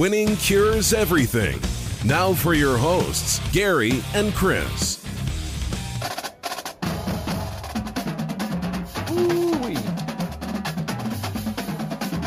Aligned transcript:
Winning 0.00 0.34
cures 0.36 0.94
everything. 0.94 1.60
Now 2.08 2.32
for 2.32 2.54
your 2.54 2.78
hosts, 2.78 3.38
Gary 3.52 4.02
and 4.14 4.32
Chris. 4.32 5.04
Ooh-wee. 9.10 9.74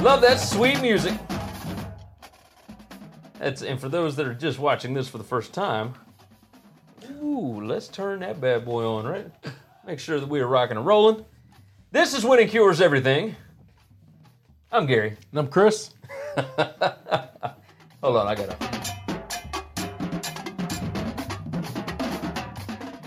Love 0.04 0.22
that 0.22 0.36
sweet 0.40 0.82
music. 0.82 1.16
That's 3.40 3.64
and 3.64 3.82
for 3.82 3.90
those 3.90 4.16
that 4.18 4.28
are 4.28 4.36
just 4.36 4.60
watching 4.60 4.94
this 4.94 5.08
for 5.08 5.18
the 5.18 5.24
first 5.24 5.52
time, 5.52 5.96
ooh, 7.24 7.60
let's 7.66 7.88
turn 7.88 8.20
that 8.20 8.40
bad 8.40 8.66
boy 8.66 8.86
on, 8.86 9.08
right? 9.08 9.26
Make 9.88 9.98
sure 9.98 10.20
that 10.20 10.30
we 10.30 10.42
are 10.42 10.48
rocking 10.48 10.78
and 10.78 10.86
rolling. 10.86 11.26
This 11.90 12.14
is 12.14 12.24
Winning 12.24 12.50
Cures 12.50 12.82
Everything. 12.82 13.36
I'm 14.72 14.86
Gary. 14.86 15.18
And 15.32 15.40
I'm 15.40 15.48
Chris. 15.48 15.90
Hold 18.04 18.18
on, 18.18 18.28
I 18.28 18.36
gotta. 18.36 18.58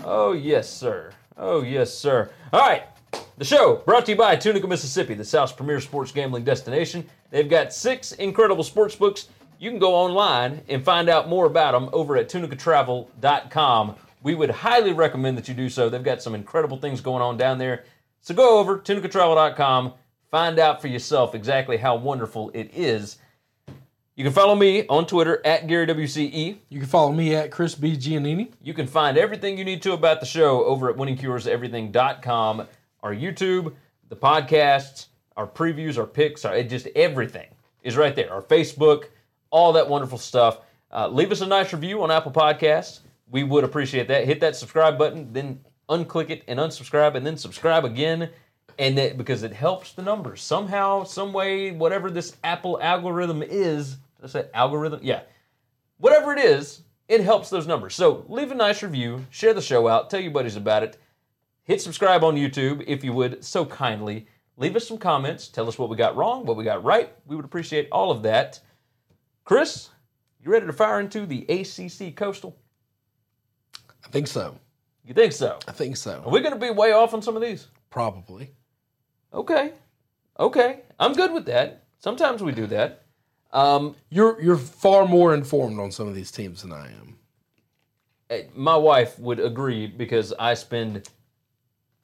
Oh, 0.03 0.33
yes, 0.33 0.67
sir. 0.67 1.11
Oh, 1.37 1.61
yes, 1.61 1.93
sir. 1.93 2.31
All 2.51 2.67
right. 2.67 2.81
The 3.37 3.45
show 3.45 3.83
brought 3.85 4.07
to 4.07 4.13
you 4.13 4.17
by 4.17 4.35
Tunica, 4.35 4.67
Mississippi, 4.67 5.13
the 5.13 5.23
South's 5.23 5.51
premier 5.51 5.79
sports 5.81 6.11
gambling 6.11 6.45
destination. 6.45 7.07
They've 7.29 7.47
got 7.47 7.73
six 7.73 8.13
incredible 8.13 8.63
sports 8.63 8.95
books. 8.95 9.27
You 9.59 9.69
can 9.69 9.77
go 9.77 9.93
online 9.93 10.63
and 10.67 10.83
find 10.83 11.09
out 11.09 11.29
more 11.29 11.45
about 11.45 11.73
them 11.73 11.91
over 11.93 12.17
at 12.17 12.27
tunicatravel.com. 12.27 13.95
We 14.23 14.33
would 14.33 14.49
highly 14.49 14.93
recommend 14.93 15.37
that 15.37 15.47
you 15.47 15.53
do 15.53 15.69
so. 15.69 15.89
They've 15.89 16.01
got 16.01 16.23
some 16.23 16.33
incredible 16.33 16.77
things 16.77 17.01
going 17.01 17.21
on 17.21 17.37
down 17.37 17.59
there. 17.59 17.83
So 18.21 18.33
go 18.33 18.57
over 18.57 18.79
tunicatravel.com, 18.79 19.93
find 20.31 20.57
out 20.57 20.81
for 20.81 20.87
yourself 20.87 21.35
exactly 21.35 21.77
how 21.77 21.97
wonderful 21.97 22.49
it 22.55 22.71
is. 22.73 23.19
You 24.17 24.23
can 24.23 24.33
follow 24.33 24.55
me 24.55 24.83
on 24.87 25.05
Twitter 25.05 25.39
at 25.45 25.67
GaryWCE. 25.67 26.57
You 26.69 26.79
can 26.79 26.89
follow 26.89 27.11
me 27.11 27.35
at 27.35 27.51
Chris 27.51 27.75
B. 27.75 27.95
Giannini. 27.95 28.51
You 28.63 28.73
can 28.73 28.87
find 28.87 29.15
everything 29.15 29.59
you 29.59 29.63
need 29.63 29.83
to 29.83 29.93
about 29.93 30.21
the 30.21 30.25
show 30.25 30.65
over 30.65 30.89
at 30.89 30.95
winningcureseverything.com. 30.95 32.67
Our 33.03 33.13
YouTube, 33.13 33.75
the 34.09 34.15
podcasts, 34.15 35.05
our 35.37 35.45
previews, 35.45 35.99
our 35.99 36.07
picks, 36.07 36.45
our 36.45 36.63
just 36.63 36.87
everything 36.95 37.45
is 37.83 37.95
right 37.95 38.15
there. 38.15 38.33
Our 38.33 38.41
Facebook, 38.41 39.03
all 39.51 39.71
that 39.73 39.87
wonderful 39.87 40.17
stuff. 40.17 40.61
Uh, 40.91 41.07
leave 41.09 41.31
us 41.31 41.41
a 41.41 41.45
nice 41.45 41.71
review 41.71 42.01
on 42.01 42.09
Apple 42.09 42.31
Podcasts. 42.31 43.01
We 43.29 43.43
would 43.43 43.63
appreciate 43.63 44.07
that. 44.07 44.25
Hit 44.25 44.39
that 44.39 44.55
subscribe 44.55 44.97
button, 44.97 45.31
then 45.31 45.59
unclick 45.89 46.31
it 46.31 46.43
and 46.47 46.57
unsubscribe, 46.59 47.13
and 47.13 47.23
then 47.23 47.37
subscribe 47.37 47.85
again. 47.85 48.31
And 48.79 48.97
that 48.97 49.15
because 49.15 49.43
it 49.43 49.53
helps 49.53 49.93
the 49.93 50.01
numbers 50.01 50.41
somehow, 50.41 51.03
some 51.03 51.33
way, 51.33 51.69
whatever 51.69 52.09
this 52.09 52.35
Apple 52.43 52.81
algorithm 52.81 53.43
is. 53.43 53.97
Did 54.19 54.25
I 54.25 54.27
say 54.27 54.49
algorithm? 54.53 54.99
Yeah 55.03 55.21
whatever 55.97 56.33
it 56.33 56.39
is, 56.39 56.83
it 57.07 57.21
helps 57.21 57.49
those 57.49 57.67
numbers. 57.67 57.95
So 57.95 58.25
leave 58.27 58.51
a 58.51 58.55
nice 58.55 58.83
review, 58.83 59.25
share 59.29 59.53
the 59.53 59.61
show 59.61 59.87
out, 59.87 60.09
tell 60.09 60.19
your 60.19 60.31
buddies 60.31 60.55
about 60.55 60.83
it. 60.83 60.97
Hit 61.63 61.81
subscribe 61.81 62.23
on 62.23 62.35
YouTube 62.35 62.83
if 62.87 63.03
you 63.03 63.13
would 63.13 63.43
so 63.43 63.65
kindly. 63.65 64.27
Leave 64.55 64.75
us 64.75 64.87
some 64.87 64.97
comments, 64.97 65.47
tell 65.47 65.67
us 65.67 65.77
what 65.77 65.89
we 65.89 65.95
got 65.95 66.15
wrong, 66.15 66.45
what 66.45 66.57
we 66.57 66.63
got 66.63 66.83
right. 66.83 67.13
We 67.25 67.35
would 67.35 67.45
appreciate 67.45 67.87
all 67.91 68.09
of 68.09 68.23
that. 68.23 68.59
Chris, 69.43 69.89
you 70.43 70.51
ready 70.51 70.65
to 70.65 70.73
fire 70.73 70.99
into 70.99 71.25
the 71.25 71.43
ACC 71.43 72.15
Coastal? 72.15 72.57
I 74.05 74.09
think 74.09 74.27
so. 74.27 74.57
You 75.05 75.13
think 75.13 75.33
so? 75.33 75.59
I 75.67 75.71
think 75.71 75.95
so. 75.95 76.23
Are 76.25 76.31
we 76.31 76.41
going 76.41 76.53
to 76.53 76.59
be 76.59 76.69
way 76.69 76.91
off 76.91 77.13
on 77.13 77.21
some 77.21 77.35
of 77.35 77.41
these? 77.41 77.67
Probably. 77.89 78.51
Okay. 79.33 79.73
Okay. 80.39 80.81
I'm 80.99 81.13
good 81.13 81.31
with 81.31 81.45
that. 81.45 81.83
Sometimes 81.99 82.41
we 82.41 82.51
do 82.51 82.67
that. 82.67 83.06
Um, 83.53 83.95
You're 84.09 84.41
you're 84.41 84.57
far 84.57 85.07
more 85.07 85.33
informed 85.33 85.79
on 85.79 85.91
some 85.91 86.07
of 86.07 86.15
these 86.15 86.31
teams 86.31 86.61
than 86.61 86.73
I 86.73 86.89
am. 86.91 87.17
my 88.55 88.75
wife 88.75 89.17
would 89.19 89.39
agree 89.39 89.87
because 89.87 90.33
I 90.37 90.53
spend 90.53 91.07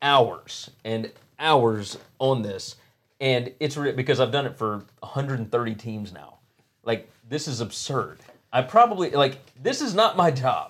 hours 0.01 0.69
and 0.83 1.11
hours 1.39 1.97
on 2.19 2.41
this, 2.41 2.75
and 3.19 3.51
it's 3.59 3.75
re- 3.77 3.91
because 3.91 4.19
I've 4.19 4.31
done 4.31 4.45
it 4.45 4.57
for 4.57 4.85
130 4.99 5.75
teams 5.75 6.13
now. 6.13 6.37
Like 6.83 7.09
this 7.29 7.47
is 7.47 7.61
absurd. 7.61 8.19
I 8.51 8.61
probably 8.61 9.09
like 9.11 9.39
this 9.61 9.81
is 9.81 9.93
not 9.93 10.15
my 10.15 10.31
job. 10.31 10.69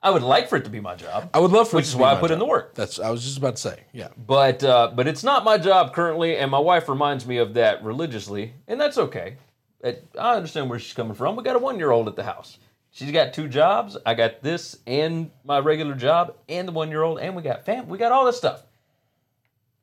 I 0.00 0.10
would 0.10 0.22
like 0.22 0.48
for 0.48 0.56
it 0.56 0.64
to 0.64 0.70
be 0.70 0.78
my 0.78 0.94
job. 0.94 1.28
I 1.34 1.40
would 1.40 1.50
love 1.50 1.68
for 1.70 1.76
which 1.76 1.86
it 1.86 1.88
is 1.88 1.92
to 1.92 1.98
be 1.98 2.02
why 2.02 2.14
I 2.14 2.20
put 2.20 2.30
in 2.30 2.38
the 2.38 2.44
work. 2.44 2.74
That's 2.74 3.00
I 3.00 3.10
was 3.10 3.24
just 3.24 3.36
about 3.36 3.56
to 3.56 3.62
say. 3.62 3.80
Yeah. 3.92 4.08
But 4.26 4.62
uh, 4.62 4.92
but 4.94 5.08
it's 5.08 5.24
not 5.24 5.44
my 5.44 5.58
job 5.58 5.92
currently, 5.92 6.36
and 6.36 6.50
my 6.50 6.58
wife 6.58 6.88
reminds 6.88 7.26
me 7.26 7.38
of 7.38 7.54
that 7.54 7.82
religiously, 7.82 8.54
and 8.68 8.80
that's 8.80 8.96
okay. 8.98 9.36
I 9.84 10.36
understand 10.36 10.68
where 10.70 10.78
she's 10.78 10.94
coming 10.94 11.14
from. 11.14 11.36
We 11.36 11.42
got 11.44 11.56
a 11.56 11.60
one-year-old 11.60 12.08
at 12.08 12.16
the 12.16 12.24
house. 12.24 12.58
She's 12.90 13.12
got 13.12 13.32
two 13.32 13.48
jobs. 13.48 13.96
I 14.04 14.14
got 14.14 14.42
this 14.42 14.78
and 14.86 15.30
my 15.44 15.58
regular 15.60 15.94
job, 15.94 16.34
and 16.48 16.66
the 16.66 16.72
one-year-old, 16.72 17.20
and 17.20 17.36
we 17.36 17.42
got 17.42 17.64
fam. 17.64 17.86
We 17.88 17.98
got 17.98 18.10
all 18.12 18.24
this 18.24 18.36
stuff, 18.36 18.62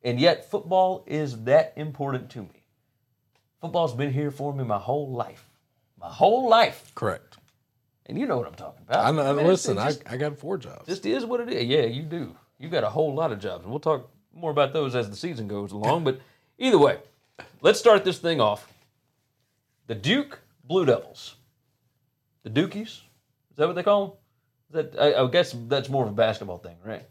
and 0.03 0.19
yet 0.19 0.50
football 0.50 1.03
is 1.07 1.44
that 1.44 1.73
important 1.75 2.29
to 2.31 2.41
me. 2.41 2.63
Football's 3.61 3.94
been 3.95 4.11
here 4.11 4.31
for 4.31 4.53
me 4.53 4.63
my 4.63 4.78
whole 4.78 5.11
life, 5.11 5.47
my 6.00 6.09
whole 6.09 6.50
life, 6.50 6.91
Correct. 6.94 7.38
and 8.07 8.19
you 8.19 8.25
know 8.25 8.38
what 8.38 8.47
I'm 8.47 8.55
talking 8.55 8.81
about. 8.88 9.05
I 9.05 9.11
know. 9.11 9.34
mean, 9.34 9.47
listen, 9.47 9.75
just- 9.78 10.01
I, 10.07 10.16
I 10.16 10.17
got 10.17 10.38
four 10.38 10.57
jobs. 10.57 10.85
just 10.88 11.05
is 11.05 11.25
what 11.25 11.39
it 11.39 11.50
is. 11.51 11.63
Yeah, 11.66 11.84
you 11.85 12.03
do. 12.03 12.35
You 12.59 12.69
got 12.69 12.84
a 12.84 12.89
whole 12.89 13.13
lot 13.13 13.31
of 13.31 13.39
jobs, 13.39 13.63
and 13.63 13.72
we'll 13.72 13.79
talk 13.79 14.09
more 14.34 14.51
about 14.51 14.73
those 14.73 14.95
as 14.95 15.09
the 15.09 15.16
season 15.16 15.47
goes 15.47 15.72
along. 15.72 16.03
But 16.03 16.19
either 16.57 16.78
way, 16.78 16.97
let's 17.61 17.79
start 17.79 18.03
this 18.03 18.19
thing 18.19 18.41
off. 18.41 18.72
The 19.88 19.96
Duke 19.96 20.40
Blue 20.63 20.85
Devils, 20.85 21.35
the 22.44 22.50
Dukies. 22.50 22.88
Is 22.88 23.57
that 23.57 23.68
what 23.68 23.75
they 23.75 23.84
call 23.84 24.07
them? 24.07 24.84
Is 24.84 24.91
that 24.94 25.01
I, 25.01 25.23
I 25.23 25.28
guess 25.29 25.56
that's 25.68 25.90
more 25.90 26.03
of 26.03 26.09
a 26.09 26.13
basketball 26.16 26.57
thing, 26.57 26.75
right? 26.84 27.03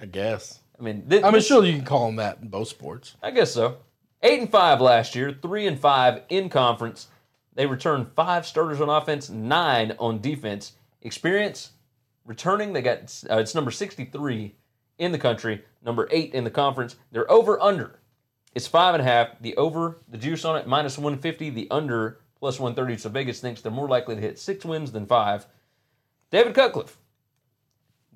I 0.00 0.06
guess. 0.06 0.60
I 0.78 0.82
mean, 0.82 1.02
thi- 1.08 1.22
I 1.22 1.30
mean, 1.30 1.40
sure 1.40 1.64
you 1.64 1.74
can 1.76 1.84
call 1.84 2.06
them 2.06 2.16
that 2.16 2.38
in 2.42 2.48
both 2.48 2.68
sports. 2.68 3.16
I 3.22 3.30
guess 3.30 3.52
so. 3.52 3.78
Eight 4.22 4.40
and 4.40 4.50
five 4.50 4.80
last 4.80 5.14
year, 5.14 5.36
three 5.40 5.66
and 5.66 5.78
five 5.78 6.22
in 6.28 6.48
conference. 6.48 7.08
They 7.54 7.66
returned 7.66 8.08
five 8.14 8.46
starters 8.46 8.80
on 8.80 8.88
offense, 8.88 9.28
nine 9.30 9.94
on 9.98 10.20
defense. 10.20 10.72
Experience 11.02 11.72
returning, 12.24 12.72
they 12.72 12.82
got 12.82 13.22
uh, 13.30 13.38
it's 13.38 13.54
number 13.54 13.70
sixty-three 13.70 14.54
in 14.98 15.12
the 15.12 15.18
country, 15.18 15.64
number 15.84 16.08
eight 16.10 16.34
in 16.34 16.44
the 16.44 16.50
conference. 16.50 16.96
They're 17.10 17.30
over 17.30 17.60
under. 17.60 17.98
It's 18.54 18.66
five 18.66 18.94
and 18.94 19.00
a 19.00 19.04
half. 19.04 19.40
The 19.40 19.56
over, 19.56 19.98
the 20.08 20.18
juice 20.18 20.44
on 20.44 20.56
it, 20.56 20.66
minus 20.66 20.98
one 20.98 21.18
fifty. 21.18 21.50
The 21.50 21.68
under 21.70 22.20
plus 22.38 22.60
one 22.60 22.74
thirty. 22.74 22.96
So 22.96 23.08
Vegas 23.08 23.40
thinks 23.40 23.60
they're 23.60 23.72
more 23.72 23.88
likely 23.88 24.14
to 24.14 24.20
hit 24.20 24.38
six 24.38 24.64
wins 24.64 24.92
than 24.92 25.06
five. 25.06 25.46
David 26.30 26.54
Cutcliffe. 26.54 26.98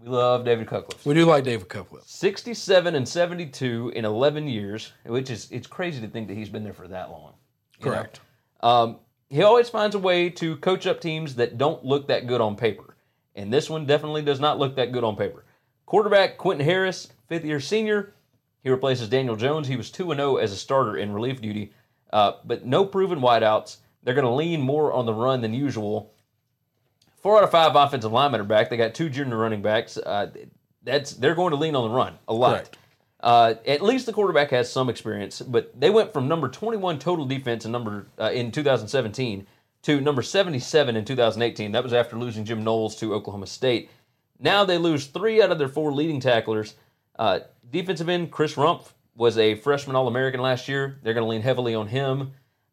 We 0.03 0.09
love 0.09 0.45
David 0.45 0.67
Cutcliffe. 0.67 1.07
We 1.07 1.15
do 1.15 1.25
like 1.25 1.45
David 1.45 1.69
Cutcliffe. 1.69 2.05
67 2.07 2.95
and 2.95 3.09
72 3.09 3.93
in 3.97 4.05
11 4.05 4.47
years, 4.47 4.93
which 5.07 5.31
is 5.31 5.49
it's 5.51 5.67
crazy 5.67 6.01
to 6.03 6.09
think 6.09 6.29
that 6.29 6.35
he's 6.35 6.51
been 6.51 6.65
there 6.65 6.75
for 6.75 6.89
that 6.89 7.11
long. 7.11 7.33
Correct. 7.81 8.21
Um, 8.61 8.99
he 9.29 9.43
always 9.43 9.69
finds 9.69 9.95
a 9.95 9.99
way 9.99 10.29
to 10.31 10.57
coach 10.57 10.87
up 10.87 11.01
teams 11.01 11.35
that 11.37 11.59
don't 11.59 11.85
look 11.85 12.09
that 12.09 12.27
good 12.27 12.41
on 12.41 12.57
paper. 12.57 12.97
And 13.35 13.53
this 13.53 13.69
one 13.69 13.87
definitely 13.87 14.23
does 14.23 14.41
not 14.41 14.59
look 14.59 14.77
that 14.77 14.93
good 14.93 15.05
on 15.05 15.17
paper. 15.17 15.45
Quarterback 15.87 16.37
Quentin 16.39 16.65
Harris, 16.65 17.09
fifth 17.29 17.45
year 17.45 17.61
senior, 17.61 18.15
He 18.67 18.71
replaces 18.71 19.09
Daniel 19.09 19.37
Jones. 19.37 19.69
He 19.69 19.77
was 19.77 19.93
2 19.93 20.13
0 20.13 20.39
as 20.39 20.51
a 20.51 20.57
starter 20.57 20.97
in 20.97 21.13
relief 21.13 21.41
duty, 21.41 21.73
uh, 22.13 22.33
but 22.45 22.67
no 22.67 22.85
proven 22.85 23.21
wideouts. 23.21 23.77
They're 24.03 24.13
going 24.13 24.27
to 24.27 24.33
lean 24.33 24.61
more 24.61 24.93
on 24.93 25.07
the 25.07 25.15
run 25.15 25.41
than 25.41 25.55
usual. 25.55 26.13
Four 27.23 27.39
out 27.39 27.45
of 27.45 27.53
five 27.53 27.77
offensive 27.77 28.11
linemen 28.11 28.41
are 28.41 28.45
back. 28.45 28.69
They 28.69 28.77
got 28.77 28.93
two 28.93 29.09
junior 29.09 29.37
running 29.37 29.63
backs. 29.63 29.97
Uh, 29.97 30.33
that's 30.83 31.13
they're 31.13 31.37
going 31.37 31.53
to 31.53 31.57
lean 31.57 31.77
on 31.77 31.89
the 31.89 31.95
run 31.95 32.19
a 32.27 32.35
lot. 32.35 32.77
Uh, 33.21 33.55
at 33.69 33.83
least 33.83 34.07
the 34.07 34.13
quarterback 34.13 34.51
has 34.51 34.69
some 34.69 34.89
experience, 34.89 35.41
but 35.43 35.71
they 35.79 35.89
went 35.89 36.13
from 36.13 36.27
number 36.27 36.49
21 36.49 36.99
total 36.99 37.25
defense 37.25 37.65
in 37.65 37.71
number 37.71 38.09
uh, 38.19 38.33
in 38.33 38.51
2017 38.51 39.47
to 39.83 40.01
number 40.01 40.23
77 40.23 40.97
in 40.97 41.05
2018. 41.05 41.71
That 41.71 41.85
was 41.85 41.93
after 41.93 42.17
losing 42.17 42.45
Jim 42.45 42.65
Knowles 42.65 42.97
to 42.97 43.15
Oklahoma 43.15 43.47
State. 43.47 43.91
Now 44.41 44.65
they 44.65 44.77
lose 44.77 45.07
three 45.07 45.41
out 45.41 45.53
of 45.53 45.59
their 45.61 45.69
four 45.69 45.93
leading 45.93 46.19
tacklers. 46.19 46.75
Uh, 47.19 47.41
defensive 47.71 48.09
end 48.09 48.31
Chris 48.31 48.55
Rumph 48.55 48.93
was 49.15 49.39
a 49.39 49.55
freshman 49.57 49.97
All 49.97 50.09
American 50.09 50.41
last 50.41 50.69
year. 50.69 50.99
They're 51.03 51.15
going 51.15 51.25
to 51.25 51.31
lean 51.31 51.43
heavily 51.43 51.75
on 51.75 51.89
him. 51.89 52.33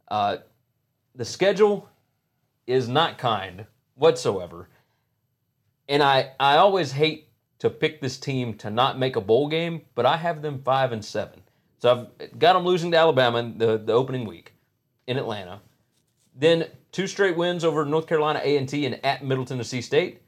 Uh, 0.09 0.37
the 1.15 1.25
schedule 1.25 1.89
is 2.67 2.87
not 2.87 3.17
kind 3.17 3.65
whatsoever. 3.95 4.69
And 5.87 6.01
I, 6.01 6.31
I 6.39 6.57
always 6.57 6.91
hate 6.91 7.29
to 7.59 7.69
pick 7.69 8.01
this 8.01 8.17
team 8.17 8.55
to 8.55 8.69
not 8.69 8.99
make 8.99 9.15
a 9.15 9.21
bowl 9.21 9.47
game, 9.47 9.81
but 9.95 10.05
I 10.05 10.17
have 10.17 10.41
them 10.41 10.61
five 10.63 10.91
and 10.91 11.03
seven. 11.03 11.41
So 11.79 12.07
I've 12.19 12.39
got 12.39 12.53
them 12.53 12.65
losing 12.65 12.91
to 12.91 12.97
Alabama 12.97 13.39
in 13.39 13.57
the, 13.57 13.77
the 13.77 13.93
opening 13.93 14.25
week 14.25 14.53
in 15.07 15.17
Atlanta. 15.17 15.61
Then 16.35 16.65
two 16.91 17.07
straight 17.07 17.37
wins 17.37 17.63
over 17.63 17.85
North 17.85 18.07
Carolina 18.07 18.41
A&T 18.43 18.85
and 18.85 19.03
at 19.05 19.23
Middle 19.23 19.45
Tennessee 19.45 19.81
State. 19.81 20.21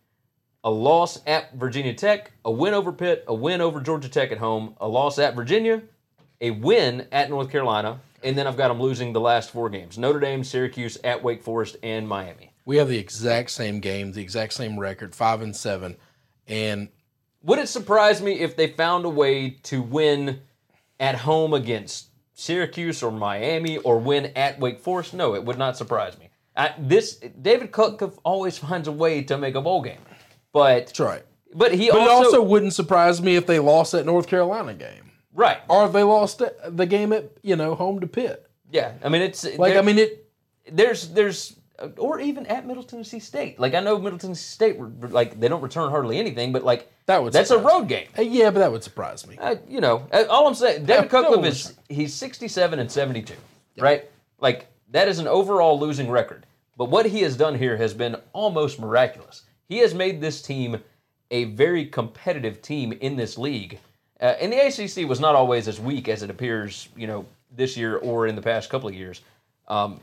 A 0.65 0.71
loss 0.71 1.21
at 1.27 1.53
Virginia 1.53 1.94
Tech, 1.94 2.31
a 2.44 2.51
win 2.51 2.73
over 2.73 2.91
Pitt, 2.91 3.23
a 3.27 3.33
win 3.33 3.62
over 3.62 3.79
Georgia 3.79 4.09
Tech 4.09 4.31
at 4.31 4.39
home, 4.39 4.75
a 4.81 4.88
loss 4.88 5.19
at 5.19 5.35
Virginia, 5.35 5.83
a 6.41 6.50
win 6.50 7.07
at 7.12 7.29
North 7.29 7.51
Carolina, 7.51 8.00
and 8.23 8.35
then 8.35 8.47
I've 8.47 8.57
got 8.57 8.69
them 8.69 8.81
losing 8.81 9.13
the 9.13 9.21
last 9.21 9.51
four 9.51 9.69
games: 9.69 9.97
Notre 9.97 10.19
Dame, 10.19 10.44
Syracuse, 10.44 10.97
at 11.03 11.23
Wake 11.23 11.44
Forest, 11.44 11.77
and 11.83 12.07
Miami. 12.07 12.51
We 12.65 12.77
have 12.77 12.89
the 12.89 12.97
exact 12.97 13.51
same 13.51 13.79
game, 13.79 14.12
the 14.12 14.23
exact 14.23 14.53
same 14.53 14.79
record, 14.79 15.13
five 15.13 15.41
and 15.41 15.56
seven, 15.56 15.97
and 16.47 16.89
Would 17.44 17.59
it 17.59 17.69
surprise 17.69 18.19
me 18.19 18.39
if 18.39 18.57
they 18.57 18.67
found 18.67 19.06
a 19.06 19.09
way 19.09 19.51
to 19.63 19.83
win 19.83 20.41
at 21.00 21.13
home 21.13 21.53
against 21.53 22.07
Syracuse 22.33 23.03
or 23.03 23.12
Miami 23.12 23.77
or 23.77 24.00
win 24.00 24.31
at 24.35 24.59
Wake 24.59 24.79
Forest? 24.79 25.13
No, 25.13 25.35
it 25.35 25.45
would 25.45 25.59
not 25.59 25.77
surprise 25.77 26.17
me. 26.17 26.29
I, 26.57 26.73
this 26.79 27.17
David 27.17 27.71
Cutcliffe 27.71 28.17
always 28.23 28.57
finds 28.67 28.88
a 28.88 28.91
way 28.91 29.21
to 29.23 29.38
make 29.38 29.53
a 29.53 29.62
bowl 29.62 29.83
game, 29.83 30.00
but 30.55 30.85
that's 30.87 30.99
right. 31.01 31.23
but 31.53 31.73
he 31.75 31.89
But 31.91 31.99
also, 31.99 32.09
it 32.09 32.25
also 32.25 32.41
wouldn't 32.43 32.73
surprise 32.73 33.21
me 33.21 33.35
if 33.35 33.45
they 33.45 33.59
lost 33.59 33.91
that 33.91 34.05
North 34.05 34.25
Carolina 34.27 34.73
game, 34.73 35.11
right. 35.33 35.59
or 35.69 35.85
if 35.85 35.91
they 35.91 36.03
lost 36.03 36.41
the 36.67 36.85
game 36.85 37.11
at 37.11 37.29
you 37.43 37.55
know 37.57 37.75
home 37.75 37.99
to 37.99 38.07
Pitt. 38.07 38.49
Yeah, 38.71 38.93
I 39.03 39.09
mean 39.09 39.21
it's 39.21 39.43
Like 39.57 39.75
I 39.75 39.81
mean 39.81 39.99
it. 39.99 40.31
there's 40.71 41.09
there's 41.09 41.57
or 41.97 42.21
even 42.21 42.45
at 42.45 42.65
Middle 42.65 42.83
Tennessee 42.83 43.19
State. 43.19 43.59
Like 43.59 43.73
I 43.73 43.81
know 43.81 43.99
Middle 43.99 44.17
Tennessee 44.17 44.41
State 44.41 44.79
like 45.11 45.39
they 45.39 45.49
don't 45.49 45.61
return 45.61 45.89
hardly 45.89 46.17
anything, 46.17 46.53
but 46.53 46.63
like 46.63 46.89
That 47.07 47.21
would 47.21 47.33
that's 47.33 47.51
a 47.51 47.59
road 47.59 47.89
game. 47.89 48.07
uh, 48.17 48.21
Yeah, 48.21 48.49
but 48.49 48.59
that 48.59 48.71
would 48.71 48.83
surprise 48.83 49.27
me. 49.27 49.37
Uh, 49.37 49.55
you 49.67 49.81
know, 49.81 50.07
uh, 50.13 50.23
all 50.29 50.47
I'm 50.47 50.55
saying, 50.55 50.85
David 50.85 51.03
Yeah, 51.03 51.07
Cutcliffe 51.09 51.45
is 51.45 51.73
he's 51.89 52.13
67 52.13 52.79
and 52.79 52.89
72, 52.89 53.33
right? 53.77 54.09
Like 54.39 54.67
that 54.91 55.09
is 55.09 55.19
an 55.19 55.27
overall 55.27 55.77
losing 55.77 56.09
record. 56.09 56.45
But 56.77 56.89
what 56.89 57.05
he 57.05 57.21
has 57.23 57.35
done 57.35 57.55
here 57.55 57.75
has 57.75 57.93
been 57.93 58.15
almost 58.33 58.79
miraculous. 58.79 59.43
He 59.67 59.79
has 59.79 59.94
made 59.94 60.21
this 60.21 60.41
team 60.41 60.81
a 61.31 61.45
very 61.45 61.85
competitive 61.85 62.62
team 62.62 62.94
in 62.94 63.15
this 63.15 63.38
league. 63.38 63.79
Uh, 64.21 64.35
and 64.39 64.53
the 64.53 64.57
ACC 64.57 65.07
was 65.07 65.19
not 65.19 65.35
always 65.35 65.67
as 65.67 65.79
weak 65.79 66.07
as 66.07 66.23
it 66.23 66.29
appears, 66.29 66.88
you 66.95 67.07
know, 67.07 67.25
this 67.51 67.75
year 67.75 67.97
or 67.97 68.27
in 68.27 68.35
the 68.35 68.41
past 68.41 68.69
couple 68.69 68.88
of 68.88 68.95
years. 68.95 69.21
Um, 69.67 70.00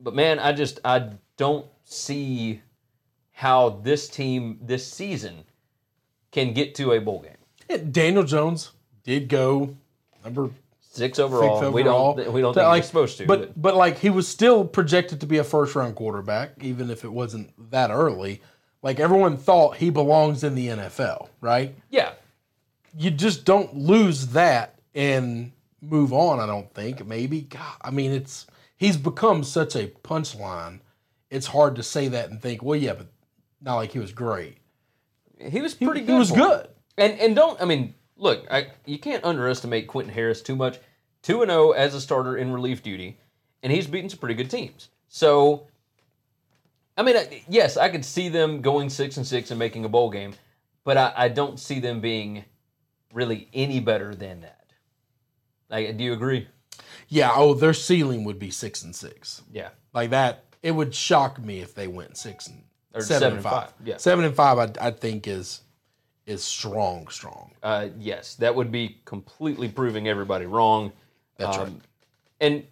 but 0.00 0.14
man, 0.14 0.38
I 0.38 0.52
just 0.52 0.80
I 0.84 1.10
don't 1.36 1.66
see 1.84 2.60
how 3.32 3.80
this 3.82 4.08
team 4.08 4.58
this 4.60 4.90
season 4.90 5.44
can 6.32 6.52
get 6.52 6.74
to 6.76 6.92
a 6.92 7.00
bowl 7.00 7.22
game. 7.22 7.32
Yeah, 7.70 7.78
Daniel 7.90 8.24
Jones 8.24 8.72
did 9.04 9.28
go 9.28 9.74
number 10.24 10.50
Six 10.96 11.18
overall. 11.18 11.60
six 11.60 11.74
We 11.74 11.82
don't. 11.82 12.32
We 12.32 12.40
don't 12.40 12.54
think 12.54 12.66
like, 12.66 12.82
he's 12.82 12.88
supposed 12.88 13.18
to. 13.18 13.26
But, 13.26 13.40
But, 13.40 13.62
but 13.62 13.76
like 13.76 13.98
he 13.98 14.08
was 14.08 14.26
still 14.26 14.64
projected 14.64 15.20
to 15.20 15.26
be 15.26 15.36
a 15.36 15.44
first 15.44 15.74
round 15.74 15.94
quarterback, 15.94 16.52
even 16.62 16.90
if 16.90 17.04
it 17.04 17.12
wasn't 17.12 17.52
that 17.70 17.90
early. 17.90 18.40
Like 18.86 19.00
everyone 19.00 19.36
thought 19.36 19.78
he 19.78 19.90
belongs 19.90 20.44
in 20.44 20.54
the 20.54 20.68
NFL, 20.68 21.28
right? 21.40 21.74
yeah, 21.90 22.12
You 22.96 23.10
just 23.10 23.44
don't 23.44 23.74
lose 23.74 24.28
that 24.28 24.78
and 24.94 25.50
move 25.80 26.12
on. 26.12 26.38
I 26.38 26.46
don't 26.46 26.72
think 26.72 27.04
maybe. 27.04 27.40
God, 27.40 27.78
I 27.82 27.90
mean, 27.90 28.12
it's 28.12 28.46
he's 28.76 28.96
become 28.96 29.42
such 29.42 29.74
a 29.74 29.88
punchline. 29.88 30.78
It's 31.30 31.48
hard 31.48 31.74
to 31.74 31.82
say 31.82 32.06
that 32.06 32.30
and 32.30 32.40
think, 32.40 32.62
well, 32.62 32.78
yeah, 32.78 32.92
but 32.92 33.08
not 33.60 33.74
like 33.74 33.90
he 33.90 33.98
was 33.98 34.12
great. 34.12 34.58
he 35.36 35.60
was 35.60 35.74
pretty 35.74 36.02
he 36.02 36.06
good. 36.06 36.12
He 36.12 36.18
was 36.20 36.30
good. 36.30 36.68
And 36.96 37.18
and 37.18 37.34
don't. 37.34 37.60
I 37.60 37.64
mean, 37.64 37.92
look, 38.16 38.46
I, 38.52 38.68
you 38.84 39.00
can't 39.00 39.24
underestimate 39.24 39.88
Quentin 39.88 40.14
Harris 40.14 40.42
too 40.42 40.54
much. 40.54 40.78
Two 41.22 41.42
and 41.42 41.50
zero 41.50 41.72
as 41.72 41.92
a 41.92 42.00
starter 42.00 42.36
in 42.36 42.52
relief 42.52 42.84
duty, 42.84 43.18
and 43.64 43.72
he's 43.72 43.88
beaten 43.88 44.08
some 44.08 44.20
pretty 44.20 44.36
good 44.36 44.48
teams. 44.48 44.90
So, 45.08 45.66
I 46.96 47.02
mean, 47.02 47.16
yes, 47.48 47.76
I 47.76 47.88
could 47.88 48.04
see 48.04 48.28
them 48.28 48.62
going 48.62 48.88
six 48.90 49.16
and 49.16 49.26
six 49.26 49.50
and 49.50 49.58
making 49.58 49.84
a 49.84 49.88
bowl 49.88 50.10
game, 50.10 50.34
but 50.84 50.96
I, 50.96 51.12
I 51.16 51.28
don't 51.28 51.58
see 51.60 51.78
them 51.80 52.00
being 52.00 52.44
really 53.12 53.48
any 53.52 53.80
better 53.80 54.14
than 54.14 54.40
that. 54.40 54.64
Like, 55.68 55.96
do 55.96 56.04
you 56.04 56.12
agree? 56.12 56.48
Yeah. 57.08 57.32
Oh, 57.34 57.54
their 57.54 57.74
ceiling 57.74 58.24
would 58.24 58.38
be 58.38 58.50
six 58.50 58.82
and 58.82 58.94
six. 58.94 59.42
Yeah. 59.52 59.70
like 59.92 60.10
that. 60.10 60.44
It 60.62 60.70
would 60.72 60.94
shock 60.94 61.38
me 61.42 61.60
if 61.60 61.74
they 61.74 61.86
went 61.86 62.16
six 62.16 62.46
and 62.48 62.62
Or 62.94 63.00
seven, 63.02 63.20
seven 63.20 63.34
and 63.36 63.42
five. 63.44 63.64
five, 63.70 63.72
yeah. 63.84 63.96
seven 63.98 64.24
and 64.24 64.34
five. 64.34 64.58
I, 64.58 64.86
I 64.88 64.90
think 64.90 65.26
is 65.28 65.60
is 66.26 66.42
strong, 66.42 67.06
strong. 67.08 67.52
Uh, 67.62 67.88
yes, 67.98 68.34
that 68.36 68.52
would 68.54 68.72
be 68.72 69.00
completely 69.04 69.68
proving 69.68 70.08
everybody 70.08 70.44
wrong. 70.46 70.90
That's 71.36 71.56
Um, 71.56 71.62
right. 71.64 71.72
And 72.40 72.64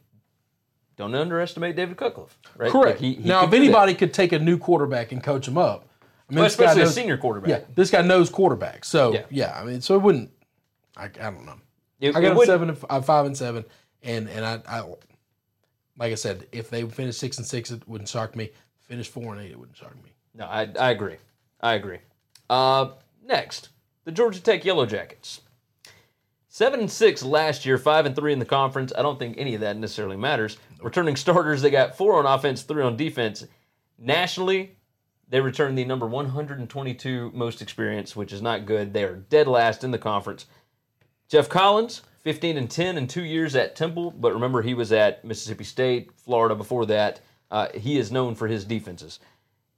don't 0.96 1.14
underestimate 1.14 1.76
David 1.76 1.96
Cutcliffe, 1.96 2.38
right? 2.56 2.70
Correct. 2.70 2.86
Like, 2.86 2.98
he- 3.00 3.14
he 3.14 3.28
now, 3.28 3.44
if 3.44 3.50
do 3.50 3.56
that. 3.58 3.62
anybody 3.64 3.94
could 3.94 4.14
take 4.14 4.32
a 4.32 4.38
new 4.38 4.58
quarterback 4.58 5.12
and 5.12 5.22
coach 5.22 5.48
him 5.48 5.58
up, 5.58 5.88
I 6.02 6.32
mean, 6.32 6.38
Well, 6.38 6.46
especially 6.46 6.82
a 6.82 6.86
senior 6.86 7.16
quarterback. 7.18 7.48
Yeah, 7.50 7.60
this 7.74 7.90
guy 7.90 8.02
knows 8.02 8.30
quarterback. 8.30 8.84
So 8.84 9.12
Yeah. 9.12 9.22
yeah, 9.30 9.58
I 9.60 9.64
mean, 9.64 9.80
so 9.80 9.94
it 9.94 10.02
wouldn't. 10.02 10.30
I, 10.96 11.04
I 11.04 11.08
don't 11.08 11.44
know. 11.44 11.56
It- 12.00 12.14
I 12.16 12.20
got 12.20 12.32
him 12.36 12.44
seven, 12.46 12.68
and 12.70 12.78
f- 12.78 12.84
uh, 12.88 13.00
five 13.00 13.26
and 13.26 13.36
seven, 13.36 13.64
and 14.02 14.28
and 14.28 14.44
I, 14.44 14.60
I, 14.68 14.80
like 15.98 16.12
I 16.12 16.14
said, 16.14 16.46
if 16.52 16.70
they 16.70 16.82
finish 16.84 17.16
six 17.16 17.38
and 17.38 17.46
six, 17.46 17.70
it 17.70 17.86
wouldn't 17.88 18.08
shock 18.08 18.34
me. 18.36 18.50
Finish 18.80 19.08
four 19.08 19.32
and 19.34 19.42
eight, 19.42 19.50
it 19.50 19.58
wouldn't 19.58 19.76
shock 19.76 19.94
me. 20.02 20.12
No, 20.34 20.44
I, 20.46 20.68
I 20.78 20.90
agree. 20.90 21.16
I 21.60 21.74
agree. 21.74 21.98
Uh, 22.50 22.90
next, 23.24 23.70
the 24.04 24.12
Georgia 24.12 24.40
Tech 24.40 24.64
Yellow 24.64 24.86
Jackets. 24.86 25.40
Seven 26.48 26.80
and 26.80 26.90
six 26.90 27.22
last 27.22 27.66
year, 27.66 27.78
five 27.78 28.06
and 28.06 28.14
three 28.14 28.32
in 28.32 28.38
the 28.38 28.44
conference. 28.44 28.92
I 28.96 29.02
don't 29.02 29.18
think 29.18 29.36
any 29.38 29.54
of 29.54 29.60
that 29.62 29.76
necessarily 29.76 30.16
matters. 30.16 30.56
Returning 30.84 31.16
starters, 31.16 31.62
they 31.62 31.70
got 31.70 31.96
four 31.96 32.18
on 32.18 32.26
offense, 32.26 32.62
three 32.62 32.82
on 32.82 32.94
defense. 32.94 33.46
Nationally, 33.98 34.76
they 35.30 35.40
return 35.40 35.74
the 35.74 35.84
number 35.86 36.06
122 36.06 37.32
most 37.34 37.62
experience, 37.62 38.14
which 38.14 38.34
is 38.34 38.42
not 38.42 38.66
good. 38.66 38.92
They 38.92 39.04
are 39.04 39.16
dead 39.16 39.48
last 39.48 39.82
in 39.82 39.92
the 39.92 39.98
conference. 39.98 40.44
Geoff 41.30 41.48
Collins, 41.48 42.02
15 42.20 42.58
and 42.58 42.70
10 42.70 42.98
in 42.98 43.06
two 43.06 43.24
years 43.24 43.56
at 43.56 43.74
Temple, 43.74 44.10
but 44.10 44.34
remember 44.34 44.60
he 44.60 44.74
was 44.74 44.92
at 44.92 45.24
Mississippi 45.24 45.64
State, 45.64 46.10
Florida 46.16 46.54
before 46.54 46.84
that. 46.84 47.20
Uh, 47.50 47.68
he 47.72 47.96
is 47.96 48.12
known 48.12 48.34
for 48.34 48.46
his 48.46 48.66
defenses. 48.66 49.20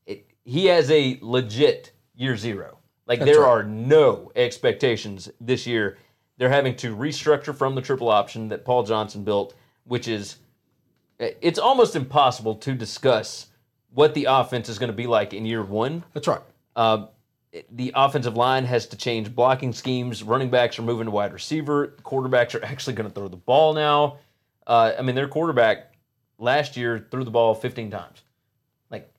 It, 0.07 0.27
he 0.45 0.67
has 0.67 0.91
a 0.91 1.21
legit 1.23 1.93
year 2.17 2.37
zero. 2.37 2.79
Like 3.07 3.21
there 3.21 3.43
right. 3.43 3.49
are 3.49 3.63
no 3.63 4.33
expectations 4.35 5.31
this 5.41 5.69
year. 5.69 5.99
They're 6.37 6.49
having 6.49 6.75
to 6.79 6.97
restructure 6.97 7.55
from 7.55 7.77
the 7.77 7.81
triple 7.81 8.09
option 8.09 8.49
that 8.49 8.65
Paul 8.65 8.83
Johnson 8.83 9.23
built, 9.23 9.55
which 9.85 10.09
is 10.09 10.39
it's 11.19 11.59
almost 11.59 11.97
impossible 11.97 12.55
to 12.57 12.75
discuss 12.75 13.47
what 13.93 14.15
the 14.15 14.27
offense 14.29 14.69
is 14.69 14.79
going 14.79 14.91
to 14.91 14.97
be 14.97 15.07
like 15.07 15.33
in 15.33 15.47
year 15.47 15.63
one 15.63 16.05
That's 16.13 16.29
right. 16.29 16.41
uh, 16.77 17.07
the 17.71 17.91
offensive 17.95 18.37
line 18.37 18.67
has 18.67 18.87
to 18.89 18.97
change 18.99 19.35
blocking 19.35 19.73
schemes. 19.73 20.23
Running 20.23 20.51
backs 20.51 20.79
are 20.79 20.83
moving 20.83 21.07
to 21.07 21.11
wide 21.11 21.33
receiver. 21.33 21.95
Quarterbacks 22.03 22.55
are 22.55 22.63
actually 22.63 22.93
going 22.95 23.09
to 23.09 23.15
throw 23.15 23.29
the 23.29 23.37
ball 23.37 23.73
now. 23.73 24.19
Uh, 24.67 24.93
I 24.99 25.01
mean, 25.01 25.15
their 25.15 25.29
quarterback 25.29 25.95
last 26.39 26.77
year 26.77 27.07
threw 27.11 27.25
the 27.25 27.31
ball 27.31 27.55
15 27.55 27.91
times. 27.91 28.21
Like, 28.91 29.11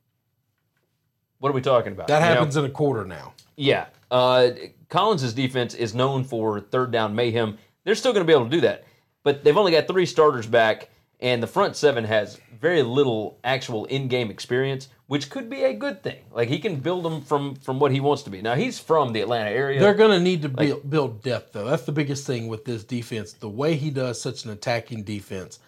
what 1.40 1.50
are 1.50 1.54
we 1.54 1.62
talking 1.62 1.94
about? 1.94 2.08
That 2.10 2.20
You 2.20 2.26
know? 2.30 2.34
happens 2.36 2.58
in 2.58 2.66
a 2.66 2.70
quarter 2.70 3.06
now. 3.06 3.34
Yeah. 3.56 3.88
Uh, 4.12 4.50
Collins' 4.90 5.34
defense 5.34 5.74
is 5.74 5.96
known 5.96 6.24
for 6.24 6.60
third 6.60 6.92
down 6.92 7.16
mayhem. 7.16 7.58
They're 7.86 7.96
still 7.96 8.14
going 8.14 8.24
to 8.24 8.28
be 8.28 8.34
able 8.34 8.46
to 8.46 8.52
do 8.52 8.62
that. 8.62 8.84
But 9.24 9.44
they've 9.44 9.58
only 9.58 9.72
got 9.72 9.88
three 9.88 10.06
starters 10.06 10.46
back, 10.46 10.90
and 11.20 11.42
the 11.42 11.48
front 11.48 11.76
seven 11.76 12.04
has 12.04 12.40
very 12.60 12.82
little 12.84 13.38
actual 13.44 13.86
in-game 13.86 14.30
experience, 14.32 14.90
which 15.08 15.30
could 15.30 15.50
be 15.50 15.64
a 15.64 15.74
good 15.74 16.02
thing. 16.04 16.24
Like 16.32 16.50
he 16.50 16.60
can 16.60 16.78
build 16.78 17.04
them 17.06 17.22
from 17.22 17.56
from 17.56 17.80
what 17.80 17.92
he 17.92 18.00
wants 18.00 18.24
to 18.24 18.30
be. 18.30 18.42
Now 18.42 18.56
he's 18.56 18.80
from 18.80 19.14
the 19.14 19.22
Atlanta 19.22 19.50
area. 19.50 19.80
They're 19.80 19.94
going 19.94 20.12
to 20.12 20.20
need 20.20 20.42
to 20.44 20.50
build, 20.50 20.90
build 20.90 21.24
depth, 21.24 21.54
though. 21.54 21.66
That's 21.66 21.84
the 21.84 21.92
biggest 21.92 22.26
thing 22.28 22.48
with 22.48 22.66
this 22.66 22.84
defense. 22.84 23.34
The 23.34 23.50
way 23.50 23.76
he 23.76 23.90
does 23.90 24.20
such 24.20 24.46
an 24.46 24.52
attacking 24.52 25.04
defense, 25.04 25.60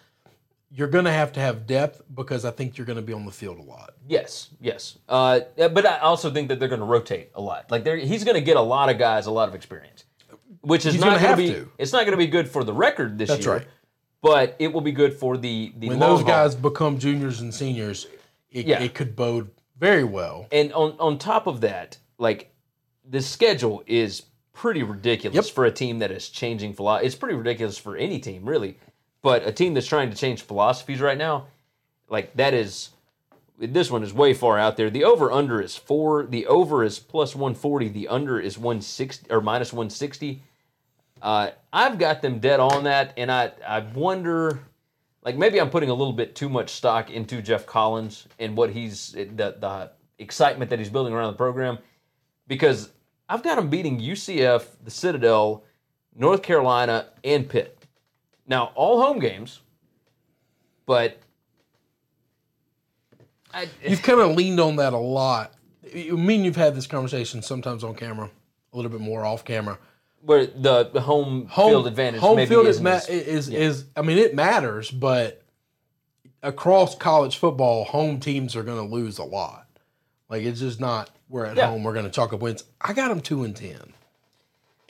you're 0.72 0.88
going 0.88 1.04
to 1.04 1.12
have 1.12 1.32
to 1.32 1.40
have 1.40 1.66
depth 1.66 2.02
because 2.14 2.44
I 2.44 2.50
think 2.50 2.76
you're 2.78 2.86
going 2.86 2.96
to 2.96 3.02
be 3.02 3.12
on 3.12 3.24
the 3.24 3.32
field 3.32 3.58
a 3.58 3.62
lot. 3.62 3.94
Yes, 4.08 4.50
yes. 4.60 4.98
Uh, 5.08 5.40
but 5.56 5.86
I 5.86 5.98
also 5.98 6.30
think 6.30 6.48
that 6.48 6.58
they're 6.60 6.68
going 6.68 6.80
to 6.80 6.86
rotate 6.86 7.30
a 7.34 7.40
lot. 7.40 7.70
Like 7.70 7.82
they're, 7.84 7.96
he's 7.96 8.24
going 8.24 8.36
to 8.36 8.40
get 8.40 8.56
a 8.56 8.60
lot 8.60 8.88
of 8.90 8.98
guys, 8.98 9.26
a 9.26 9.30
lot 9.32 9.48
of 9.48 9.54
experience, 9.54 10.04
which 10.60 10.86
is 10.86 10.94
He's 10.94 11.02
not 11.02 11.20
going 11.20 11.30
to 11.32 11.36
be. 11.36 11.48
to. 11.52 11.72
It's 11.78 11.92
not 11.92 12.00
going 12.00 12.12
to 12.12 12.16
be 12.24 12.26
good 12.28 12.48
for 12.48 12.62
the 12.62 12.72
record 12.74 13.18
this 13.18 13.28
That's 13.28 13.44
year. 13.44 13.54
right. 13.56 13.66
But 14.22 14.56
it 14.58 14.72
will 14.72 14.80
be 14.82 14.92
good 14.92 15.14
for 15.14 15.36
the 15.36 15.72
the 15.76 15.88
When 15.88 15.98
those 15.98 16.20
haul. 16.20 16.28
guys 16.28 16.54
become 16.54 16.98
juniors 16.98 17.40
and 17.40 17.54
seniors, 17.54 18.06
it, 18.50 18.66
Yeah. 18.66 18.82
it 18.82 18.94
could 18.94 19.16
bode 19.16 19.50
very 19.78 20.04
well. 20.04 20.46
And 20.52 20.72
on 20.72 20.94
on 20.98 21.18
top 21.18 21.46
of 21.46 21.60
that, 21.62 21.96
like 22.18 22.52
the 23.08 23.22
schedule 23.22 23.82
is 23.86 24.22
pretty 24.52 24.82
ridiculous 24.82 25.46
Yep. 25.46 25.54
for 25.54 25.64
a 25.64 25.70
team 25.72 26.00
that 26.00 26.10
is 26.10 26.28
changing 26.28 26.74
philosophy. 26.74 27.06
It's 27.06 27.14
pretty 27.14 27.34
ridiculous 27.36 27.78
for 27.78 27.96
any 27.96 28.18
team, 28.18 28.44
really. 28.44 28.76
But 29.22 29.46
a 29.46 29.52
team 29.52 29.72
that's 29.74 29.86
trying 29.86 30.10
to 30.10 30.16
change 30.16 30.42
philosophies 30.42 31.00
right 31.00 31.16
now, 31.18 31.46
like 32.08 32.34
that 32.36 32.52
is 32.52 32.90
this 33.58 33.90
one 33.90 34.02
is 34.02 34.12
way 34.14 34.32
far 34.34 34.58
out 34.58 34.76
there. 34.78 34.88
The 34.90 35.04
over 35.04 35.30
under 35.30 35.60
is 35.60 35.76
four. 35.76 36.24
The 36.26 36.46
over 36.46 36.82
is 36.84 36.98
plus 36.98 37.34
one 37.36 37.54
forty. 37.54 37.88
The 37.88 38.08
under 38.08 38.38
is 38.40 38.58
one 38.58 38.80
sixty 38.82 39.30
or 39.30 39.40
minus 39.40 39.72
one 39.72 39.88
sixty. 39.90 40.42
Uh, 41.22 41.50
I've 41.72 41.98
got 41.98 42.22
them 42.22 42.38
dead 42.38 42.60
on 42.60 42.84
that, 42.84 43.12
and 43.16 43.30
I 43.30 43.52
I 43.66 43.80
wonder, 43.80 44.60
like 45.22 45.36
maybe 45.36 45.60
I'm 45.60 45.70
putting 45.70 45.90
a 45.90 45.94
little 45.94 46.12
bit 46.12 46.34
too 46.34 46.48
much 46.48 46.70
stock 46.70 47.10
into 47.10 47.42
Geoff 47.42 47.66
Collins 47.66 48.26
and 48.38 48.56
what 48.56 48.70
he's 48.70 49.12
the 49.12 49.26
the 49.34 49.90
excitement 50.18 50.70
that 50.70 50.78
he's 50.78 50.90
building 50.90 51.12
around 51.12 51.32
the 51.32 51.36
program, 51.36 51.78
because 52.46 52.90
I've 53.28 53.42
got 53.42 53.58
him 53.58 53.68
beating 53.68 54.00
UCF, 54.00 54.66
the 54.82 54.90
Citadel, 54.90 55.64
North 56.14 56.42
Carolina, 56.42 57.08
and 57.22 57.48
Pitt. 57.48 57.76
Now 58.46 58.72
all 58.74 59.00
home 59.00 59.18
games, 59.18 59.60
but 60.86 61.18
I, 63.52 63.68
You've 63.84 64.02
kind 64.02 64.20
of 64.20 64.36
leaned 64.36 64.60
on 64.60 64.76
that 64.76 64.92
a 64.92 64.98
lot. 64.98 65.54
You 65.92 66.16
me 66.16 66.36
and 66.36 66.44
you've 66.44 66.56
had 66.56 66.74
this 66.74 66.86
conversation 66.86 67.42
sometimes 67.42 67.84
on 67.84 67.94
camera, 67.94 68.30
a 68.72 68.76
little 68.76 68.90
bit 68.90 69.00
more 69.00 69.24
off 69.24 69.44
camera. 69.44 69.78
Where 70.22 70.46
the, 70.46 70.90
the 70.92 71.00
home, 71.00 71.46
Home 71.46 71.70
field 71.70 71.86
advantage 71.86 72.20
home 72.20 72.36
maybe 72.36 72.48
field 72.50 72.66
is, 72.66 72.80
ma- 72.80 73.00
is 73.08 73.48
is 73.48 73.84
I 73.96 74.02
mean 74.02 74.18
it 74.18 74.34
matters, 74.34 74.90
but 74.90 75.42
across 76.42 76.94
college 76.94 77.36
football, 77.36 77.84
home 77.84 78.20
teams 78.20 78.56
are 78.56 78.62
going 78.62 78.78
to 78.86 78.94
lose 78.94 79.18
a 79.18 79.24
lot. 79.24 79.66
Like 80.28 80.42
it's 80.42 80.60
just 80.60 80.80
not 80.80 81.10
we're 81.28 81.44
at 81.46 81.56
Yeah. 81.56 81.66
home 81.68 81.82
we're 81.84 81.92
going 81.94 82.04
to 82.04 82.10
chalk 82.10 82.32
up 82.32 82.40
wins. 82.40 82.64
I 82.80 82.92
got 82.92 83.08
them 83.08 83.20
two 83.20 83.44
and 83.44 83.54
ten. 83.56 83.92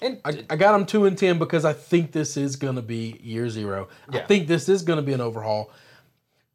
and 0.00 0.20
I, 0.24 0.44
I 0.50 0.56
got 0.56 0.72
them 0.72 0.86
two 0.86 1.04
and 1.06 1.16
ten 1.16 1.38
because 1.38 1.64
I 1.64 1.72
think 1.72 2.12
this 2.12 2.36
is 2.36 2.56
going 2.56 2.76
to 2.76 2.82
be 2.82 3.18
year 3.22 3.48
zero. 3.50 3.88
I 4.10 4.20
think 4.20 4.48
this 4.48 4.68
is 4.68 4.82
going 4.82 4.98
to 4.98 5.02
be 5.04 5.12
an 5.12 5.20
overhaul. 5.20 5.70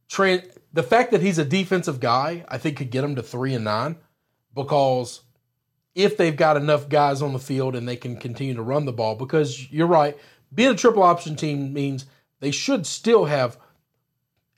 Trent, 0.08 0.46
the 0.74 0.84
fact 0.84 1.12
that 1.12 1.22
he's 1.22 1.38
a 1.40 1.46
defensive 1.46 2.00
guy, 2.00 2.46
I 2.48 2.58
think 2.58 2.78
could 2.78 2.92
get 2.92 3.04
him 3.04 3.16
to 3.16 3.24
three 3.24 3.54
and 3.56 3.64
nine 3.64 3.96
because 4.54 5.22
if 5.96 6.18
they've 6.18 6.36
got 6.36 6.58
enough 6.58 6.90
guys 6.90 7.22
on 7.22 7.34
the 7.34 7.40
field 7.40 7.76
and 7.76 7.88
they 7.88 7.96
can 7.96 8.18
continue 8.18 8.54
to 8.54 8.62
run 8.62 8.86
the 8.86 8.94
ball, 8.94 9.16
because 9.16 9.72
you're 9.72 9.88
right, 9.88 10.18
being 10.54 10.72
a 10.72 10.76
triple 10.76 11.02
option 11.04 11.36
team 11.36 11.74
means 11.74 12.06
they 12.42 12.52
should 12.52 12.86
still 12.86 13.26
have 13.26 13.58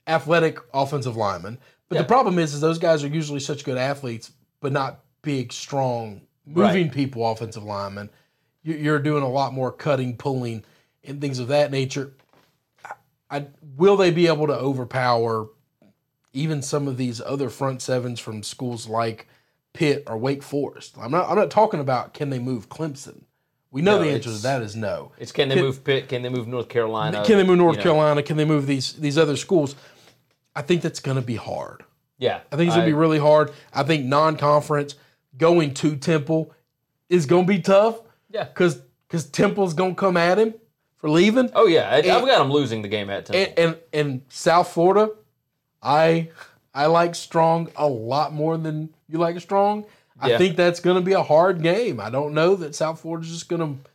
athletic 0.06 0.58
offensive 0.74 1.16
linemen. 1.16 1.58
But 1.88 1.96
Yeah. 1.96 2.02
the 2.02 2.08
problem 2.08 2.38
is, 2.38 2.54
is 2.54 2.60
those 2.60 2.78
guys 2.78 3.04
are 3.04 3.08
usually 3.08 3.40
such 3.40 3.64
good 3.64 3.78
athletes, 3.78 4.32
but 4.60 4.72
not 4.72 5.00
big, 5.22 5.52
strong, 5.52 6.22
moving 6.44 6.84
Right. 6.86 6.92
people 6.92 7.26
offensive 7.30 7.62
linemen. 7.64 8.10
You- 8.62 8.76
You're 8.76 8.98
doing 8.98 9.22
a 9.22 9.28
lot 9.28 9.52
more 9.54 9.70
cutting, 9.72 10.16
pulling, 10.16 10.64
and 11.04 11.20
things 11.20 11.38
of 11.38 11.48
that 11.48 11.70
nature. 11.70 12.12
I 13.30 13.46
will 13.76 13.96
they 13.96 14.10
be 14.10 14.26
able 14.26 14.46
to 14.46 14.56
overpower 14.58 15.48
even 16.32 16.62
some 16.62 16.88
of 16.88 16.96
these 16.96 17.20
other 17.20 17.48
front 17.50 17.82
sevens 17.82 18.18
from 18.20 18.42
schools 18.42 18.88
like 18.88 19.26
Pitt 19.78 20.02
or 20.08 20.18
Wake 20.18 20.42
Forest? 20.42 20.96
I'm 21.00 21.12
not. 21.12 21.30
I'm 21.30 21.36
not 21.36 21.52
talking 21.52 21.78
about 21.78 22.12
can 22.12 22.30
they 22.30 22.40
move 22.40 22.68
Clemson. 22.68 23.22
We 23.70 23.80
know 23.80 23.98
No, 23.98 24.02
the 24.02 24.10
answer 24.10 24.30
to 24.32 24.42
that 24.42 24.60
is 24.62 24.74
no. 24.74 25.12
It's 25.18 25.30
can 25.30 25.48
they 25.48 25.54
Can- 25.54 25.64
move 25.64 25.84
Pitt? 25.84 26.08
Can 26.08 26.22
they 26.22 26.28
move 26.30 26.48
North 26.48 26.68
Carolina? 26.68 27.22
Can 27.24 27.36
they 27.38 27.44
move 27.44 27.58
North 27.58 27.74
You 27.76 27.78
know, 27.78 27.82
Carolina? 27.84 28.22
Can 28.24 28.36
they 28.36 28.44
move 28.44 28.66
these 28.66 28.94
these 28.94 29.16
other 29.16 29.36
schools? 29.36 29.76
I 30.56 30.62
think 30.62 30.82
that's 30.82 30.98
going 30.98 31.14
to 31.16 31.22
be 31.22 31.36
hard. 31.36 31.84
Yeah, 32.18 32.40
I 32.50 32.56
think 32.56 32.66
it's 32.66 32.74
going 32.76 32.88
to 32.88 32.90
be 32.90 32.98
really 32.98 33.20
hard. 33.20 33.52
I 33.72 33.84
think 33.84 34.04
non-conference 34.04 34.96
going 35.36 35.74
to 35.74 35.94
Temple 35.96 36.52
is 37.08 37.26
going 37.26 37.44
to 37.46 37.48
be 37.48 37.60
tough. 37.60 38.00
Yeah. 38.30 38.44
because 38.44 38.80
because 39.06 39.26
Temple's 39.30 39.74
going 39.74 39.94
to 39.94 40.00
come 40.00 40.16
at 40.16 40.38
him 40.40 40.54
for 40.96 41.08
leaving. 41.08 41.50
Oh 41.54 41.68
yeah, 41.68 41.88
I, 41.88 41.98
I've 41.98 42.26
got 42.26 42.40
him 42.40 42.50
losing 42.50 42.82
the 42.82 42.88
game 42.88 43.10
at 43.10 43.26
Temple. 43.26 43.54
and, 43.64 43.74
and 43.74 43.78
and 43.92 44.22
South 44.28 44.68
Florida, 44.72 45.12
I 45.80 46.30
I 46.78 46.86
like 46.86 47.14
Strong 47.14 47.70
a 47.76 47.86
lot 47.88 48.32
more 48.32 48.56
than 48.56 48.90
you 49.08 49.18
like 49.18 49.40
Strong. 49.40 49.84
I 50.20 50.30
Yeah. 50.30 50.38
think 50.38 50.56
that's 50.56 50.80
going 50.80 50.96
to 50.96 51.02
be 51.02 51.12
a 51.12 51.22
hard 51.22 51.62
game. 51.62 51.98
I 52.00 52.10
don't 52.10 52.34
know 52.34 52.54
that 52.56 52.74
South 52.74 53.00
Florida's 53.00 53.30
just 53.30 53.48
going 53.48 53.60
to 53.62 53.90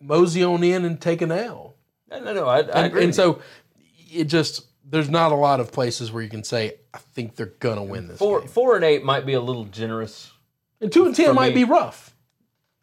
mosey 0.00 0.42
on 0.44 0.62
in 0.64 0.84
and 0.84 1.00
take 1.00 1.22
an 1.22 1.32
L. 1.32 1.74
no, 2.10 2.20
no, 2.20 2.32
no, 2.34 2.46
I, 2.46 2.58
I 2.58 2.60
And, 2.60 2.86
agree. 2.86 3.04
and 3.04 3.14
so 3.14 3.40
it 4.12 4.24
just 4.24 4.66
there's 4.88 5.08
not 5.10 5.30
a 5.32 5.36
lot 5.36 5.60
of 5.60 5.70
places 5.72 6.10
where 6.10 6.22
you 6.22 6.28
can 6.28 6.42
say 6.42 6.74
I 6.94 6.98
think 6.98 7.36
they're 7.36 7.54
going 7.60 7.76
to 7.76 7.82
win 7.82 8.08
this. 8.08 8.18
four 8.18 8.40
game. 8.40 8.48
four 8.48 8.74
and 8.76 8.84
eight 8.84 9.04
might 9.04 9.24
be 9.26 9.34
a 9.34 9.40
little 9.40 9.64
generous. 9.64 10.32
And 10.80 10.90
two 10.90 11.06
and 11.06 11.14
ten 11.14 11.34
might 11.34 11.54
me- 11.54 11.62
be 11.62 11.64
rough. 11.64 12.16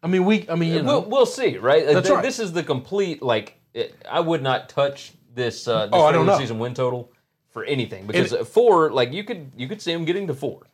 I 0.02 0.06
mean, 0.06 0.24
we. 0.24 0.48
I 0.48 0.54
mean, 0.54 0.72
you 0.72 0.82
know, 0.82 1.00
We'll, 1.00 1.10
we'll 1.10 1.26
see, 1.26 1.58
right? 1.58 1.84
That's 1.84 2.06
Th- 2.06 2.14
right. 2.14 2.22
This 2.24 2.38
is 2.38 2.52
the 2.52 2.62
complete 2.62 3.20
like. 3.22 3.60
It, 3.74 3.94
I 4.08 4.20
would 4.20 4.42
not 4.42 4.68
touch 4.68 5.12
this. 5.34 5.66
Uh, 5.66 5.86
this 5.86 5.90
Oh, 5.92 6.04
I 6.06 6.12
don't 6.12 6.24
know. 6.24 6.38
season 6.38 6.58
win 6.60 6.72
total 6.74 7.10
for 7.58 7.64
anything 7.64 8.06
because 8.06 8.32
four, 8.48 8.90
like 8.90 9.12
you 9.12 9.24
could 9.24 9.50
you 9.56 9.66
could 9.66 9.82
see 9.82 9.92
them 9.92 10.04
getting 10.04 10.28
to 10.28 10.34
four, 10.34 10.66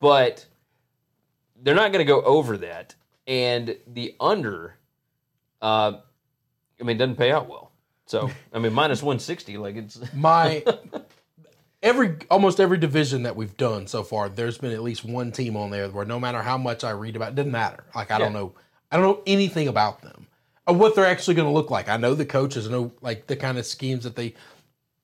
but 0.00 0.44
they're 1.62 1.74
not 1.74 1.92
going 1.92 2.04
to 2.04 2.10
go 2.10 2.20
over 2.22 2.58
that, 2.58 2.94
and 3.26 3.76
the 3.86 4.14
under. 4.20 4.76
Uh, 5.62 6.00
I 6.78 6.84
mean, 6.84 6.98
doesn't 6.98 7.16
pay 7.16 7.30
out 7.30 7.48
well. 7.48 7.70
So 8.04 8.30
I 8.52 8.58
mean, 8.58 8.74
minus 8.74 9.02
one 9.02 9.18
sixty, 9.18 9.56
like 9.56 9.76
it's 9.76 9.98
my 10.14 10.62
every 11.82 12.16
almost 12.30 12.60
every 12.60 12.76
division 12.76 13.22
that 13.22 13.34
we've 13.34 13.56
done 13.56 13.86
so 13.86 14.02
far, 14.02 14.28
there's 14.28 14.58
been 14.58 14.72
at 14.72 14.82
least 14.82 15.06
one 15.06 15.32
team 15.32 15.56
on 15.56 15.70
there 15.70 15.88
where 15.88 16.04
no 16.04 16.20
matter 16.20 16.42
how 16.42 16.58
much 16.58 16.84
I 16.84 16.90
read 16.90 17.16
about, 17.16 17.30
it 17.30 17.34
doesn't 17.36 17.50
matter. 17.50 17.84
Like 17.94 18.10
I 18.10 18.18
don't 18.18 18.34
know, 18.34 18.52
I 18.90 18.98
don't 18.98 19.06
know 19.06 19.22
anything 19.26 19.68
about 19.68 20.02
them 20.02 20.26
or 20.66 20.74
what 20.74 20.94
they're 20.94 21.06
actually 21.06 21.34
going 21.34 21.48
to 21.48 21.54
look 21.54 21.70
like. 21.70 21.88
I 21.88 21.96
know 21.96 22.14
the 22.14 22.26
coaches, 22.26 22.68
I 22.68 22.72
know 22.72 22.92
like 23.00 23.26
the 23.26 23.36
kind 23.36 23.56
of 23.56 23.64
schemes 23.64 24.04
that 24.04 24.16
they, 24.16 24.34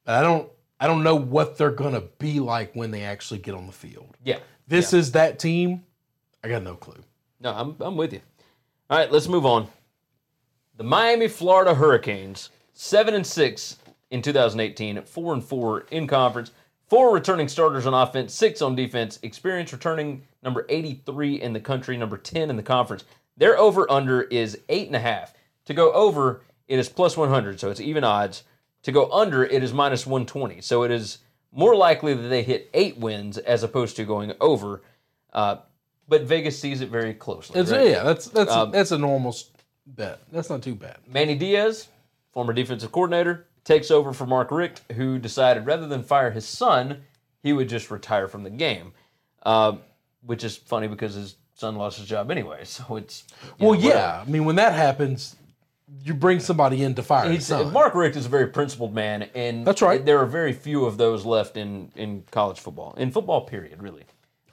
but 0.05 0.17
I 0.17 0.23
don't, 0.23 0.51
I 0.81 0.87
don't 0.87 1.03
know 1.03 1.15
what 1.15 1.59
they're 1.59 1.71
going 1.71 1.95
to 1.95 2.01
be 2.19 2.41
like 2.41 2.73
when 2.75 2.91
they 2.91 3.03
actually 3.03 3.39
get 3.39 3.55
on 3.55 3.67
the 3.67 3.73
field. 3.73 4.17
yeah. 4.25 4.39
This 4.67 4.93
is 4.93 5.13
that 5.13 5.39
team. 5.41 5.83
I 6.45 6.49
got 6.49 6.63
no 6.63 6.77
clue. 6.77 7.03
No, 7.41 7.53
I'm, 7.53 7.77
I'm 7.81 7.97
with 7.97 8.13
you. 8.13 8.21
All 8.89 8.99
right, 8.99 9.11
let's 9.11 9.29
move 9.29 9.45
on. 9.45 9.67
The 10.77 10.85
Miami, 10.85 11.29
Florida 11.29 11.75
Hurricanes, 11.75 12.51
seven 12.73 13.15
and 13.15 13.27
six 13.27 13.77
in 14.11 14.23
2018, 14.23 15.03
four 15.03 15.35
and 15.35 15.45
four 15.45 15.81
in 15.91 16.07
conference, 16.07 16.53
four 16.89 17.13
returning 17.13 17.49
starters 17.49 17.85
on 17.87 17.95
offense, 17.95 18.33
six 18.33 18.63
on 18.63 18.75
defense, 18.75 19.19
experience 19.23 19.73
returning 19.73 20.23
number 20.43 20.67
83 20.69 21.41
in 21.41 21.53
the 21.53 21.61
country, 21.61 21.97
number 21.97 22.17
10 22.17 22.49
in 22.49 22.57
the 22.57 22.63
conference. 22.63 23.05
Their 23.37 23.59
over 23.59 23.91
under 23.91 24.23
is 24.23 24.59
eight 24.69 24.87
and 24.87 24.97
a 24.97 25.01
half. 25.01 25.35
To 25.67 25.75
go 25.75 25.93
over, 25.93 26.43
it 26.69 26.79
is 26.79 26.89
plus 26.89 27.17
100, 27.17 27.61
so 27.61 27.71
it's 27.71 27.81
even 27.81 28.05
odds. 28.05 28.45
To 28.85 28.93
go 28.93 29.11
under, 29.11 29.45
it 29.45 29.63
is 29.63 29.73
minus 29.73 30.07
120, 30.07 30.63
so 30.63 30.83
it 30.85 30.91
is 30.91 31.19
more 31.53 31.77
likely 31.77 32.15
that 32.15 32.29
they 32.29 32.43
hit 32.43 32.71
eight 32.73 32.97
wins 32.99 33.37
as 33.37 33.63
opposed 33.63 33.97
to 33.97 34.05
going 34.05 34.33
over. 34.41 34.83
Uh, 35.33 35.57
but 36.09 36.23
Vegas 36.23 36.59
sees 36.59 36.81
it 36.81 36.89
very 36.89 37.15
closely. 37.15 37.61
It's, 37.61 37.71
right? 37.71 37.89
Yeah, 37.89 38.03
that's 38.03 38.27
that's 38.29 38.51
Um, 38.51 38.71
that's 38.71 38.91
a 38.91 38.99
normal 38.99 39.37
bet. 39.87 40.21
That's 40.33 40.51
not 40.51 40.63
too 40.63 40.75
bad. 40.75 40.99
Manny 41.07 41.35
Diaz, 41.35 41.89
former 42.33 42.53
defensive 42.53 42.91
coordinator, 42.91 43.47
takes 43.65 43.91
over 43.91 44.13
for 44.13 44.27
Mark 44.27 44.51
Richt, 44.51 44.81
who 44.93 45.19
decided 45.19 45.67
rather 45.67 45.87
than 45.87 46.03
fire 46.03 46.31
his 46.31 46.47
son, 46.47 47.03
he 47.43 47.53
would 47.53 47.69
just 47.69 47.91
retire 47.91 48.29
from 48.29 48.43
the 48.43 48.51
game. 48.51 48.93
Um, 49.43 49.81
which 50.23 50.45
is 50.45 50.57
funny 50.57 50.87
because 50.87 51.15
his 51.15 51.37
son 51.55 51.77
lost 51.77 51.99
his 51.99 52.07
job 52.09 52.31
anyway. 52.31 52.61
So 52.65 52.97
it's 52.97 53.25
Well, 53.59 53.75
know, 53.75 53.89
yeah. 53.89 54.23
I 54.27 54.31
mean, 54.31 54.45
when 54.45 54.57
that 54.57 54.73
happens, 54.73 55.37
you 56.03 56.15
bring 56.15 56.41
somebody 56.41 56.83
in 56.83 56.95
to 56.95 57.03
fire 57.03 57.29
his 57.29 57.39
He's, 57.39 57.47
son. 57.47 57.73
Mark 57.73 57.95
Richt 57.95 58.17
is 58.17 58.27
a 58.27 58.29
very 58.29 58.47
principled 58.47 58.95
man, 58.95 59.29
and 59.35 59.67
That's 59.67 59.83
right. 59.83 60.05
There 60.05 60.19
are 60.19 60.27
very 60.27 60.53
few 60.53 60.85
of 60.85 60.97
those 60.97 61.25
left 61.25 61.57
in 61.57 61.91
in 61.97 62.25
college 62.31 62.61
football, 62.61 62.95
in 62.97 63.11
football 63.11 63.43
period, 63.43 63.83
really. 63.83 64.05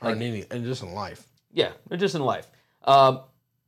or 0.01 0.11
in 0.11 0.21
any, 0.21 0.45
and 0.51 0.65
just 0.65 0.83
in 0.83 0.93
life. 0.93 1.27
Yeah, 1.51 1.71
just 1.95 2.15
in 2.15 2.21
life. 2.21 2.49
Um, 2.83 3.21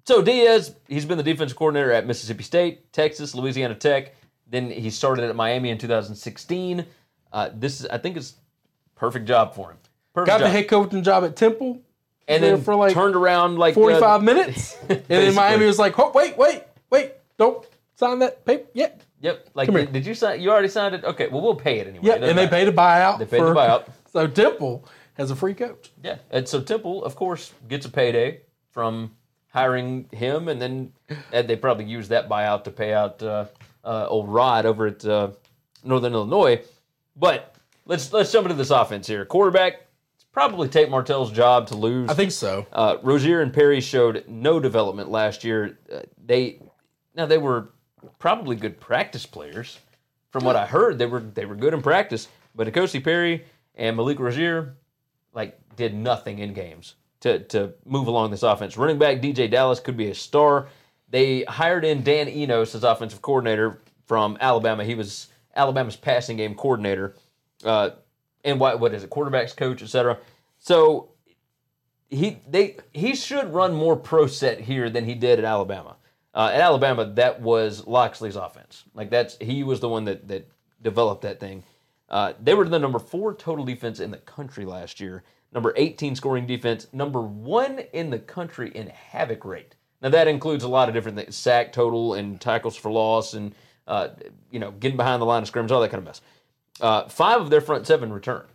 so 0.05 0.21
Diaz, 0.21 0.75
he's 0.87 1.05
been 1.05 1.17
the 1.17 1.23
defensive 1.23 1.57
coordinator 1.57 1.91
at 1.91 2.05
Mississippi 2.05 2.43
State, 2.43 2.91
Texas, 2.93 3.35
Louisiana 3.35 3.75
Tech. 3.75 4.15
Then 4.47 4.71
he 4.71 4.89
started 4.89 5.25
at 5.25 5.35
Miami 5.35 5.69
in 5.69 5.77
2016. 5.77 6.85
Uh, 7.31 7.49
this 7.53 7.81
is, 7.81 7.85
I 7.85 7.99
think, 7.99 8.17
it's 8.17 8.35
perfect 8.95 9.25
job 9.25 9.53
for 9.53 9.71
him. 9.71 9.77
Perfect 10.13 10.27
Got 10.27 10.39
job. 10.39 10.47
the 10.47 10.49
head 10.49 10.67
coaching 10.67 11.03
job 11.03 11.23
at 11.23 11.35
Temple 11.35 11.83
and 12.29 12.43
then 12.43 12.61
for 12.61 12.75
like 12.75 12.93
turned 12.93 13.15
around 13.15 13.57
like 13.57 13.73
uh, 13.73 13.81
45 13.81 14.23
minutes. 14.23 14.77
and 14.89 15.03
then 15.07 15.35
Miami 15.35 15.65
was 15.65 15.79
like, 15.79 15.97
oh, 15.99 16.11
wait, 16.13 16.37
wait, 16.37 16.63
wait, 16.89 17.13
don't 17.39 17.65
sign 17.95 18.19
that 18.19 18.45
paper 18.45 18.69
yet. 18.73 19.01
Yep. 19.21 19.49
Like, 19.55 19.71
did, 19.71 19.91
did 19.91 20.05
you 20.05 20.13
sign? 20.13 20.39
You 20.41 20.51
already 20.51 20.67
signed 20.67 20.93
it. 20.93 21.03
Okay. 21.03 21.27
Well, 21.27 21.41
we'll 21.41 21.55
pay 21.55 21.79
it 21.79 21.87
anyway. 21.87 22.05
Yeah, 22.05 22.15
and 22.15 22.37
they 22.37 22.47
paid 22.47 22.67
a 22.67 22.71
buyout. 22.71 23.17
They 23.17 23.25
paid 23.25 23.39
for, 23.39 23.49
the 23.49 23.55
buyout. 23.55 23.89
So 24.11 24.25
Temple 24.25 24.87
has 25.13 25.29
a 25.29 25.35
free 25.35 25.53
coach. 25.53 25.91
Yeah, 26.03 26.17
and 26.31 26.47
so 26.47 26.61
Temple, 26.61 27.03
of 27.03 27.15
course, 27.15 27.53
gets 27.67 27.85
a 27.85 27.91
payday 27.91 28.41
from 28.71 29.11
hiring 29.49 30.09
him, 30.11 30.47
and 30.47 30.59
then 30.59 30.93
and 31.31 31.47
they 31.47 31.55
probably 31.55 31.85
use 31.85 32.07
that 32.07 32.27
buyout 32.27 32.63
to 32.63 32.71
pay 32.71 32.91
out 32.91 33.21
uh, 33.21 33.45
uh, 33.83 34.07
old 34.07 34.27
Rod 34.29 34.65
over 34.65 34.87
at 34.87 35.05
uh, 35.05 35.29
Northern 35.83 36.13
Illinois. 36.13 36.63
But 37.15 37.55
let's 37.85 38.11
let's 38.11 38.31
jump 38.31 38.45
into 38.45 38.55
this 38.55 38.71
offense 38.71 39.05
here. 39.05 39.25
Quarterback, 39.25 39.85
it's 40.15 40.25
probably 40.31 40.69
Tate 40.69 40.89
Martell's 40.89 41.31
job 41.31 41.67
to 41.67 41.75
lose. 41.75 42.09
I 42.09 42.15
think 42.15 42.31
so. 42.31 42.65
Uh, 42.71 42.97
Rozier 43.03 43.41
and 43.41 43.53
Perry 43.53 43.81
showed 43.81 44.23
no 44.27 44.59
development 44.59 45.11
last 45.11 45.43
year. 45.43 45.77
Uh, 45.93 45.99
they 46.25 46.59
now 47.15 47.25
they 47.25 47.37
were 47.37 47.69
probably 48.17 48.55
good 48.55 48.79
practice 48.79 49.25
players. 49.25 49.79
From 50.31 50.45
what 50.45 50.55
I 50.55 50.65
heard, 50.65 50.99
they 50.99 51.05
were 51.05 51.21
they 51.21 51.45
were 51.45 51.55
good 51.55 51.73
in 51.73 51.81
practice. 51.81 52.27
But 52.55 52.67
N'Kosi 52.67 53.03
Perry 53.03 53.45
and 53.75 53.95
Malik 53.95 54.19
Rozier 54.19 54.75
like 55.33 55.57
did 55.75 55.93
nothing 55.93 56.39
in 56.39 56.53
games 56.53 56.95
to 57.21 57.39
to 57.45 57.73
move 57.85 58.07
along 58.07 58.31
this 58.31 58.43
offense. 58.43 58.77
Running 58.77 58.99
back 58.99 59.21
DJ 59.21 59.49
Dallas 59.49 59.79
could 59.79 59.97
be 59.97 60.09
a 60.09 60.15
star. 60.15 60.67
They 61.09 61.43
hired 61.43 61.83
in 61.83 62.03
Dan 62.03 62.29
Enos 62.29 62.75
as 62.75 62.83
offensive 62.83 63.21
coordinator 63.21 63.81
from 64.05 64.37
Alabama. 64.39 64.83
He 64.83 64.95
was 64.95 65.27
Alabama's 65.55 65.95
passing 65.95 66.37
game 66.37 66.53
coordinator, 66.53 67.15
uh, 67.63 67.91
and 68.43 68.59
what 68.59 68.79
what 68.79 68.93
is 68.93 69.03
it, 69.03 69.09
quarterbacks 69.09 69.55
coach, 69.55 69.81
etc. 69.81 70.17
So 70.59 71.09
he 72.09 72.39
they 72.47 72.77
he 72.93 73.15
should 73.15 73.53
run 73.53 73.73
more 73.73 73.95
pro 73.95 74.27
set 74.27 74.61
here 74.61 74.89
than 74.89 75.05
he 75.05 75.15
did 75.15 75.39
at 75.39 75.45
Alabama. 75.45 75.95
Uh, 76.39 76.51
at 76.53 76.61
Alabama, 76.61 77.03
that 77.03 77.41
was 77.41 77.85
Locksley's 77.85 78.37
offense. 78.37 78.85
Like 78.93 79.09
that's 79.09 79.37
he 79.41 79.61
was 79.61 79.81
the 79.81 79.89
one 79.89 80.05
that 80.05 80.25
that 80.29 80.49
developed 80.81 81.23
that 81.23 81.37
thing. 81.37 81.63
Uh, 82.07 82.31
they 82.41 82.53
were 82.53 82.63
the 82.63 82.79
number 82.79 82.97
four 82.97 83.33
total 83.33 83.65
defense 83.65 83.99
in 83.99 84.09
the 84.09 84.19
country 84.19 84.63
last 84.63 85.01
year. 85.01 85.23
Number 85.51 85.73
18 85.75 86.15
scoring 86.15 86.47
defense. 86.47 86.87
Number 86.93 87.21
one 87.21 87.79
in 87.91 88.09
the 88.09 88.19
country 88.19 88.71
in 88.73 88.87
havoc 88.87 89.43
rate. 89.43 89.75
Now 90.01 90.07
that 90.07 90.29
includes 90.29 90.63
a 90.63 90.69
lot 90.69 90.87
of 90.87 90.95
different 90.95 91.17
things: 91.17 91.35
sack 91.35 91.73
total 91.73 92.13
and 92.13 92.39
tackles 92.39 92.77
for 92.77 92.89
loss, 92.89 93.33
and 93.33 93.53
uh, 93.85 94.07
you 94.49 94.59
know 94.59 94.71
getting 94.71 94.95
behind 94.95 95.21
the 95.21 95.25
line 95.25 95.41
of 95.41 95.47
scrimmage, 95.49 95.73
all 95.73 95.81
that 95.81 95.91
kind 95.91 95.99
of 95.99 96.05
mess. 96.05 96.21
Uh, 96.79 97.09
five 97.09 97.41
of 97.41 97.49
their 97.49 97.59
front 97.59 97.85
seven 97.85 98.13
return. 98.13 98.45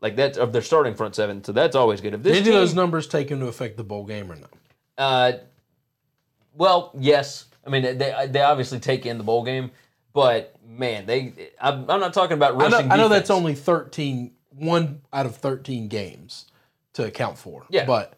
Like 0.00 0.16
that's 0.16 0.38
of 0.38 0.54
their 0.54 0.62
starting 0.62 0.94
front 0.94 1.16
seven, 1.16 1.44
so 1.44 1.52
that's 1.52 1.76
always 1.76 2.00
good. 2.00 2.14
If 2.14 2.22
this 2.22 2.38
Did 2.38 2.44
team, 2.44 2.54
those 2.54 2.74
numbers 2.74 3.06
take 3.06 3.30
into 3.30 3.46
effect 3.46 3.76
the 3.76 3.84
bowl 3.84 4.06
game 4.06 4.32
or 4.32 4.36
not? 4.36 4.50
Well, 6.54 6.92
yes. 6.98 7.46
I 7.66 7.70
mean, 7.70 7.82
they 7.82 8.26
they 8.28 8.40
obviously 8.42 8.78
take 8.80 9.06
in 9.06 9.18
the 9.18 9.24
bowl 9.24 9.44
game, 9.44 9.70
but 10.12 10.54
man, 10.66 11.06
they. 11.06 11.50
I'm, 11.60 11.90
I'm 11.90 12.00
not 12.00 12.12
talking 12.14 12.34
about 12.34 12.54
I 12.54 12.68
rushing. 12.68 12.88
know, 12.88 12.94
I 12.94 12.96
know 12.96 13.08
that's 13.08 13.30
only 13.30 13.54
13, 13.54 14.32
one 14.50 15.02
out 15.12 15.26
of 15.26 15.36
13 15.36 15.88
games 15.88 16.46
to 16.94 17.04
account 17.04 17.36
for. 17.38 17.64
Yeah. 17.68 17.84
But 17.84 18.14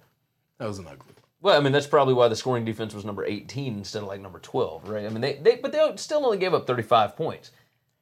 that 0.58 0.66
was 0.68 0.78
an 0.78 0.86
ugly 0.86 0.98
one. 0.98 1.08
Well, 1.40 1.58
I 1.58 1.62
mean, 1.62 1.72
that's 1.72 1.88
probably 1.88 2.14
why 2.14 2.28
the 2.28 2.36
scoring 2.36 2.64
defense 2.64 2.94
was 2.94 3.04
number 3.04 3.24
18 3.24 3.78
instead 3.78 4.02
of 4.02 4.08
like 4.08 4.20
number 4.20 4.38
12, 4.38 4.88
right? 4.88 5.04
I 5.04 5.08
mean, 5.08 5.20
they, 5.20 5.34
they 5.34 5.56
but 5.56 5.72
they 5.72 5.92
still 5.96 6.24
only 6.24 6.38
gave 6.38 6.54
up 6.54 6.66
35 6.68 7.16
points. 7.16 7.50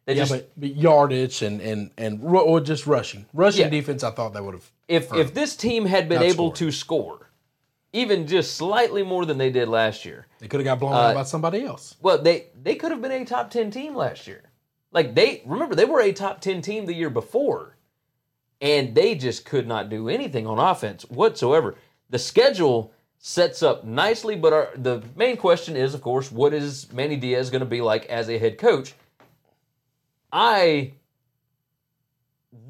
They 0.05 0.13
Yeah, 0.15 0.21
just 0.23 0.33
but, 0.33 0.53
but 0.59 0.77
yardage 0.77 1.41
and 1.43 1.61
and 1.63 1.91
and 1.97 2.23
or 2.23 2.61
just 2.61 2.87
rushing, 2.87 3.25
rushing 3.33 3.63
Yeah. 3.63 3.71
defense. 3.71 4.05
I 4.05 4.11
thought 4.11 4.35
that 4.35 4.45
would 4.45 4.55
have. 4.55 4.71
if 4.89 5.13
if 5.15 5.33
this 5.33 5.57
team 5.57 5.87
had 5.87 6.07
been 6.09 6.23
able 6.23 6.51
to 6.53 6.71
score, 6.71 7.30
even 7.93 8.27
just 8.27 8.57
slightly 8.57 9.03
more 9.03 9.25
than 9.27 9.39
they 9.39 9.51
did 9.51 9.69
last 9.69 10.05
year, 10.05 10.27
They 10.39 10.49
could 10.49 10.61
have 10.61 10.65
got 10.65 10.79
blown 10.81 10.93
Uh, 10.93 10.97
out 11.09 11.15
by 11.15 11.23
somebody 11.25 11.65
else. 11.65 11.97
Well, 12.01 12.19
they 12.19 12.47
they 12.63 12.75
could 12.77 12.91
have 12.93 13.03
been 13.03 13.13
a 13.13 13.25
top 13.25 13.51
ten 13.51 13.71
team 13.71 13.95
last 13.95 14.27
year. 14.27 14.43
Like 14.93 15.15
they 15.15 15.43
remember 15.45 15.75
they 15.75 15.85
were 15.85 16.01
a 16.01 16.13
top 16.13 16.41
ten 16.41 16.63
team 16.63 16.87
the 16.87 16.95
year 16.95 17.11
before, 17.11 17.77
and 18.61 18.95
they 18.95 19.15
just 19.15 19.45
could 19.45 19.67
not 19.67 19.89
do 19.89 20.09
anything 20.09 20.47
on 20.47 20.59
offense 20.59 21.03
whatsoever. 21.11 21.75
The 22.11 22.19
schedule 22.19 22.93
sets 23.19 23.63
up 23.63 23.85
nicely, 23.85 24.35
but 24.35 24.53
our, 24.53 24.71
the 24.77 25.03
main 25.15 25.37
question 25.37 25.77
is, 25.77 25.95
of 25.95 26.01
course, 26.01 26.33
what 26.33 26.55
is 26.55 26.91
Manny 26.93 27.17
Diaz 27.17 27.51
going 27.51 27.61
to 27.61 27.67
be 27.67 27.81
like 27.83 28.07
as 28.07 28.29
a 28.31 28.39
head 28.39 28.57
coach? 28.57 28.95
I 30.33 30.93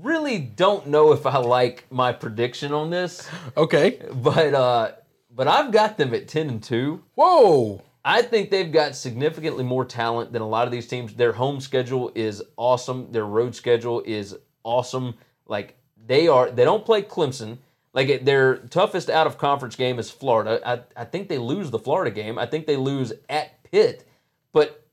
really 0.02 0.38
don't 0.38 0.88
know 0.88 1.12
if 1.12 1.24
I 1.26 1.36
like 1.38 1.84
my 1.90 2.12
prediction 2.12 2.72
on 2.72 2.90
this, 2.90 3.28
Okay. 3.56 4.00
but 4.12 4.54
uh, 4.54 4.92
but 5.40 5.48
I've 5.48 5.72
got 5.72 5.96
them 5.96 6.12
at 6.12 6.28
ten 6.28 6.50
and 6.50 6.62
two. 6.62 7.02
Whoa. 7.14 7.82
I 8.04 8.20
think 8.20 8.50
they've 8.50 8.70
got 8.70 8.94
significantly 8.94 9.64
more 9.64 9.86
talent 9.86 10.34
than 10.34 10.42
a 10.42 10.46
lot 10.46 10.66
of 10.66 10.70
these 10.70 10.86
teams. 10.86 11.14
Their 11.14 11.32
home 11.32 11.62
schedule 11.62 12.12
is 12.14 12.42
awesome. 12.58 13.10
Their 13.10 13.24
road 13.24 13.54
schedule 13.54 14.02
is 14.04 14.36
awesome. 14.64 15.14
Like 15.46 15.78
they 16.06 16.28
are, 16.28 16.50
they 16.50 16.64
don't 16.64 16.84
play 16.84 17.00
Clemson. 17.00 17.56
Like 17.94 18.26
their 18.26 18.56
toughest 18.56 19.08
out 19.08 19.26
of 19.26 19.38
conference 19.38 19.76
game 19.76 19.98
is 19.98 20.10
Florida. 20.10 20.60
I, 20.62 20.80
I 20.94 21.06
think 21.06 21.30
they 21.30 21.38
lose 21.38 21.70
the 21.70 21.78
Florida 21.78 22.10
game. 22.10 22.38
I 22.38 22.44
think 22.44 22.66
they 22.66 22.76
lose 22.76 23.10
at 23.30 23.62
Pitt. 23.62 24.06
But 24.52 24.86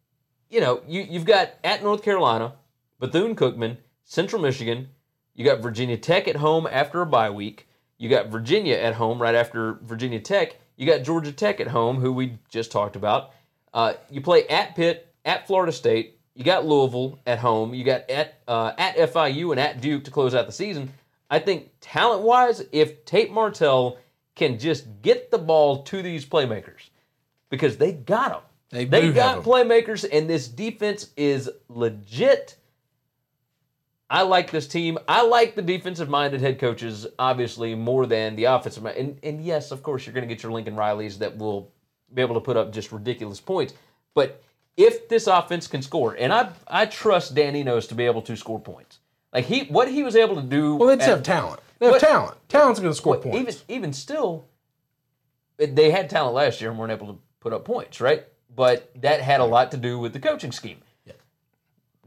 you 0.50 0.62
know, 0.62 0.82
you 0.88 1.02
you've 1.02 1.26
got 1.26 1.56
at 1.66 1.84
North 1.84 2.04
Carolina, 2.04 2.54
Bethune 3.00 3.36
Cookman, 3.36 3.80
Central 4.06 4.42
Michigan. 4.42 4.88
You 5.36 5.44
got 5.44 5.60
Virginia 5.60 5.98
Tech 5.98 6.26
at 6.30 6.38
home 6.38 6.66
after 6.72 7.02
a 7.02 7.06
bye 7.06 7.32
week. 7.32 7.68
You 7.98 8.10
got 8.10 8.28
Virginia 8.28 8.76
at 8.76 8.94
home 8.94 9.22
right 9.22 9.36
after 9.36 9.74
Virginia 9.82 10.20
Tech. 10.20 10.56
You 10.76 10.86
got 10.86 11.04
Georgia 11.04 11.32
Tech 11.32 11.60
at 11.60 11.68
home, 11.68 12.00
who 12.00 12.14
we 12.14 12.38
just 12.50 12.72
talked 12.72 12.96
about. 12.96 13.32
Uh, 13.74 13.94
you 14.10 14.22
play 14.22 14.48
at 14.48 14.76
Pitt, 14.76 15.12
at 15.26 15.48
Florida 15.48 15.72
State. 15.72 16.20
You 16.36 16.44
got 16.44 16.66
Louisville 16.66 17.20
at 17.26 17.40
home. 17.40 17.74
You 17.74 17.84
got 17.84 18.10
at 18.10 18.40
uh, 18.48 18.74
at 18.78 18.96
FIU 18.96 19.52
and 19.52 19.60
at 19.60 19.82
Duke 19.82 20.04
to 20.04 20.12
close 20.12 20.36
out 20.36 20.46
the 20.46 20.52
season. 20.52 20.94
I 21.30 21.40
think 21.40 21.72
talent 21.82 22.22
wise, 22.22 22.64
if 22.72 23.04
Tate 23.06 23.32
Martell 23.32 23.98
can 24.36 24.60
just 24.60 24.86
get 25.02 25.32
the 25.32 25.40
ball 25.40 25.82
to 25.84 26.02
these 26.04 26.26
playmakers, 26.26 26.90
because 27.50 27.78
they 27.78 27.92
got 27.92 28.32
them. 28.32 28.42
They 28.70 28.86
They 28.86 29.12
got 29.12 29.44
playmakers, 29.44 30.06
and 30.12 30.30
this 30.30 30.48
defense 30.48 31.10
is 31.18 31.50
legit. 31.70 32.57
I 34.10 34.22
like 34.22 34.52
this 34.52 34.68
team. 34.68 34.98
I 35.08 35.24
like 35.26 35.56
the 35.56 35.62
defensive 35.62 36.10
minded 36.10 36.40
head 36.40 36.60
coaches, 36.60 37.06
obviously, 37.20 37.76
more 37.76 38.06
than 38.06 38.36
the 38.36 38.46
offensive. 38.46 38.86
And, 38.86 39.20
and 39.22 39.44
yes, 39.44 39.72
of 39.72 39.84
course, 39.84 40.06
you're 40.06 40.14
going 40.14 40.28
to 40.28 40.34
get 40.34 40.44
your 40.44 40.52
Lincoln 40.54 40.76
Rileys 40.76 41.18
that 41.20 41.38
will 41.38 41.72
be 42.14 42.22
able 42.22 42.36
to 42.36 42.42
put 42.42 42.56
up 42.56 42.72
just 42.72 42.92
ridiculous 42.92 43.42
points. 43.42 43.74
But 44.14 44.42
if 44.78 45.10
this 45.10 45.28
offense 45.28 45.68
can 45.68 45.82
score, 45.82 46.16
and 46.18 46.32
I 46.32 46.50
I 46.68 46.86
trust 46.86 47.36
Dan 47.36 47.56
Enos 47.56 47.88
to 47.88 47.96
be 47.96 48.06
able 48.06 48.22
to 48.24 48.38
score 48.38 48.60
points. 48.60 49.00
Like 49.34 49.46
he 49.46 49.64
what 49.66 49.92
he 49.92 50.04
was 50.04 50.16
able 50.16 50.36
to 50.36 50.42
do 50.42 50.76
Well, 50.76 50.96
they 50.96 51.04
have 51.04 51.24
talent. 51.24 51.60
They 51.80 51.88
have 51.88 51.96
But- 51.96 52.02
talent. 52.02 52.38
Talent's 52.48 52.80
going 52.80 52.92
to 52.92 52.98
score 52.98 53.18
points. 53.18 53.38
Even 53.38 53.56
even 53.68 53.94
still, 53.94 54.46
they 55.58 55.92
had 55.92 56.10
talent 56.10 56.36
last 56.36 56.62
year 56.62 56.70
and 56.70 56.80
weren't 56.80 56.92
able 56.94 57.14
to 57.14 57.20
put 57.42 57.52
up 57.52 57.66
points, 57.66 58.00
right? 58.00 58.24
But 58.56 58.90
that 59.02 59.20
had 59.22 59.42
a 59.42 59.46
lot 59.46 59.72
to 59.72 59.78
do 59.78 60.00
with 60.00 60.14
the 60.14 60.20
coaching 60.20 60.52
scheme. 60.52 60.82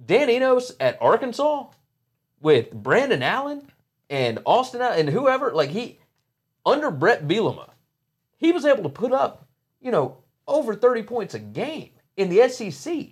Dan 0.07 0.31
Enos 0.31 0.73
at 0.81 0.97
Arkansas 1.01 1.67
with 2.41 2.73
Brandon 2.73 3.23
Allen 3.23 3.71
and 4.09 4.41
Austin 4.45 4.81
and 4.81 5.09
whoever, 5.09 5.53
like 5.53 5.71
he 5.71 5.99
under 6.65 6.91
Bret 6.91 7.27
Bielema, 7.27 7.71
he 8.37 8.53
was 8.53 8.65
able 8.65 8.83
to 8.83 8.89
put 8.89 9.13
up, 9.13 9.47
you 9.81 9.91
know, 9.91 10.19
over 10.47 10.75
30 10.75 11.03
points 11.05 11.35
a 11.35 11.39
game 11.39 11.91
in 12.17 12.29
the 12.29 12.49
SEC. 12.49 13.09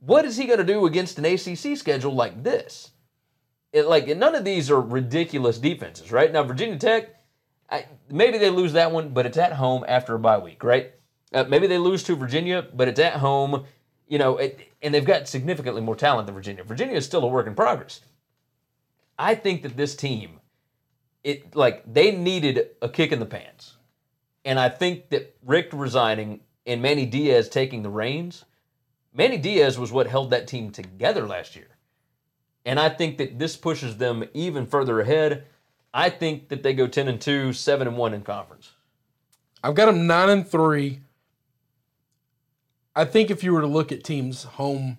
What 0.00 0.24
is 0.24 0.36
he 0.36 0.46
going 0.46 0.58
to 0.58 0.64
do 0.64 0.86
against 0.86 1.18
an 1.18 1.24
ACC 1.24 1.76
schedule 1.76 2.14
like 2.14 2.42
this? 2.42 2.90
it, 3.76 3.86
like 3.86 4.08
none 4.16 4.34
of 4.34 4.44
these 4.44 4.70
are 4.70 4.80
ridiculous 4.80 5.58
defenses, 5.58 6.10
right? 6.10 6.32
Now 6.32 6.42
Virginia 6.42 6.78
Tech, 6.78 7.10
I, 7.68 7.86
maybe 8.10 8.38
they 8.38 8.48
lose 8.48 8.72
that 8.72 8.90
one, 8.90 9.10
but 9.10 9.26
it's 9.26 9.36
at 9.36 9.52
home 9.52 9.84
after 9.86 10.14
a 10.14 10.18
bye 10.18 10.38
week, 10.38 10.64
right? 10.64 10.92
Uh, 11.32 11.44
maybe 11.44 11.66
they 11.66 11.76
lose 11.76 12.02
to 12.04 12.16
Virginia, 12.16 12.66
but 12.72 12.88
it's 12.88 13.00
at 13.00 13.14
home, 13.14 13.64
you 14.06 14.18
know, 14.18 14.36
it, 14.38 14.60
and 14.82 14.94
they've 14.94 15.04
got 15.04 15.28
significantly 15.28 15.82
more 15.82 15.96
talent 15.96 16.26
than 16.26 16.34
Virginia. 16.34 16.64
Virginia 16.64 16.96
is 16.96 17.04
still 17.04 17.24
a 17.24 17.26
work 17.26 17.46
in 17.46 17.54
progress. 17.54 18.00
I 19.18 19.34
think 19.34 19.62
that 19.62 19.76
this 19.76 19.96
team, 19.96 20.40
it 21.24 21.56
like 21.56 21.82
they 21.92 22.12
needed 22.12 22.70
a 22.82 22.88
kick 22.88 23.12
in 23.12 23.18
the 23.18 23.26
pants, 23.26 23.76
and 24.44 24.58
I 24.58 24.68
think 24.68 25.08
that 25.10 25.34
Richt 25.44 25.72
resigning 25.72 26.40
and 26.66 26.82
Manny 26.82 27.06
Diaz 27.06 27.48
taking 27.48 27.82
the 27.82 27.90
reins, 27.90 28.44
Manny 29.14 29.38
Diaz 29.38 29.78
was 29.78 29.92
what 29.92 30.06
held 30.06 30.30
that 30.30 30.46
team 30.46 30.70
together 30.70 31.26
last 31.26 31.56
year. 31.56 31.68
And 32.64 32.80
I 32.80 32.88
think 32.88 33.18
that 33.18 33.38
this 33.38 33.56
pushes 33.56 33.96
them 33.96 34.24
even 34.34 34.66
further 34.66 35.00
ahead. 35.00 35.44
I 35.94 36.10
think 36.10 36.48
that 36.48 36.62
they 36.62 36.74
go 36.74 36.86
10 36.86 37.08
and 37.08 37.20
2, 37.20 37.52
7 37.52 37.86
and 37.86 37.96
1 37.96 38.14
in 38.14 38.22
conference. 38.22 38.72
I've 39.62 39.74
got 39.74 39.86
them 39.86 40.06
nine 40.06 40.28
and 40.28 40.46
three. 40.46 41.00
I 42.96 43.04
think 43.04 43.30
if 43.30 43.44
you 43.44 43.52
were 43.52 43.60
to 43.60 43.66
look 43.66 43.92
at 43.92 44.02
teams' 44.02 44.44
home 44.44 44.98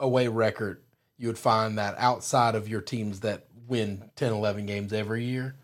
away 0.00 0.26
record, 0.26 0.82
you 1.18 1.28
would 1.28 1.38
find 1.38 1.76
that 1.78 1.94
outside 1.98 2.54
of 2.54 2.66
your 2.66 2.80
teams 2.80 3.20
that 3.20 3.46
win 3.68 4.10
10, 4.16 4.32
11 4.32 4.64
games 4.64 4.92
every 4.92 5.24
year, 5.24 5.56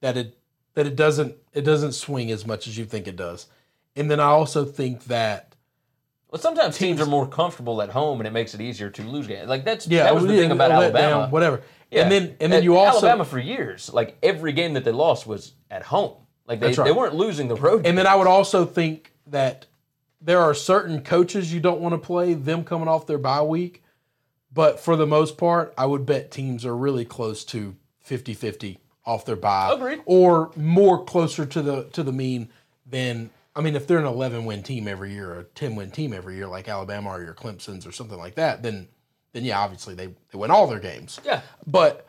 that 0.00 0.16
it 0.16 0.38
that 0.74 0.86
it 0.86 0.94
doesn't 0.94 1.34
it 1.52 1.62
doesn't 1.62 1.92
swing 1.92 2.30
as 2.30 2.46
much 2.46 2.68
as 2.68 2.78
you 2.78 2.84
think 2.84 3.08
it 3.08 3.16
does. 3.16 3.48
And 3.96 4.08
then 4.08 4.20
I 4.20 4.26
also 4.26 4.64
think 4.64 5.04
that 5.04 5.56
Well, 6.30 6.40
sometimes 6.40 6.78
teams, 6.78 7.00
are 7.00 7.06
more 7.06 7.26
comfortable 7.26 7.82
at 7.82 7.90
home, 7.90 8.20
and 8.20 8.26
it 8.26 8.30
makes 8.30 8.54
it 8.54 8.60
easier 8.60 8.88
to 8.88 9.02
lose 9.02 9.26
games. 9.26 9.48
Like 9.48 9.64
that's 9.64 9.88
yeah, 9.88 10.04
that 10.04 10.14
was 10.14 10.26
the 10.26 10.34
yeah, 10.34 10.40
thing 10.42 10.52
about 10.52 10.70
Alabama. 10.70 11.28
whatever. 11.28 11.62
Yeah. 11.90 12.02
And 12.02 12.12
then 12.12 12.36
and 12.40 12.52
then 12.52 12.62
you 12.62 12.76
also 12.76 13.06
Alabama 13.06 13.24
for 13.24 13.40
years, 13.40 13.92
like 13.92 14.16
every 14.22 14.52
game 14.52 14.74
that 14.74 14.84
they 14.84 14.92
lost 14.92 15.26
was 15.26 15.54
at 15.72 15.82
home. 15.82 16.14
Like 16.46 16.60
they, 16.60 16.72
right. 16.72 16.84
they 16.84 16.92
weren't 16.92 17.14
losing 17.14 17.48
the 17.48 17.56
road. 17.56 17.84
And 17.84 17.98
then 17.98 18.06
I 18.06 18.14
would 18.14 18.26
also 18.26 18.64
think 18.64 19.12
that 19.26 19.66
there 20.20 20.40
are 20.40 20.54
certain 20.54 21.02
coaches 21.02 21.52
you 21.52 21.60
don't 21.60 21.80
want 21.80 21.94
to 21.94 21.98
play, 21.98 22.34
them 22.34 22.64
coming 22.64 22.88
off 22.88 23.06
their 23.06 23.18
bye 23.18 23.42
week. 23.42 23.82
But 24.52 24.80
for 24.80 24.96
the 24.96 25.06
most 25.06 25.38
part, 25.38 25.72
I 25.78 25.86
would 25.86 26.04
bet 26.04 26.30
teams 26.30 26.66
are 26.66 26.76
really 26.76 27.04
close 27.04 27.44
to 27.46 27.76
50 28.00 28.34
50 28.34 28.78
off 29.06 29.24
their 29.24 29.36
bye. 29.36 29.72
Agreed. 29.72 30.00
Or 30.04 30.50
more 30.56 31.04
closer 31.04 31.46
to 31.46 31.62
the 31.62 31.84
to 31.84 32.02
the 32.02 32.12
mean 32.12 32.48
than 32.84 33.30
I 33.54 33.60
mean, 33.62 33.76
if 33.76 33.86
they're 33.86 33.98
an 33.98 34.06
11 34.06 34.44
win 34.44 34.62
team 34.62 34.88
every 34.88 35.12
year 35.12 35.32
or 35.32 35.38
a 35.40 35.44
10 35.44 35.76
win 35.76 35.90
team 35.90 36.12
every 36.12 36.36
year, 36.36 36.46
like 36.46 36.68
Alabama 36.68 37.10
or 37.10 37.22
your 37.22 37.34
Clemson's 37.34 37.86
or 37.86 37.92
something 37.92 38.18
like 38.18 38.34
that, 38.34 38.62
then 38.62 38.88
then 39.32 39.44
yeah, 39.44 39.60
obviously 39.60 39.94
they, 39.94 40.06
they 40.06 40.38
win 40.38 40.50
all 40.50 40.66
their 40.66 40.80
games. 40.80 41.20
yeah, 41.24 41.42
But 41.64 42.04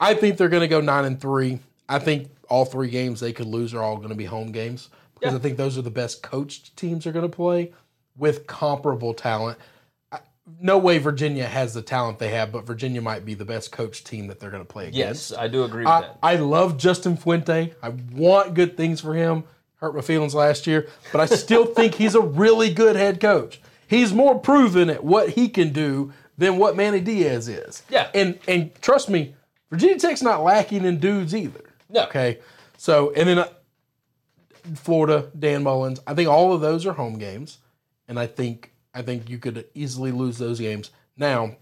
I 0.00 0.14
think 0.14 0.38
they're 0.38 0.48
going 0.48 0.62
to 0.62 0.68
go 0.68 0.80
nine 0.80 1.04
and 1.04 1.20
three. 1.20 1.58
I 1.86 1.98
think 1.98 2.30
all 2.48 2.64
three 2.64 2.88
games 2.88 3.20
they 3.20 3.34
could 3.34 3.46
lose 3.46 3.74
are 3.74 3.82
all 3.82 3.98
going 3.98 4.08
to 4.08 4.14
be 4.14 4.24
home 4.24 4.52
games 4.52 4.88
because 5.22 5.34
Yeah. 5.34 5.38
I 5.38 5.42
think 5.42 5.56
those 5.56 5.78
are 5.78 5.82
the 5.82 5.90
best 5.90 6.22
coached 6.22 6.76
teams 6.76 7.06
are 7.06 7.12
going 7.12 7.28
to 7.28 7.34
play 7.34 7.72
with 8.16 8.46
comparable 8.46 9.14
talent. 9.14 9.58
I, 10.10 10.18
no 10.60 10.76
way 10.78 10.98
Virginia 10.98 11.46
has 11.46 11.72
the 11.74 11.82
talent 11.82 12.18
they 12.18 12.28
have, 12.30 12.50
but 12.52 12.66
Virginia 12.66 13.00
might 13.00 13.24
be 13.24 13.34
the 13.34 13.44
best 13.44 13.72
coached 13.72 14.06
team 14.06 14.26
that 14.26 14.40
they're 14.40 14.50
going 14.50 14.64
to 14.64 14.70
play 14.70 14.88
against. 14.88 15.30
yes, 15.30 15.38
I 15.38 15.48
do 15.48 15.64
agree 15.64 15.84
with 15.84 15.88
I, 15.88 16.00
that. 16.02 16.18
I 16.22 16.36
love 16.36 16.76
Justin 16.76 17.16
Fuente. 17.16 17.72
I 17.82 17.88
want 18.12 18.54
good 18.54 18.76
things 18.76 19.00
for 19.00 19.14
him. 19.14 19.44
Hurt 19.76 19.94
my 19.94 20.00
feelings 20.00 20.34
last 20.34 20.66
year, 20.66 20.88
but 21.10 21.20
I 21.20 21.26
still 21.26 21.64
think 21.74 21.94
he's 21.94 22.14
a 22.14 22.20
really 22.20 22.72
good 22.72 22.94
head 22.96 23.20
coach. 23.20 23.60
He's 23.88 24.12
more 24.12 24.38
proven 24.38 24.88
at 24.90 25.02
what 25.04 25.30
he 25.30 25.48
can 25.48 25.72
do 25.72 26.12
than 26.38 26.56
what 26.56 26.76
Manny 26.76 27.00
Diaz 27.00 27.48
is. 27.48 27.82
Yeah. 27.90 28.08
And 28.14 28.38
and 28.48 28.70
trust 28.80 29.08
me, 29.10 29.34
Virginia 29.70 29.98
Tech's 29.98 30.22
not 30.22 30.42
lacking 30.42 30.84
in 30.84 30.98
dudes 30.98 31.34
either. 31.34 31.64
No. 31.90 32.04
Okay. 32.04 32.38
So 32.78 33.12
and 33.14 33.28
then 33.28 33.38
uh, 33.38 33.48
Florida, 34.76 35.30
Dan 35.38 35.62
Mullins. 35.62 36.00
I 36.06 36.14
think 36.14 36.28
all 36.28 36.52
of 36.52 36.60
those 36.60 36.86
are 36.86 36.92
home 36.92 37.18
games, 37.18 37.58
and 38.08 38.18
I 38.18 38.26
think 38.26 38.72
I 38.94 39.02
think 39.02 39.28
you 39.30 39.38
could 39.38 39.66
easily 39.74 40.12
lose 40.12 40.38
those 40.38 40.60
games. 40.60 40.90
Now, 41.16 41.56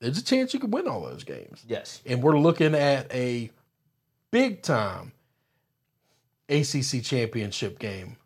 there's 0.00 0.18
a 0.18 0.24
chance 0.24 0.52
you 0.54 0.60
could 0.60 0.72
win 0.72 0.86
all 0.88 1.00
those 1.02 1.24
games 1.24 1.64
yes, 1.66 2.00
and 2.06 2.22
we're 2.22 2.38
looking 2.38 2.74
at 2.74 3.12
a 3.12 3.50
big 4.30 4.62
time 4.62 5.12
ACC 6.48 7.02
championship 7.02 7.78
game 7.78 8.16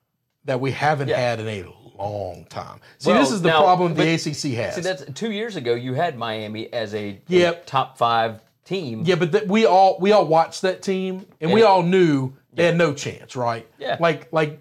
that 0.44 0.60
we 0.60 0.72
haven't 0.72 1.08
Yeah. 1.08 1.18
had 1.18 1.40
in 1.40 1.48
a 1.48 1.64
long 1.96 2.46
time. 2.46 2.80
See, 2.98 3.10
Well, 3.10 3.20
this 3.20 3.30
is 3.30 3.42
the 3.42 3.48
now, 3.48 3.62
problem 3.62 3.94
the 3.94 4.02
ACC 4.14 4.54
has. 4.54 4.74
see 4.76 4.80
that's 4.80 5.04
two 5.14 5.30
years 5.30 5.56
ago. 5.56 5.74
You 5.74 5.94
had 5.94 6.16
Miami 6.16 6.72
as 6.72 6.94
a, 6.94 6.98
a 7.10 7.20
Yep. 7.28 7.66
top 7.66 7.98
five 7.98 8.40
team. 8.68 9.02
yeah, 9.04 9.14
but 9.16 9.32
th- 9.32 9.44
we 9.44 9.64
all 9.66 9.96
we 10.00 10.12
all 10.12 10.26
watched 10.26 10.62
that 10.62 10.82
team, 10.82 11.26
and 11.40 11.52
we 11.52 11.62
all 11.62 11.82
knew 11.82 12.32
they 12.52 12.64
had 12.66 12.76
no 12.76 12.92
chance, 12.94 13.34
right? 13.36 13.66
Yeah. 13.78 13.96
Like 14.00 14.32
like 14.32 14.60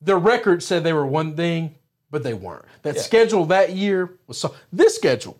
their 0.00 0.18
record 0.18 0.62
said 0.62 0.84
they 0.84 0.92
were 0.92 1.06
one 1.06 1.34
thing, 1.36 1.74
but 2.10 2.22
they 2.22 2.34
weren't. 2.34 2.64
That 2.82 2.96
Yeah. 2.96 3.02
schedule 3.02 3.44
that 3.46 3.70
year 3.74 4.18
was 4.26 4.38
so. 4.38 4.54
This 4.72 4.94
schedule 4.94 5.36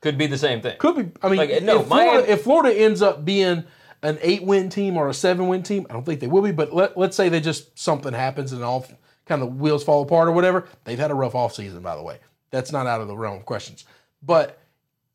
Could 0.00 0.16
be 0.18 0.26
the 0.26 0.38
same 0.38 0.60
thing. 0.60 0.76
Could 0.78 0.96
be. 0.96 1.20
I 1.22 1.28
mean, 1.28 1.38
Like, 1.38 1.62
no, 1.62 1.80
if, 1.80 1.86
Florida, 1.88 2.10
Miami- 2.12 2.28
if 2.28 2.42
Florida 2.42 2.78
ends 2.78 3.02
up 3.02 3.24
being 3.24 3.64
an 4.02 4.18
eight-win 4.20 4.68
team 4.68 4.96
or 4.96 5.08
a 5.08 5.14
seven-win 5.14 5.62
team, 5.64 5.86
I 5.90 5.94
don't 5.94 6.04
think 6.04 6.20
they 6.20 6.26
will 6.28 6.42
be. 6.42 6.52
But 6.52 6.72
let, 6.72 6.96
let's 6.96 7.16
say 7.16 7.28
they 7.28 7.40
just 7.40 7.76
something 7.78 8.12
happens 8.12 8.52
and 8.52 8.62
all 8.62 8.86
kind 9.24 9.42
of 9.42 9.56
wheels 9.58 9.82
fall 9.82 10.02
apart 10.02 10.28
or 10.28 10.32
whatever. 10.32 10.68
They've 10.84 10.98
had 10.98 11.10
a 11.10 11.14
rough 11.14 11.32
offseason, 11.32 11.82
by 11.82 11.96
the 11.96 12.02
way. 12.02 12.18
That's 12.50 12.70
not 12.70 12.86
out 12.86 13.00
of 13.00 13.08
the 13.08 13.16
realm 13.16 13.38
of 13.38 13.44
questions. 13.46 13.84
But 14.22 14.58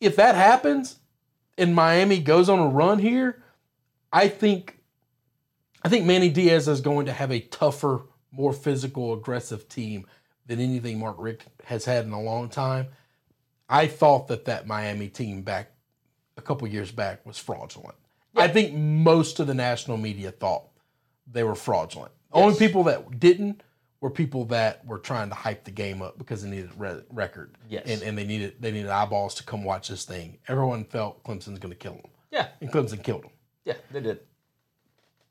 if 0.01 0.17
that 0.17 0.35
happens 0.35 0.97
and 1.61 1.75
Miami 1.75 2.19
goes 2.19 2.49
on 2.49 2.59
a 2.59 2.67
run 2.67 2.99
here, 2.99 3.43
I 4.11 4.27
think 4.27 4.79
I 5.83 5.89
think 5.89 6.05
Manny 6.05 6.29
Diaz 6.29 6.67
is 6.67 6.81
going 6.81 7.05
to 7.05 7.13
have 7.13 7.31
a 7.31 7.39
tougher, 7.39 8.03
more 8.31 8.53
physical, 8.53 9.13
aggressive 9.13 9.69
team 9.69 10.05
than 10.47 10.59
anything 10.59 10.99
Mark 10.99 11.15
Richt 11.19 11.45
has 11.65 11.85
had 11.85 12.05
in 12.05 12.11
a 12.11 12.21
long 12.21 12.49
time. 12.49 12.87
I 13.69 13.87
thought 13.87 14.27
that 14.27 14.45
that 14.45 14.67
Miami 14.67 15.07
team 15.07 15.43
back 15.43 15.71
a 16.35 16.41
couple 16.41 16.67
years 16.67 16.91
back 16.91 17.25
was 17.25 17.37
fraudulent. 17.37 17.95
I 18.35 18.47
think 18.47 18.73
most 18.73 19.39
of 19.39 19.47
the 19.47 19.53
national 19.53 19.97
media 19.97 20.31
thought 20.31 20.67
they 21.31 21.43
were 21.43 21.55
fraudulent. 21.55 22.11
Only 22.31 22.57
people 22.57 22.83
that 22.85 23.19
didn't 23.19 23.61
were 24.01 24.09
people 24.09 24.45
that 24.45 24.85
were 24.85 24.97
trying 24.99 25.29
to 25.29 25.35
hype 25.35 25.63
the 25.63 25.71
game 25.71 26.01
up 26.01 26.17
because 26.17 26.43
they 26.43 26.49
needed 26.49 26.71
re- 26.77 27.01
record. 27.11 27.55
Yes. 27.69 27.83
and, 27.87 28.01
and 28.01 28.17
they 28.17 28.25
needed 28.25 28.55
they 28.59 28.71
needed 28.71 28.89
eyeballs 28.89 29.35
to 29.35 29.43
come 29.43 29.63
watch 29.63 29.87
this 29.87 30.03
thing. 30.05 30.37
Everyone 30.47 30.83
felt 30.83 31.23
Clemson's 31.23 31.59
going 31.59 31.71
to 31.71 31.75
kill 31.77 31.93
them, 31.93 32.09
Yeah, 32.31 32.47
and 32.59 32.71
Clemson 32.71 33.01
killed 33.03 33.23
them. 33.23 33.31
yeah, 33.63 33.75
they 33.91 34.01
did. 34.01 34.19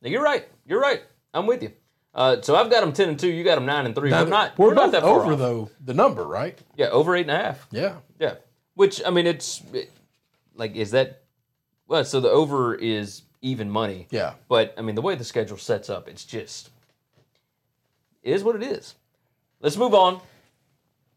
Now, 0.03 0.09
you're 0.09 0.23
right. 0.23 0.49
You're 0.67 0.81
right. 0.81 1.03
I'm 1.35 1.47
with 1.47 1.63
you. 1.63 1.73
Uh, 2.15 2.41
so 2.43 2.57
I've 2.57 2.71
got 2.71 2.81
them 2.81 2.93
ten 2.93 3.09
and 3.11 3.19
two. 3.19 3.29
You 3.29 3.45
got 3.45 3.57
them 3.57 3.67
nine 3.67 3.87
and 3.87 3.95
three. 3.95 4.11
we're 4.11 4.25
not. 4.27 4.57
we're, 4.59 4.69
We're, 4.69 4.75
not 4.75 4.93
that 4.93 5.03
far 5.03 5.21
over 5.23 5.33
off. 5.35 5.39
though 5.39 5.71
the 5.85 5.95
number, 5.95 6.25
right? 6.25 6.59
Yeah, 6.77 6.87
over 6.89 7.15
eight 7.15 7.23
and 7.23 7.31
a 7.33 7.37
half. 7.37 7.67
Yeah. 7.71 7.97
Yeah. 8.19 8.35
Which 8.75 9.03
I 9.05 9.11
mean, 9.11 9.27
it's 9.27 9.63
it- 9.73 9.91
like, 10.55 10.75
is 10.77 10.91
that 10.93 11.23
well? 11.87 12.05
So 12.05 12.21
the 12.21 12.31
over 12.31 12.75
is 12.75 13.23
even 13.43 13.71
money. 13.71 14.07
Yeah. 14.11 14.35
But 14.49 14.75
I 14.79 14.83
mean, 14.83 14.95
the 14.95 15.03
way 15.03 15.15
the 15.15 15.25
schedule 15.25 15.57
sets 15.57 15.89
up, 15.91 16.09
it's 16.09 16.25
just 16.25 16.71
is 18.23 18.45
what 18.45 18.57
it 18.57 18.63
is. 18.63 18.95
Let's 19.61 19.77
move 19.77 19.95
on. 19.95 20.21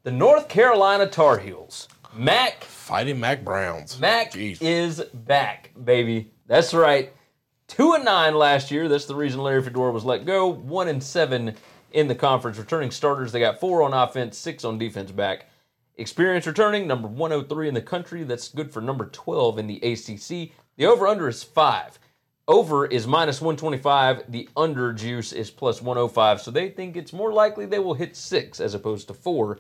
The 0.03 0.11
North 0.11 0.49
Carolina 0.49 1.07
Tar 1.07 1.37
Heels. 1.39 1.87
Mac 2.15 2.63
Fighting 2.63 3.19
Mack 3.19 3.43
Browns. 3.43 3.99
Mac 3.99 4.33
Jeez. 4.33 4.57
is 4.61 5.01
back, 5.13 5.71
baby. 5.81 6.31
That's 6.45 6.73
right. 6.73 7.13
Two 7.67 7.93
and 7.93 8.05
nine 8.05 8.35
last 8.35 8.69
year. 8.69 8.87
That's 8.87 9.05
the 9.05 9.15
reason 9.15 9.41
Larry 9.41 9.63
Fedora 9.63 9.91
was 9.91 10.03
let 10.05 10.25
go. 10.25 10.47
One 10.47 10.89
and 10.89 11.01
seven 11.01 11.55
in 11.91 12.07
the 12.07 12.15
conference. 12.15 12.57
Returning 12.57 12.91
starters, 12.91 13.31
they 13.31 13.39
got 13.39 13.59
four 13.59 13.81
on 13.81 13.93
offense, 13.93 14.37
six 14.37 14.63
on 14.65 14.77
defense 14.77 15.11
back. 15.11 15.47
Experience 15.95 16.45
returning, 16.45 16.87
number 16.87 17.07
103 17.07 17.67
in 17.67 17.73
the 17.73 17.81
country. 17.81 18.23
That's 18.23 18.49
good 18.49 18.71
for 18.71 18.81
number 18.81 19.05
12 19.05 19.59
in 19.59 19.67
the 19.67 19.77
ACC. 19.77 20.51
The 20.75 20.85
over 20.85 21.07
under 21.07 21.27
is 21.29 21.43
five. 21.43 21.99
Over 22.47 22.85
is 22.85 23.07
minus 23.07 23.39
125. 23.39 24.31
The 24.31 24.49
under 24.57 24.91
juice 24.91 25.31
is 25.31 25.49
plus 25.49 25.81
105. 25.81 26.41
So 26.41 26.51
they 26.51 26.69
think 26.69 26.97
it's 26.97 27.13
more 27.13 27.31
likely 27.31 27.65
they 27.65 27.79
will 27.79 27.93
hit 27.93 28.15
six 28.15 28.59
as 28.59 28.73
opposed 28.73 29.07
to 29.07 29.13
four. 29.13 29.59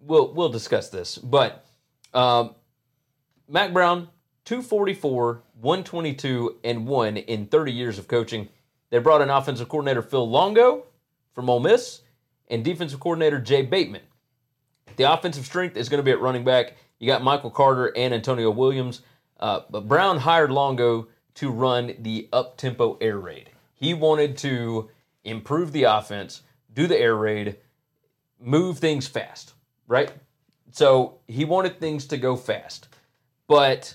We'll 0.00 0.32
we'll 0.32 0.48
discuss 0.48 0.88
this, 0.88 1.18
but 1.18 1.66
um, 2.14 2.54
Mack 3.48 3.72
Brown, 3.72 4.08
244, 4.46 5.42
122, 5.60 6.56
and 6.64 6.86
1 6.86 7.16
in 7.18 7.46
30 7.46 7.72
years 7.72 7.98
of 7.98 8.08
coaching. 8.08 8.48
They 8.88 8.98
brought 8.98 9.20
in 9.20 9.28
offensive 9.28 9.68
coordinator 9.68 10.02
Phil 10.02 10.28
Longo 10.28 10.86
from 11.34 11.50
Ole 11.50 11.60
Miss 11.60 12.00
and 12.48 12.64
defensive 12.64 13.00
coordinator 13.00 13.40
Jay 13.40 13.62
Bateman. 13.62 14.02
The 14.96 15.12
offensive 15.12 15.44
strength 15.44 15.76
is 15.76 15.88
going 15.88 15.98
to 15.98 16.02
be 16.04 16.10
at 16.10 16.20
running 16.20 16.44
back. 16.44 16.76
You 16.98 17.06
got 17.06 17.22
Michael 17.22 17.50
Carter 17.50 17.92
and 17.96 18.12
Antonio 18.12 18.50
Williams. 18.50 19.02
Uh, 19.38 19.60
but 19.70 19.88
Brown 19.88 20.18
hired 20.18 20.50
Longo 20.50 21.08
to 21.40 21.50
run 21.50 21.94
the 22.00 22.28
up 22.34 22.58
tempo 22.58 22.98
air 23.00 23.18
raid. 23.18 23.48
He 23.72 23.94
wanted 23.94 24.36
to 24.38 24.90
improve 25.24 25.72
the 25.72 25.84
offense, 25.84 26.42
do 26.74 26.86
the 26.86 26.98
air 27.00 27.16
raid, 27.16 27.56
move 28.38 28.78
things 28.78 29.06
fast, 29.06 29.54
right? 29.88 30.12
So 30.70 31.20
he 31.26 31.46
wanted 31.46 31.80
things 31.80 32.04
to 32.08 32.18
go 32.18 32.36
fast. 32.36 32.88
But 33.48 33.94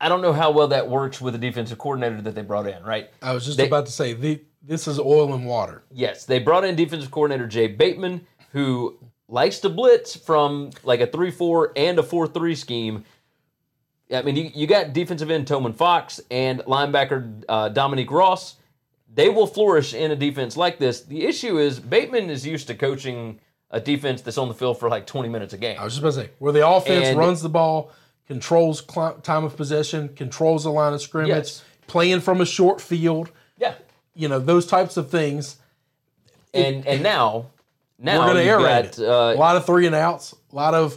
I 0.00 0.08
don't 0.08 0.22
know 0.22 0.32
how 0.32 0.50
well 0.50 0.66
that 0.68 0.88
works 0.90 1.20
with 1.20 1.34
the 1.34 1.38
defensive 1.38 1.78
coordinator 1.78 2.20
that 2.22 2.34
they 2.34 2.42
brought 2.42 2.66
in, 2.66 2.82
right? 2.82 3.08
I 3.22 3.32
was 3.32 3.44
just 3.46 3.56
They- 3.56 3.68
about 3.68 3.86
to 3.86 3.92
say 3.92 4.12
the, 4.12 4.40
this 4.60 4.88
is 4.88 4.98
oil 4.98 5.32
and 5.34 5.46
water. 5.46 5.84
Yes, 5.92 6.24
they 6.24 6.40
brought 6.40 6.64
in 6.64 6.74
defensive 6.74 7.12
coordinator 7.12 7.46
Jay 7.46 7.68
Bateman, 7.68 8.26
who 8.52 8.98
likes 9.28 9.60
to 9.60 9.68
blitz 9.68 10.16
from 10.16 10.70
like 10.82 11.00
a 11.00 11.06
3 11.06 11.30
4 11.30 11.72
and 11.76 11.96
a 12.00 12.02
4 12.02 12.26
3 12.26 12.56
scheme. 12.56 13.04
I 14.12 14.22
mean, 14.22 14.36
you, 14.36 14.50
you 14.54 14.66
got 14.66 14.92
defensive 14.92 15.30
end 15.30 15.46
Tomon 15.46 15.74
Fox 15.74 16.20
and 16.30 16.60
linebacker 16.60 17.44
uh, 17.48 17.68
Dominique 17.68 18.10
Ross. 18.10 18.56
They 19.12 19.28
will 19.28 19.46
flourish 19.46 19.92
in 19.94 20.10
a 20.10 20.16
defense 20.16 20.56
like 20.56 20.78
this. 20.78 21.02
The 21.02 21.24
issue 21.24 21.58
is 21.58 21.80
Bateman 21.80 22.30
is 22.30 22.46
used 22.46 22.66
to 22.68 22.74
coaching 22.74 23.40
a 23.70 23.80
defense 23.80 24.22
that's 24.22 24.38
on 24.38 24.48
the 24.48 24.54
field 24.54 24.78
for 24.80 24.88
like 24.88 25.06
20 25.06 25.28
minutes 25.28 25.52
a 25.52 25.58
game. 25.58 25.76
I 25.78 25.84
was 25.84 25.94
just 25.94 26.02
about 26.02 26.14
to 26.14 26.26
say 26.26 26.30
where 26.38 26.52
the 26.52 26.66
offense 26.66 27.06
And- 27.08 27.18
runs 27.18 27.40
the 27.42 27.48
ball, 27.48 27.92
controls 28.26 28.82
cl- 28.88 29.14
time 29.22 29.44
of 29.44 29.56
possession, 29.56 30.08
controls 30.10 30.64
the 30.64 30.70
line 30.70 30.92
of 30.92 31.00
scrimmage, 31.02 31.28
Yes. 31.30 31.64
playing 31.86 32.20
from 32.20 32.40
a 32.40 32.46
short 32.46 32.80
field. 32.80 33.30
Yeah. 33.58 33.74
You 34.14 34.28
know 34.28 34.38
those 34.40 34.66
types 34.66 34.96
of 34.96 35.10
things. 35.10 35.56
And 36.52 36.84
and 36.86 37.02
now 37.02 37.46
Now 37.98 38.18
we're 38.20 38.32
going 38.32 38.36
to 38.44 38.50
air 38.50 38.58
got, 38.58 38.84
it. 38.84 38.98
uh, 38.98 39.34
a 39.34 39.38
lot 39.38 39.56
of 39.56 39.66
three 39.66 39.86
and 39.86 39.94
outs, 39.94 40.34
a 40.52 40.56
lot 40.56 40.74
of 40.74 40.96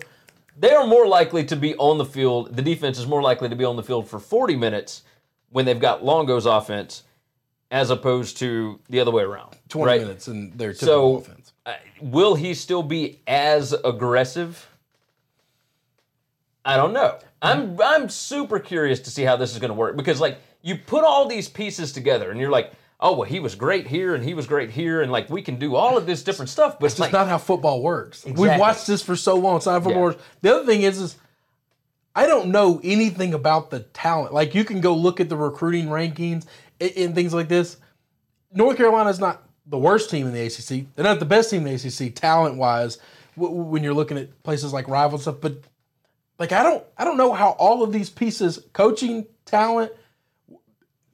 they 0.57 0.71
are 0.73 0.85
more 0.85 1.07
likely 1.07 1.43
to 1.45 1.55
be 1.55 1.75
on 1.75 1.97
the 1.97 2.05
field. 2.05 2.55
The 2.55 2.61
defense 2.61 2.99
is 2.99 3.07
more 3.07 3.21
likely 3.21 3.49
to 3.49 3.55
be 3.55 3.65
on 3.65 3.75
the 3.75 3.83
field 3.83 4.07
for 4.07 4.19
40 4.19 4.55
minutes 4.55 5.03
when 5.49 5.65
they've 5.65 5.79
got 5.79 6.03
Longo's 6.03 6.45
offense, 6.45 7.03
as 7.71 7.89
opposed 7.89 8.37
to 8.37 8.79
the 8.89 8.99
other 8.99 9.11
way 9.11 9.23
around. 9.23 9.55
20 9.69 9.85
right? 9.87 10.01
minutes 10.01 10.27
in 10.27 10.51
their 10.55 10.73
typical 10.73 10.87
So, 10.87 11.15
offense. 11.31 11.53
uh, 11.65 11.73
will 12.01 12.35
he 12.35 12.53
still 12.53 12.83
be 12.83 13.19
as 13.27 13.73
aggressive? 13.83 14.67
I 16.65 16.77
don't 16.77 16.93
know. 16.93 17.19
I'm 17.41 17.77
I'm 17.81 18.07
super 18.09 18.57
curious 18.59 19.01
to 19.01 19.09
see 19.11 19.23
how 19.23 19.35
this 19.35 19.51
is 19.51 19.59
going 19.59 19.69
to 19.69 19.75
work 19.75 19.97
because 19.97 20.21
like 20.21 20.37
you 20.61 20.77
put 20.77 21.03
all 21.03 21.27
these 21.27 21.49
pieces 21.49 21.91
together 21.91 22.31
and 22.31 22.39
you're 22.39 22.49
like, 22.51 22.71
oh 23.03 23.13
well, 23.17 23.29
he 23.29 23.39
was 23.41 23.53
great 23.53 23.85
here 23.85 24.15
and 24.15 24.23
he 24.23 24.33
was 24.33 24.47
great 24.47 24.71
here 24.71 25.01
and 25.01 25.11
like 25.11 25.29
we 25.29 25.41
can 25.41 25.57
do 25.59 25.75
all 25.75 25.97
of 25.97 26.05
this 26.05 26.23
different 26.23 26.49
stuff, 26.49 26.79
but 26.79 26.87
It's 26.87 26.97
like 26.99 27.11
not 27.11 27.27
how 27.27 27.37
football 27.37 27.83
works. 27.83 28.25
We've 28.25 28.57
watched 28.57 28.87
this 28.87 29.03
for 29.03 29.15
so 29.17 29.35
long. 29.35 29.57
It's 29.57 29.65
not 29.65 29.83
football 29.83 29.91
Yeah. 29.93 30.01
works. 30.01 30.23
The 30.41 30.55
other 30.55 30.65
thing 30.65 30.81
is, 30.83 30.99
is 30.99 31.17
I 32.15 32.25
don't 32.25 32.47
know 32.49 32.79
anything 32.83 33.33
about 33.33 33.69
the 33.69 33.81
talent. 33.81 34.33
Like 34.33 34.55
you 34.55 34.63
can 34.63 34.79
go 34.79 34.95
look 34.95 35.19
at 35.19 35.27
the 35.27 35.35
recruiting 35.35 35.87
rankings 35.87 36.45
and, 36.79 36.91
and 36.95 37.15
things 37.15 37.33
like 37.33 37.49
this. 37.49 37.77
North 38.53 38.77
carolina 38.77 39.09
is 39.09 39.19
not 39.19 39.43
the 39.65 39.77
worst 39.77 40.09
team 40.09 40.25
in 40.25 40.33
the 40.33 40.45
ACC. 40.45 40.85
They're 40.95 41.03
not 41.05 41.19
the 41.19 41.25
best 41.25 41.49
team 41.49 41.67
in 41.67 41.75
the 41.75 41.87
ACC 41.87 42.15
talent 42.15 42.55
wise 42.55 42.99
when 43.35 43.83
you're 43.83 43.93
looking 43.93 44.17
at 44.17 44.43
places 44.43 44.71
like 44.71 44.87
rival 44.87 45.17
stuff. 45.17 45.37
But 45.41 45.57
like 46.39 46.53
I 46.53 46.63
don't 46.63 46.85
I 46.97 47.03
don't 47.03 47.17
know 47.17 47.33
how 47.33 47.49
all 47.51 47.83
of 47.83 47.91
these 47.91 48.09
pieces, 48.09 48.59
coaching 48.71 49.25
talent, 49.45 49.91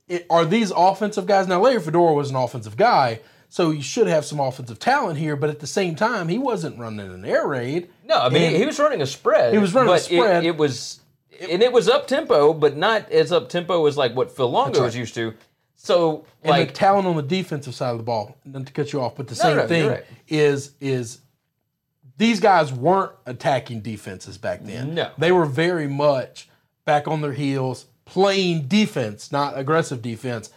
it, 0.09 0.25
are 0.29 0.43
these 0.45 0.71
offensive 0.75 1.25
guys. 1.25 1.47
Now 1.47 1.61
Larry 1.61 1.79
Fedora 1.79 2.13
was 2.13 2.29
an 2.29 2.35
offensive 2.35 2.75
guy, 2.75 3.21
so 3.47 3.71
you 3.71 3.81
should 3.81 4.07
have 4.07 4.25
some 4.25 4.39
offensive 4.39 4.79
talent 4.79 5.17
here. 5.19 5.35
But 5.35 5.49
at 5.49 5.59
the 5.59 5.67
same 5.67 5.95
time, 5.95 6.27
he 6.27 6.37
wasn't 6.37 6.77
running 6.77 7.11
an 7.13 7.23
air 7.23 7.47
raid. 7.47 7.89
no, 8.05 8.15
I 8.15 8.29
mean 8.29 8.43
And- 8.43 8.55
he 8.57 8.65
was 8.65 8.79
running 8.79 9.01
a 9.01 9.05
spread. 9.07 9.53
He 9.53 9.59
was 9.59 9.73
running 9.73 9.89
a 9.89 9.93
but 9.93 10.01
it- 10.01 10.03
spread. 10.05 10.45
It, 10.45 10.57
was 10.57 10.99
and 11.39 11.61
it 11.61 11.71
was 11.71 11.87
up 11.87 12.07
tempo, 12.07 12.53
but 12.53 12.75
not 12.75 13.09
as 13.11 13.31
up 13.31 13.47
tempo 13.47 13.85
as 13.85 13.95
like 13.95 14.15
what 14.15 14.35
Phil 14.35 14.49
Longo 14.51 14.79
right. 14.79 14.85
was 14.85 14.95
used 14.97 15.15
to. 15.15 15.33
So 15.75 16.25
and 16.43 16.49
like 16.49 16.69
the 16.69 16.73
talent 16.73 17.07
on 17.07 17.15
the 17.15 17.21
defensive 17.21 17.73
side 17.73 17.91
of 17.91 17.97
the 17.97 18.03
ball. 18.03 18.35
Not 18.43 18.65
to 18.65 18.73
cut 18.73 18.91
you 18.91 18.99
off, 18.99 19.15
but 19.15 19.27
the 19.27 19.35
No, 19.35 19.41
same 19.41 19.57
no, 19.57 19.67
thing 19.67 19.87
right. 19.87 20.05
is 20.27 20.71
is 20.81 21.19
these 22.17 22.41
guys 22.41 22.73
weren't 22.73 23.13
attacking 23.25 23.79
defenses 23.81 24.37
back 24.37 24.63
then. 24.63 24.93
No. 24.95 25.11
they 25.17 25.31
were 25.31 25.45
very 25.45 25.87
much 25.87 26.49
back 26.83 27.07
on 27.07 27.21
their 27.21 27.31
heels, 27.31 27.85
playing 28.09 28.67
defense, 28.67 29.31
not 29.31 29.55
aggressive 29.57 30.01
defense. 30.01 30.49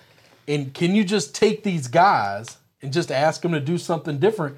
And 0.49 0.73
can 0.73 0.95
you 0.95 1.05
just 1.05 1.35
take 1.35 1.63
these 1.63 1.87
guys 1.87 2.57
and 2.81 2.93
just 2.93 3.13
ask 3.13 3.43
them 3.43 3.53
to 3.53 3.61
do 3.61 3.77
something 3.77 4.19
different? 4.19 4.57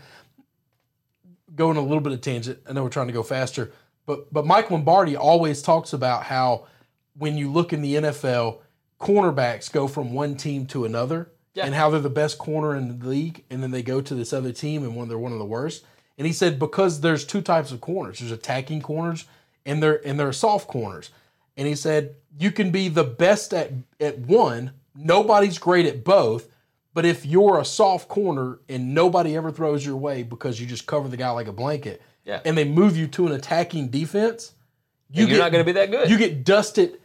Going 1.55 1.77
a 1.77 1.81
little 1.83 2.01
bit 2.01 2.13
of 2.13 2.21
tangent. 2.21 2.61
I 2.69 2.73
know 2.73 2.85
we're 2.85 2.89
trying 2.91 3.09
to 3.09 3.13
go 3.13 3.23
faster, 3.23 3.73
but 4.07 4.33
but 4.33 4.47
Mike 4.47 4.71
Lombardi 4.71 5.17
always 5.17 5.61
talks 5.63 5.93
about 5.93 6.25
how 6.25 6.67
when 7.17 7.37
you 7.37 7.51
look 7.51 7.73
in 7.73 7.83
the 7.83 7.95
NFL, 7.97 8.59
cornerbacks 9.01 9.71
go 9.71 9.87
from 9.87 10.13
one 10.13 10.37
team 10.37 10.67
to 10.67 10.85
another, 10.85 11.31
Yeah. 11.55 11.67
and 11.67 11.75
how 11.75 11.91
they're 11.91 12.01
the 12.01 12.11
best 12.11 12.39
corner 12.39 12.75
in 12.75 12.99
the 12.99 13.07
league, 13.09 13.45
and 13.51 13.63
then 13.63 13.71
they 13.71 13.83
go 13.83 14.01
to 14.01 14.15
this 14.15 14.33
other 14.33 14.53
team 14.53 14.83
and 14.83 14.97
when 14.97 15.09
they're 15.09 15.19
one 15.19 15.33
of 15.33 15.39
the 15.39 15.45
worst. 15.45 15.85
And 16.19 16.27
he 16.27 16.33
said 16.33 16.59
because 16.59 17.01
there's 17.03 17.25
two 17.25 17.41
types 17.43 17.71
of 17.73 17.81
corners, 17.81 18.19
there's 18.21 18.33
attacking 18.33 18.83
corners 18.83 19.27
and 19.67 19.83
there 19.83 20.01
and 20.07 20.19
there 20.19 20.29
are 20.29 20.33
soft 20.33 20.67
corners. 20.69 21.11
And 21.57 21.67
he 21.69 21.75
said 21.75 22.17
you 22.39 22.51
can 22.51 22.71
be 22.71 22.89
the 22.89 23.05
best 23.05 23.55
at 23.55 23.71
at 24.01 24.19
one, 24.19 24.73
nobody's 24.95 25.59
great 25.59 25.87
at 25.87 26.05
both. 26.05 26.49
But 26.93 27.05
if 27.05 27.27
you're 27.27 27.59
a 27.61 27.65
soft 27.65 28.09
corner 28.09 28.61
and 28.69 28.95
nobody 28.95 29.37
ever 29.37 29.51
throws 29.51 29.85
your 29.85 29.97
way 29.97 30.23
because 30.23 30.61
you 30.61 30.67
just 30.67 30.87
cover 30.87 31.09
the 31.09 31.17
guy 31.17 31.31
like 31.31 31.49
a 31.49 31.53
blanket, 31.53 32.01
Yeah. 32.25 32.41
and 32.45 32.57
they 32.57 32.65
move 32.65 32.97
you 32.97 33.09
to 33.09 33.27
an 33.27 33.33
attacking 33.33 33.89
defense, 33.89 34.53
you 35.11 35.27
you're 35.27 35.39
not 35.39 35.51
going 35.51 35.65
to 35.65 35.67
be 35.69 35.73
that 35.73 35.91
good. 35.91 36.09
you 36.09 36.17
get 36.17 36.45
dusted 36.45 37.01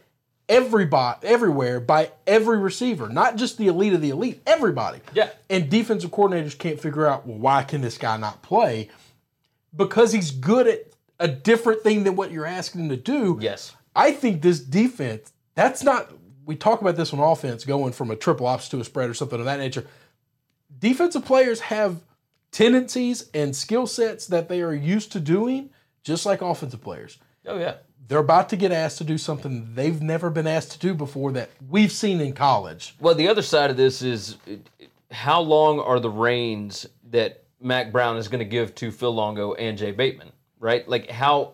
everybody 0.48 1.26
everywhere 1.26 1.80
by 1.80 2.10
every 2.26 2.58
receiver, 2.58 3.08
not 3.08 3.36
just 3.36 3.56
the 3.58 3.66
elite 3.68 3.92
of 3.92 4.00
the 4.00 4.10
elite, 4.10 4.40
everybody. 4.46 5.00
Yeah. 5.14 5.30
And 5.48 5.68
defensive 5.68 6.10
coordinators 6.10 6.56
can't 6.58 6.80
figure 6.80 7.06
out, 7.06 7.26
well, 7.26 7.38
why 7.38 7.62
can 7.64 7.80
this 7.80 7.98
guy 7.98 8.16
not 8.16 8.42
play? 8.42 8.90
Because 9.76 10.12
he's 10.12 10.30
good 10.30 10.66
at 10.66 10.86
a 11.20 11.28
different 11.28 11.82
thing 11.82 12.04
than 12.04 12.16
what 12.16 12.30
you're 12.32 12.46
asking 12.46 12.82
him 12.82 12.88
to 12.90 12.96
do. 12.96 13.38
yes. 13.40 13.74
I 13.94 14.12
think 14.12 14.42
this 14.42 14.60
defense, 14.60 15.32
that's 15.54 15.82
not 15.82 16.12
we 16.46 16.56
talk 16.56 16.80
about 16.80 16.96
this 16.96 17.12
on 17.12 17.20
offense 17.20 17.64
going 17.64 17.92
from 17.92 18.10
a 18.10 18.16
triple 18.16 18.46
ops 18.46 18.68
to 18.70 18.80
a 18.80 18.84
spread 18.84 19.08
or 19.08 19.14
something 19.14 19.38
of 19.38 19.44
that 19.44 19.58
nature. 19.60 19.86
Defensive 20.78 21.24
players 21.24 21.60
have 21.60 22.02
tendencies 22.50 23.30
and 23.34 23.54
skill 23.54 23.86
sets 23.86 24.26
that 24.26 24.48
they 24.48 24.60
are 24.62 24.74
used 24.74 25.12
to 25.12 25.20
doing, 25.20 25.70
just 26.02 26.26
like 26.26 26.40
offensive 26.42 26.80
players 26.82 27.18
Oh 27.46 27.58
yeah. 27.58 27.74
they're 28.08 28.18
about 28.18 28.48
to 28.48 28.56
get 28.56 28.72
asked 28.72 28.98
to 28.98 29.04
do 29.04 29.16
something 29.18 29.74
they've 29.74 30.00
never 30.02 30.28
been 30.30 30.46
asked 30.46 30.72
to 30.72 30.78
do 30.78 30.94
before 30.94 31.32
that 31.32 31.50
we've 31.68 31.92
seen 31.92 32.20
in 32.20 32.32
college. 32.32 32.94
Well, 33.00 33.14
the 33.14 33.28
other 33.28 33.42
side 33.42 33.70
of 33.70 33.76
this 33.76 34.02
is 34.02 34.36
how 35.10 35.40
long 35.40 35.78
are 35.80 36.00
the 36.00 36.10
reins 36.10 36.86
that 37.10 37.44
Mack 37.60 37.92
Brown 37.92 38.16
is 38.16 38.28
going 38.28 38.40
to 38.40 38.44
give 38.44 38.74
to 38.76 38.90
Phil 38.90 39.14
Longo 39.14 39.54
and 39.54 39.76
Jay 39.78 39.90
Bateman, 39.92 40.32
right? 40.58 40.88
Like 40.88 41.10
how 41.10 41.52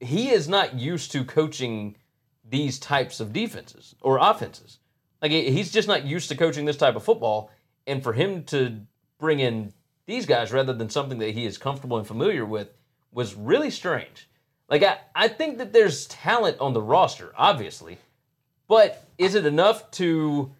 he 0.00 0.30
is 0.30 0.48
not 0.48 0.74
used 0.74 1.12
to 1.12 1.24
coaching 1.24 1.96
these 2.48 2.78
types 2.78 3.20
of 3.20 3.32
defenses 3.32 3.94
or 4.00 4.18
offenses. 4.18 4.78
Like 5.22 5.30
he's 5.30 5.70
just 5.70 5.86
not 5.86 6.04
used 6.04 6.28
to 6.30 6.36
coaching 6.36 6.64
this 6.64 6.78
type 6.78 6.96
of 6.96 7.04
football, 7.04 7.50
and 7.86 8.02
for 8.02 8.14
him 8.14 8.44
to 8.44 8.80
bring 9.18 9.40
in 9.40 9.72
these 10.06 10.26
guys 10.26 10.50
rather 10.50 10.72
than 10.72 10.88
something 10.88 11.18
that 11.18 11.34
he 11.34 11.44
is 11.44 11.58
comfortable 11.58 11.98
and 11.98 12.06
familiar 12.06 12.44
with 12.44 12.68
was 13.12 13.34
really 13.34 13.70
strange. 13.70 14.28
Like 14.68 14.82
I, 14.82 14.98
I 15.14 15.28
think 15.28 15.58
that 15.58 15.72
there's 15.72 16.06
talent 16.06 16.58
on 16.58 16.72
the 16.72 16.82
roster, 16.82 17.32
obviously, 17.36 17.98
but 18.66 19.04
is 19.18 19.34
it 19.34 19.44
enough 19.44 19.90
to 19.92 20.50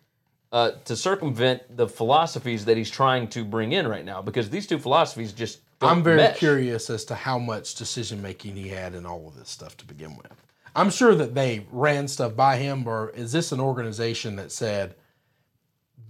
uh, 0.53 0.73
to 0.85 0.97
circumvent 0.97 1.77
the 1.77 1.89
philosophies 1.89 2.65
that 2.67 2.77
he's 2.77 2.91
trying 2.91 3.29
to 3.29 3.45
bring 3.45 3.73
in 3.73 3.89
right 3.89 4.05
now? 4.05 4.21
Because 4.21 4.51
these 4.51 4.67
two 4.67 4.79
philosophies 4.79 5.33
just 5.33 5.61
I'm 5.81 6.03
very 6.03 6.17
mesh. 6.19 6.39
curious 6.39 6.91
as 6.91 7.05
to 7.07 7.15
how 7.15 7.39
much 7.39 7.75
decision 7.75 8.21
making 8.23 8.57
he 8.57 8.69
had 8.69 8.95
in 8.95 9.07
all 9.07 9.27
of 9.29 9.37
this 9.37 9.49
stuff 9.49 9.77
to 9.79 9.87
begin 9.87 10.17
with. 10.17 10.33
I'm 10.77 10.91
sure 10.91 11.15
that 11.15 11.35
they 11.35 11.67
ran 11.73 12.07
stuff 12.09 12.37
by 12.37 12.57
him, 12.57 12.87
or 12.87 13.11
is 13.11 13.33
this 13.33 13.51
an 13.53 13.61
organization 13.61 14.37
that 14.37 14.53
said, 14.53 14.95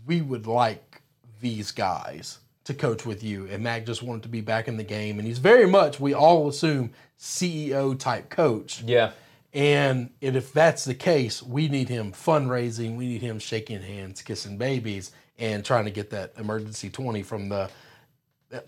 we 0.07 0.21
would 0.21 0.47
like 0.47 1.03
these 1.41 1.71
guys 1.73 2.41
to 2.65 2.75
coach 2.75 3.07
with 3.07 3.23
you? 3.23 3.47
And 3.47 3.63
Mack 3.63 3.87
just 3.87 4.03
wanted 4.03 4.23
to 4.25 4.29
be 4.29 4.41
back 4.41 4.69
in 4.69 4.77
the 4.77 4.85
game. 4.85 5.19
And 5.19 5.27
he's 5.27 5.39
very 5.39 5.67
much, 5.67 5.99
we 6.01 6.13
all 6.15 6.49
assume, 6.49 6.93
CEO 7.19 7.99
type 7.99 8.29
coach. 8.31 8.83
Yeah, 8.83 9.13
And 9.53 10.11
and 10.23 10.37
if 10.37 10.53
that's 10.53 10.85
the 10.85 10.95
case, 10.95 11.43
we 11.43 11.69
need 11.69 11.89
him 11.89 12.13
fundraising. 12.13 12.97
We 12.97 13.07
need 13.07 13.23
him 13.23 13.39
shaking 13.39 13.83
hands, 13.83 14.23
kissing 14.23 14.57
babies, 14.59 15.13
and 15.39 15.65
trying 15.65 15.85
to 15.87 15.91
get 15.91 16.11
that 16.11 16.33
emergency 16.39 16.89
twenty 16.91 17.23
from 17.23 17.49
the, 17.49 17.71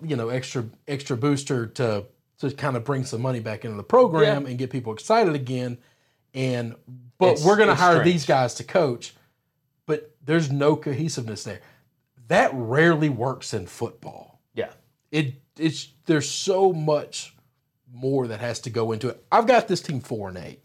you 0.03 0.17
know, 0.17 0.29
extra 0.29 0.65
extra 0.89 1.17
booster 1.17 1.67
to 1.67 2.05
to 2.39 2.51
kind 2.53 2.77
of 2.77 2.85
bring 2.85 3.05
some 3.05 3.21
money 3.23 3.41
back 3.41 3.65
into 3.65 3.77
the 3.77 3.83
program 3.83 4.43
Yeah. 4.45 4.51
and 4.51 4.59
get 4.59 4.71
people 4.71 4.93
excited 4.93 5.35
again. 5.35 5.79
And 6.35 6.75
but 7.19 7.33
It's- 7.33 7.45
we're 7.45 7.57
going 7.57 7.69
to 7.69 7.75
hire 7.75 7.97
strange. 7.97 8.13
these 8.13 8.27
guys 8.27 8.55
to 8.55 8.65
coach, 8.65 9.15
but 9.87 10.15
there's 10.25 10.51
no 10.51 10.75
cohesiveness 10.77 11.45
there. 11.45 11.61
That 12.29 12.51
rarely 12.55 13.09
works 13.11 13.53
in 13.55 13.67
football 13.67 14.41
yeah. 14.55 14.71
it 15.11 15.35
it's 15.59 15.89
there's 16.07 16.29
so 16.31 16.73
much 16.73 17.37
more 17.93 18.27
that 18.27 18.41
has 18.41 18.59
to 18.61 18.71
go 18.71 18.93
into 18.93 19.09
it. 19.09 19.23
I've 19.31 19.47
got 19.47 19.69
this 19.69 19.81
team 19.83 20.01
four 20.01 20.29
and 20.29 20.39
eight. 20.39 20.61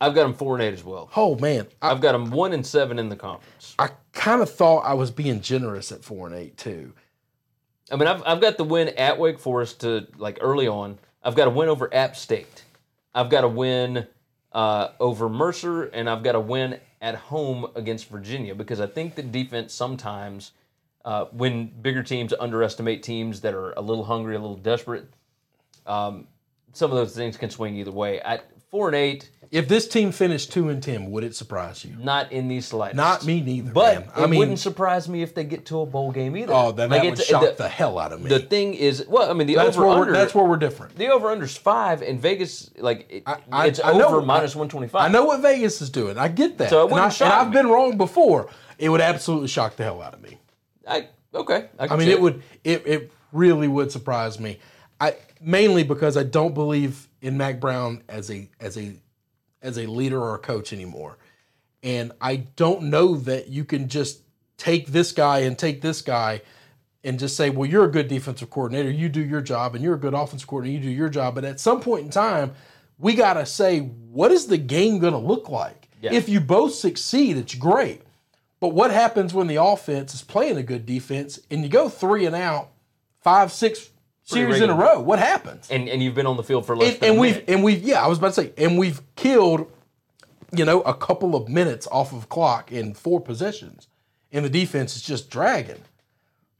I've 0.00 0.14
got 0.14 0.24
them 0.24 0.34
four 0.34 0.54
and 0.56 0.62
eight 0.64 0.74
as 0.74 0.82
well. 0.82 1.10
Oh 1.16 1.36
man, 1.38 1.68
I, 1.80 1.90
I've 1.92 2.00
got 2.00 2.12
them 2.12 2.30
one 2.30 2.52
and 2.52 2.66
seven 2.66 2.98
in 2.98 3.08
the 3.08 3.16
conference. 3.16 3.74
I 3.78 3.90
kind 4.12 4.42
of 4.42 4.50
thought 4.50 4.80
I 4.80 4.94
was 4.94 5.10
being 5.12 5.40
generous 5.40 5.92
at 5.92 6.02
four 6.02 6.26
and 6.26 6.34
eight 6.34 6.56
too. 6.56 6.92
I 7.90 7.96
mean, 7.96 8.08
I've, 8.08 8.22
I've 8.24 8.40
got 8.40 8.56
the 8.56 8.64
win 8.64 8.88
at 8.90 9.18
Wake 9.18 9.38
Forest 9.38 9.80
to 9.80 10.06
like 10.16 10.38
early 10.40 10.68
on. 10.68 10.98
I've 11.22 11.34
got 11.34 11.48
a 11.48 11.50
win 11.50 11.68
over 11.68 11.92
App 11.92 12.16
State. 12.16 12.64
I've 13.14 13.30
got 13.30 13.44
a 13.44 13.48
win 13.48 14.06
uh, 14.52 14.88
over 15.00 15.28
Mercer, 15.28 15.84
and 15.84 16.08
I've 16.08 16.22
got 16.22 16.34
a 16.34 16.40
win 16.40 16.80
at 17.00 17.14
home 17.14 17.66
against 17.74 18.08
Virginia 18.08 18.54
because 18.54 18.80
I 18.80 18.86
think 18.86 19.14
the 19.14 19.22
defense 19.22 19.74
sometimes, 19.74 20.52
uh, 21.04 21.26
when 21.26 21.66
bigger 21.66 22.02
teams 22.02 22.32
underestimate 22.38 23.02
teams 23.02 23.40
that 23.40 23.54
are 23.54 23.72
a 23.72 23.80
little 23.80 24.04
hungry, 24.04 24.36
a 24.36 24.38
little 24.38 24.56
desperate, 24.56 25.06
um, 25.86 26.26
some 26.72 26.90
of 26.90 26.96
those 26.96 27.14
things 27.14 27.36
can 27.36 27.50
swing 27.50 27.76
either 27.76 27.90
way. 27.90 28.20
At 28.20 28.46
four 28.72 28.88
and 28.88 28.96
eight, 28.96 29.30
If 29.52 29.68
this 29.68 29.86
team 29.86 30.10
finished 30.12 30.50
two 30.50 30.70
and 30.70 30.82
ten, 30.82 31.10
would 31.10 31.22
it 31.22 31.36
surprise 31.36 31.84
you? 31.84 31.94
not 31.98 32.32
in 32.32 32.48
the 32.48 32.60
slightest. 32.62 32.96
Not 32.96 33.24
me 33.24 33.40
neither. 33.42 33.70
But 33.70 33.94
man. 33.94 34.08
it 34.16 34.20
I 34.22 34.26
mean, 34.26 34.38
wouldn't 34.40 34.58
surprise 34.58 35.08
me 35.10 35.22
if 35.22 35.34
they 35.34 35.44
get 35.44 35.66
to 35.66 35.82
a 35.82 35.86
bowl 35.86 36.10
game 36.10 36.34
either. 36.36 36.52
oh, 36.54 36.72
then 36.72 36.88
Like, 36.90 37.02
that 37.02 37.10
would 37.10 37.18
shock 37.20 37.42
the, 37.42 37.62
the, 37.64 37.68
hell 37.68 37.98
out 37.98 38.12
of 38.12 38.20
me. 38.22 38.30
the 38.30 38.38
thing 38.40 38.72
is, 38.74 39.04
well, 39.06 39.30
I 39.30 39.34
mean, 39.34 39.46
the 39.46 39.56
that's 39.56 39.76
over 39.76 39.86
under. 39.88 40.12
that's 40.12 40.34
where 40.34 40.46
we're 40.46 40.56
different. 40.56 40.96
The 40.96 41.08
over 41.10 41.30
under's 41.30 41.56
five, 41.56 42.00
and 42.02 42.18
Vegas 42.18 42.70
like 42.78 43.06
it, 43.10 43.22
I- 43.26 43.66
it's 43.66 43.78
I 43.78 43.92
over 43.92 44.22
minus 44.22 44.56
one 44.56 44.68
twenty 44.70 44.88
five. 44.88 45.02
I 45.02 45.08
know 45.12 45.26
what 45.26 45.40
Vegas 45.42 45.80
is 45.82 45.90
doing. 45.90 46.16
I 46.18 46.28
get 46.28 46.56
that. 46.58 46.70
So 46.70 46.88
it 46.88 46.90
and, 46.90 46.98
I, 47.00 47.08
shock 47.10 47.30
and 47.30 47.40
I've 47.40 47.48
me. 47.50 47.54
been 47.54 47.68
wrong 47.68 47.96
before. 47.98 48.48
It 48.78 48.88
would 48.88 49.02
absolutely 49.02 49.48
shock 49.48 49.76
the 49.76 49.84
hell 49.84 50.00
out 50.02 50.14
of 50.14 50.22
me. 50.22 50.38
I 50.88 51.08
Okay. 51.34 51.68
I 51.78 51.88
mean, 51.96 52.06
see 52.06 52.12
it 52.12 52.20
would 52.20 52.42
it, 52.64 52.86
it 52.86 53.12
really 53.32 53.68
would 53.68 53.92
surprise 53.92 54.40
me. 54.40 54.58
I 54.98 55.16
mainly 55.42 55.82
because 55.82 56.16
I 56.16 56.22
don't 56.22 56.54
believe 56.54 57.06
in 57.22 57.38
Mack 57.38 57.60
Brown 57.60 58.02
as 58.08 58.30
a 58.30 58.50
as 58.60 58.76
a 58.76 58.92
as 59.62 59.78
a 59.78 59.86
leader 59.86 60.20
or 60.20 60.34
a 60.34 60.38
coach 60.38 60.72
anymore. 60.72 61.16
And 61.82 62.12
I 62.20 62.36
don't 62.36 62.84
know 62.84 63.16
that 63.16 63.48
you 63.48 63.64
can 63.64 63.88
just 63.88 64.22
take 64.58 64.88
this 64.88 65.12
guy 65.12 65.40
and 65.40 65.58
take 65.58 65.80
this 65.80 66.02
guy 66.02 66.42
and 67.04 67.18
just 67.18 67.36
say, 67.36 67.50
well, 67.50 67.68
you're 67.68 67.84
a 67.84 67.90
good 67.90 68.06
defensive 68.06 68.50
coordinator, 68.50 68.90
you 68.90 69.08
do 69.08 69.24
your 69.24 69.40
job, 69.40 69.74
and 69.74 69.82
you're 69.82 69.94
a 69.94 69.98
good 69.98 70.14
offensive 70.14 70.46
coordinator, 70.46 70.78
you 70.78 70.90
do 70.90 70.94
your 70.94 71.08
job. 71.08 71.34
But 71.34 71.44
at 71.44 71.58
some 71.58 71.80
point 71.80 72.04
in 72.04 72.10
time, 72.10 72.52
we 72.98 73.14
got 73.14 73.34
to 73.34 73.46
say, 73.46 73.80
what 73.80 74.30
is 74.30 74.46
the 74.46 74.58
game 74.58 75.00
going 75.00 75.12
to 75.12 75.18
look 75.18 75.48
like? 75.48 75.88
Yeah. 76.00 76.12
If 76.12 76.28
you 76.28 76.40
both 76.40 76.74
succeed, 76.74 77.36
it's 77.36 77.56
great. 77.56 78.02
But 78.60 78.68
what 78.68 78.92
happens 78.92 79.34
when 79.34 79.48
the 79.48 79.56
offense 79.56 80.14
is 80.14 80.22
playing 80.22 80.56
a 80.56 80.62
good 80.62 80.86
defense 80.86 81.40
and 81.50 81.64
you 81.64 81.68
go 81.68 81.88
three 81.88 82.26
and 82.26 82.36
out, 82.36 82.70
five, 83.20 83.50
six 83.50 83.90
series 84.24 84.60
in 84.60 84.70
a 84.70 84.74
row? 84.74 85.00
What 85.00 85.18
happens? 85.18 85.68
and 85.70 85.88
and 85.88 86.02
you've 86.02 86.14
been 86.14 86.26
on 86.26 86.36
the 86.36 86.42
field 86.42 86.66
for 86.66 86.76
less 86.76 86.94
and, 86.94 87.00
than 87.00 87.08
and 87.10 87.18
a 87.18 87.20
we've 87.20 87.32
minute. 87.34 87.44
and 87.50 87.64
we've 87.64 87.82
yeah, 87.82 88.02
I 88.02 88.06
was 88.08 88.18
about 88.18 88.28
to 88.34 88.42
say, 88.42 88.52
and 88.56 88.78
we've 88.78 89.00
killed, 89.16 89.70
you 90.56 90.64
know, 90.64 90.80
a 90.82 90.94
couple 90.94 91.34
of 91.36 91.48
minutes 91.48 91.86
off 91.90 92.12
of 92.12 92.28
clock 92.28 92.70
in 92.72 92.94
four 92.94 93.20
possessions, 93.20 93.88
and 94.32 94.44
the 94.44 94.50
defense 94.50 94.96
is 94.96 95.02
just 95.02 95.30
dragging. 95.30 95.82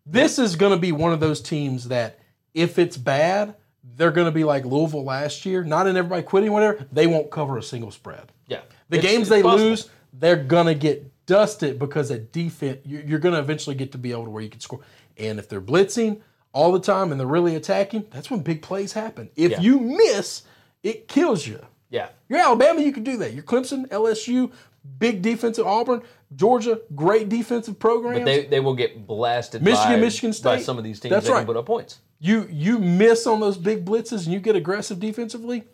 This 0.04 0.38
is 0.38 0.56
going 0.56 0.72
to 0.72 0.78
be 0.78 0.90
one 0.92 1.12
of 1.12 1.20
those 1.20 1.40
teams 1.40 1.88
that, 1.88 2.18
if 2.54 2.78
it's 2.78 2.96
bad, 2.96 3.54
they're 3.96 4.10
going 4.10 4.24
to 4.26 4.32
be 4.32 4.42
like 4.42 4.64
Louisville 4.64 5.04
last 5.04 5.46
year. 5.46 5.62
Not 5.62 5.86
in 5.86 5.96
everybody 5.96 6.22
quitting, 6.24 6.50
whatever. 6.52 6.86
They 6.90 7.06
won't 7.06 7.30
cover 7.30 7.56
a 7.58 7.62
single 7.62 7.90
spread. 7.92 8.32
yeah. 8.48 8.62
The 8.88 8.98
It's- 8.98 9.10
games 9.12 9.20
it's 9.22 9.30
they 9.30 9.42
possible. 9.42 9.64
lose, 9.70 9.88
they're 10.12 10.36
gonna 10.36 10.74
get 10.74 11.10
dusted 11.24 11.78
because 11.78 12.10
at 12.10 12.30
defense, 12.32 12.80
you're, 12.84 13.00
you're 13.02 13.18
gonna 13.18 13.38
eventually 13.38 13.74
get 13.74 13.92
to 13.92 13.98
be 13.98 14.10
able 14.12 14.24
to 14.24 14.30
where 14.30 14.42
you 14.42 14.50
can 14.50 14.60
score. 14.60 14.80
And 15.16 15.38
if 15.38 15.48
they're 15.48 15.62
blitzing 15.62 16.20
all 16.52 16.72
the 16.72 16.80
time 16.80 17.10
and 17.12 17.20
they're 17.20 17.26
really 17.26 17.54
attacking, 17.56 18.04
that's 18.10 18.30
when 18.30 18.40
big 18.40 18.62
plays 18.62 18.92
happen. 18.92 19.30
If 19.36 19.52
Yeah. 19.52 19.60
you 19.60 19.80
miss, 19.80 20.42
it 20.82 21.08
kills 21.08 21.46
you. 21.46 21.64
Yeah. 21.90 22.08
You're 22.28 22.38
Alabama, 22.40 22.80
you 22.80 22.92
can 22.92 23.04
do 23.04 23.16
that. 23.18 23.32
You're 23.34 23.42
Clemson, 23.42 23.86
LSU, 23.88 24.50
big 24.98 25.22
defensive 25.22 25.66
Auburn, 25.66 26.02
Georgia, 26.34 26.80
great 26.94 27.28
defensive 27.28 27.78
programs. 27.78 28.20
But 28.20 28.24
they, 28.24 28.44
they 28.46 28.60
will 28.60 28.74
get 28.74 29.06
blasted 29.06 29.62
Michigan, 29.62 29.92
by, 29.92 30.00
Michigan 30.00 30.34
by 30.42 30.58
some 30.60 30.78
of 30.78 30.84
these 30.84 31.00
teams 31.00 31.10
That's 31.10 31.26
that 31.26 31.32
right. 31.32 31.38
can 31.40 31.46
put 31.46 31.56
up 31.56 31.66
points. 31.66 32.00
you 32.18 32.48
you 32.50 32.78
miss 32.78 33.26
on 33.26 33.40
those 33.40 33.56
big 33.58 33.84
blitzes 33.84 34.24
and 34.24 34.32
you 34.32 34.40
get 34.40 34.56
aggressive 34.56 34.98
defensively. 35.00 35.64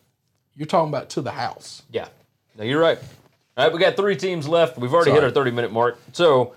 You're 0.57 0.67
talking 0.67 0.89
about 0.89 1.09
to 1.11 1.21
the 1.21 1.31
house. 1.31 1.83
Yeah. 1.93 2.09
No, 2.57 2.65
you're 2.65 2.81
right. 2.81 2.99
All 3.57 3.65
right, 3.65 3.73
we 3.73 3.79
got 3.79 3.97
three 3.97 4.17
teams 4.17 4.49
left. 4.49 4.77
We've 4.79 4.93
already 4.93 5.13
hit 5.13 5.23
our 5.23 5.31
30 5.31 5.53
minute 5.53 5.73
mark. 5.73 5.99
So 6.13 6.55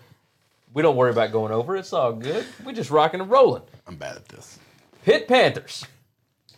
we 0.74 0.82
don't 0.82 0.96
worry 0.96 1.12
about 1.12 1.32
going 1.32 1.52
over. 1.52 1.76
It's 1.76 1.94
all 1.94 2.14
good. 2.14 2.46
We're 2.66 2.74
just 2.74 2.92
rocking 2.92 3.22
and 3.22 3.30
rolling. 3.30 3.64
I'm 3.88 3.96
bad 3.96 4.16
at 4.16 4.28
this. 4.28 4.60
Pitt 5.04 5.28
Panthers. 5.28 5.86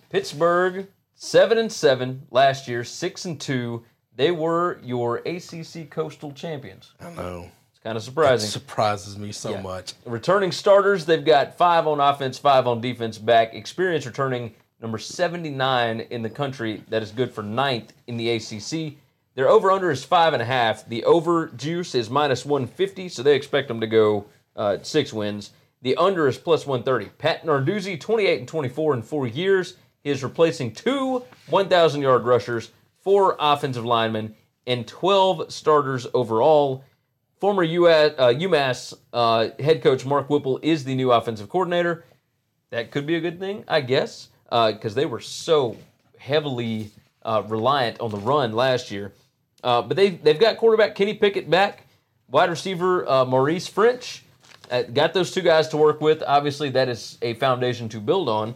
Pittsburgh, 0.10 0.88
7 1.16 1.58
and 1.58 1.72
7 1.72 2.28
last 2.30 2.68
year, 2.68 2.84
6 2.84 3.26
and 3.26 3.40
2. 3.42 3.84
They 4.16 4.32
were 4.32 4.80
your 4.84 5.18
ACC 5.26 5.90
Coastal 5.90 6.32
champions. 6.34 6.94
I 7.02 7.10
know. 7.12 7.50
It's 7.72 7.80
kind 7.80 7.98
of 7.98 8.04
surprising. 8.04 8.48
It 8.48 8.52
surprises 8.52 9.18
me 9.18 9.32
so 9.32 9.52
Yeah. 9.52 9.62
much. 9.62 9.94
Returning 10.06 10.52
starters, 10.52 11.06
they've 11.06 11.26
got 11.26 11.58
five 11.58 11.88
on 11.88 12.00
offense, 12.00 12.38
five 12.38 12.68
on 12.68 12.80
defense 12.80 13.18
back. 13.18 13.56
Experience 13.56 14.06
returning 14.06 14.54
number 14.80 15.00
79 15.00 16.02
in 16.02 16.22
the 16.22 16.30
country. 16.30 16.84
That 16.90 17.02
is 17.02 17.12
good 17.12 17.34
for 17.34 17.42
ninth 17.42 17.94
in 18.06 18.18
the 18.18 18.30
ACC. 18.30 18.98
Their 19.36 19.50
over 19.50 19.72
under 19.72 19.90
is 19.90 20.04
five 20.04 20.34
and 20.34 20.42
a 20.42 20.46
half. 20.46 20.88
The 20.88 21.04
over 21.06 21.48
juice 21.48 21.96
is 21.96 22.10
minus 22.10 22.46
150, 22.46 23.10
so 23.10 23.24
they 23.24 23.36
expect 23.36 23.68
them 23.68 23.80
to 23.80 23.88
go 23.88 24.26
uh, 24.56 24.78
six 24.84 25.12
wins. 25.12 25.52
The 25.82 25.96
under 25.98 26.28
is 26.28 26.38
plus 26.38 26.68
130. 26.68 27.12
Pat 27.18 27.44
Narduzzi, 27.44 28.00
28 28.00 28.40
and 28.40 28.48
24 28.48 28.94
in 28.94 29.02
four 29.02 29.28
years. 29.28 29.76
He 30.04 30.12
is 30.12 30.24
replacing 30.24 30.74
two 30.74 31.24
1,000 31.50 32.02
yard 32.02 32.26
rushers, 32.26 32.72
four 33.02 33.36
offensive 33.40 33.86
linemen, 33.86 34.36
and 34.68 34.88
12 34.88 35.52
starters 35.52 36.06
overall. 36.14 36.84
Former 37.40 37.64
US, 37.64 38.14
uh, 38.18 38.28
UMass 38.28 38.94
uh, 39.12 39.50
head 39.60 39.82
coach 39.82 40.06
Mark 40.06 40.30
Whipple 40.30 40.60
is 40.62 40.84
the 40.84 40.96
new 40.96 41.12
offensive 41.12 41.50
coordinator. 41.50 42.06
That 42.70 42.92
could 42.92 43.06
be 43.06 43.16
a 43.16 43.20
good 43.20 43.40
thing, 43.40 43.66
I 43.68 43.82
guess, 43.82 44.30
because 44.50 44.96
they 44.96 45.06
were 45.06 45.20
so 45.20 45.78
heavily 46.18 46.92
uh, 47.24 47.44
reliant 47.48 48.00
on 48.00 48.12
the 48.12 48.18
run 48.18 48.54
last 48.54 48.92
year. 48.92 49.12
Uh, 49.64 49.82
but 49.82 49.96
they, 49.96 50.10
they've 50.10 50.40
got 50.40 50.58
quarterback 50.58 50.94
Kenny 50.94 51.14
Pickett 51.14 51.50
back, 51.50 51.88
wide 52.30 52.50
receiver 52.50 53.08
uh, 53.08 53.26
Maurice 53.26 53.70
Ffrench. 53.70 54.22
Uh, 54.70 54.84
got 54.84 55.14
those 55.14 55.32
two 55.32 55.42
guys 55.42 55.68
to 55.70 55.78
work 55.78 56.02
with. 56.02 56.24
Obviously, 56.26 56.70
that 56.72 56.90
is 56.90 57.18
a 57.22 57.34
foundation 57.36 57.88
to 57.90 58.00
build 58.00 58.28
on. 58.28 58.56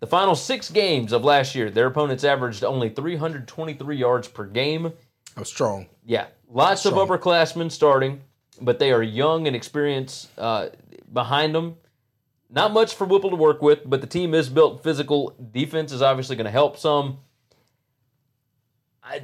The 0.00 0.06
final 0.06 0.34
six 0.34 0.70
games 0.70 1.12
of 1.12 1.24
last 1.24 1.54
year, 1.54 1.70
their 1.70 1.86
opponents 1.86 2.24
averaged 2.24 2.64
only 2.64 2.88
323 2.88 3.96
yards 3.96 4.28
per 4.28 4.44
game. 4.44 4.92
I'm 5.36 5.44
strong. 5.44 5.86
Yeah, 6.04 6.26
lots 6.50 6.84
of 6.86 6.94
upperclassmen 6.94 7.70
starting, 7.70 8.20
but 8.60 8.78
they 8.78 8.92
are 8.92 9.02
young 9.02 9.46
and 9.46 9.54
experienced 9.54 10.28
uh, 10.36 10.70
behind 11.12 11.54
them. 11.54 11.76
Not 12.50 12.72
much 12.72 12.94
for 12.94 13.06
Whipple 13.06 13.30
to 13.30 13.36
work 13.36 13.62
with, 13.62 13.88
but 13.88 14.00
the 14.00 14.06
team 14.06 14.34
is 14.34 14.48
built 14.48 14.82
physical. 14.82 15.34
Defense 15.52 15.92
is 15.92 16.02
obviously 16.02 16.36
going 16.36 16.44
to 16.44 16.50
help 16.50 16.76
some. 16.76 17.18
I, 19.02 19.22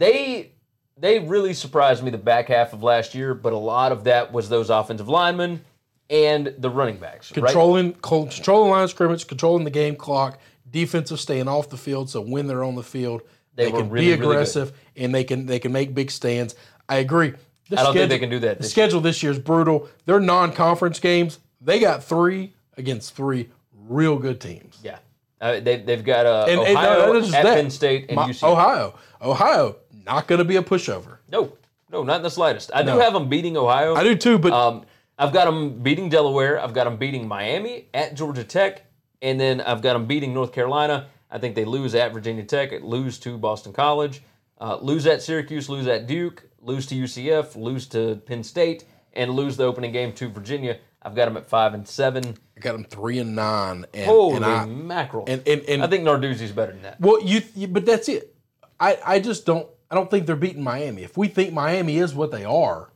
they 0.00 0.50
they 0.98 1.18
really 1.20 1.54
surprised 1.54 2.02
me 2.02 2.10
the 2.10 2.18
back 2.18 2.48
half 2.48 2.72
of 2.72 2.82
last 2.82 3.14
year, 3.14 3.34
but 3.34 3.52
a 3.52 3.56
lot 3.58 3.92
of 3.92 4.04
that 4.04 4.32
was 4.32 4.48
those 4.48 4.70
offensive 4.70 5.08
linemen 5.08 5.62
and 6.08 6.54
the 6.58 6.68
running 6.68 6.96
backs. 6.96 7.30
Controlling 7.30 7.92
co- 7.94 8.26
controlling 8.26 8.70
line 8.70 8.88
scrimmage, 8.88 9.26
controlling 9.26 9.64
the 9.64 9.70
game 9.70 9.94
clock, 9.94 10.40
defensive 10.68 11.20
staying 11.20 11.48
off 11.48 11.68
the 11.68 11.76
field. 11.76 12.10
So 12.10 12.20
when 12.20 12.46
they're 12.46 12.64
on 12.64 12.74
the 12.74 12.82
field, 12.82 13.22
They 13.54 13.66
they, 13.66 13.70
can 13.70 13.90
really, 13.90 14.06
be 14.06 14.12
really 14.16 14.32
aggressive 14.36 14.72
and 14.96 15.14
they 15.14 15.22
can 15.24 15.46
they 15.46 15.58
can 15.58 15.70
make 15.72 15.94
big 15.94 16.10
stands. 16.10 16.54
I 16.88 16.96
agree. 16.96 17.34
The 17.68 17.78
I 17.78 17.84
don't 17.84 17.94
think 17.94 18.08
they 18.10 18.18
can 18.18 18.30
do 18.30 18.40
that 18.40 18.56
The 18.56 18.62
this 18.62 18.72
schedule 18.72 19.00
this 19.00 19.22
year 19.22 19.30
is 19.30 19.38
brutal. 19.38 19.88
They're 20.06 20.18
non-conference 20.18 20.98
games, 20.98 21.38
they 21.60 21.78
got 21.78 22.02
three 22.02 22.54
against 22.76 23.14
three 23.14 23.50
real 23.72 24.18
good 24.18 24.40
teams. 24.40 24.78
Yeah, 24.82 24.98
uh, 25.40 25.60
they, 25.60 25.76
they've 25.76 26.04
got 26.04 26.26
uh, 26.26 26.46
And, 26.48 26.60
and 26.60 26.76
Ohio 26.76 27.20
just 27.20 27.34
at 27.34 27.44
that. 27.44 27.54
Penn 27.54 27.70
State 27.70 28.06
and 28.08 28.16
My- 28.16 28.28
UC. 28.28 28.42
Ohio, 28.42 28.94
Ohio, 29.22 29.76
not 30.14 30.26
going 30.26 30.38
to 30.38 30.44
be 30.44 30.56
a 30.56 30.62
pushover. 30.62 31.18
No, 31.30 31.52
no, 31.90 32.02
not 32.02 32.16
in 32.16 32.22
the 32.22 32.30
slightest. 32.30 32.70
I 32.74 32.82
do 32.82 32.98
have 32.98 33.12
them 33.12 33.28
beating 33.28 33.56
Ohio. 33.56 33.94
I 33.94 34.02
do 34.04 34.14
too, 34.14 34.38
but 34.38 34.52
Um, 34.52 34.84
I've 35.18 35.32
got 35.32 35.44
them 35.44 35.82
beating 35.82 36.08
Delaware. 36.08 36.60
I've 36.60 36.72
got 36.72 36.84
them 36.84 36.96
beating 36.96 37.28
Miami 37.28 37.86
at 37.92 38.14
Georgia 38.14 38.44
Tech, 38.44 38.82
and 39.20 39.38
then 39.40 39.60
I've 39.60 39.82
got 39.82 39.92
them 39.94 40.06
beating 40.06 40.32
North 40.32 40.52
Carolina. 40.52 41.08
I 41.30 41.38
think 41.38 41.54
they 41.54 41.64
lose 41.64 41.94
at 41.94 42.12
Virginia 42.12 42.42
Tech, 42.44 42.70
lose 42.82 43.18
to 43.20 43.38
Boston 43.38 43.72
College, 43.72 44.22
uh, 44.60 44.78
lose 44.80 45.06
at 45.06 45.22
Syracuse, 45.22 45.68
lose 45.68 45.86
at 45.86 46.06
Duke, 46.06 46.48
lose 46.60 46.86
to 46.86 46.94
UCF, 46.94 47.54
lose 47.56 47.86
to 47.88 48.16
Penn 48.26 48.42
State, 48.42 48.84
and 49.12 49.30
lose 49.32 49.56
the 49.56 49.64
opening 49.64 49.92
game 49.92 50.12
to 50.14 50.28
Virginia. 50.28 50.78
I've 51.02 51.14
got 51.14 51.26
them 51.26 51.36
at 51.36 51.48
five 51.48 51.72
and 51.74 51.86
seven. 51.86 52.36
I 52.56 52.60
got 52.60 52.72
them 52.72 52.84
three 52.84 53.18
and 53.18 53.34
nine. 53.34 53.86
And, 53.94 54.04
Holy 54.04 54.36
and 54.36 54.44
I, 54.44 54.66
mackerel! 54.66 55.24
and, 55.28 55.46
and, 55.46 55.62
and 55.62 55.82
I 55.82 55.86
think 55.86 56.04
Narduzzi's 56.04 56.52
better 56.52 56.72
than 56.72 56.82
that. 56.82 57.00
Well, 57.00 57.22
you, 57.22 57.42
you 57.54 57.68
but 57.68 57.86
that's 57.86 58.08
it. 58.08 58.34
I, 58.78 58.98
I 59.06 59.20
just 59.20 59.46
don't 59.46 59.66
I 59.90 59.94
don't 59.94 60.10
think 60.10 60.26
they're 60.26 60.36
beating 60.36 60.62
Miami. 60.62 61.02
If 61.02 61.16
we 61.16 61.28
think 61.28 61.52
Miami 61.52 61.98
is 61.98 62.14
what 62.14 62.30
they 62.30 62.44
are, 62.44 62.90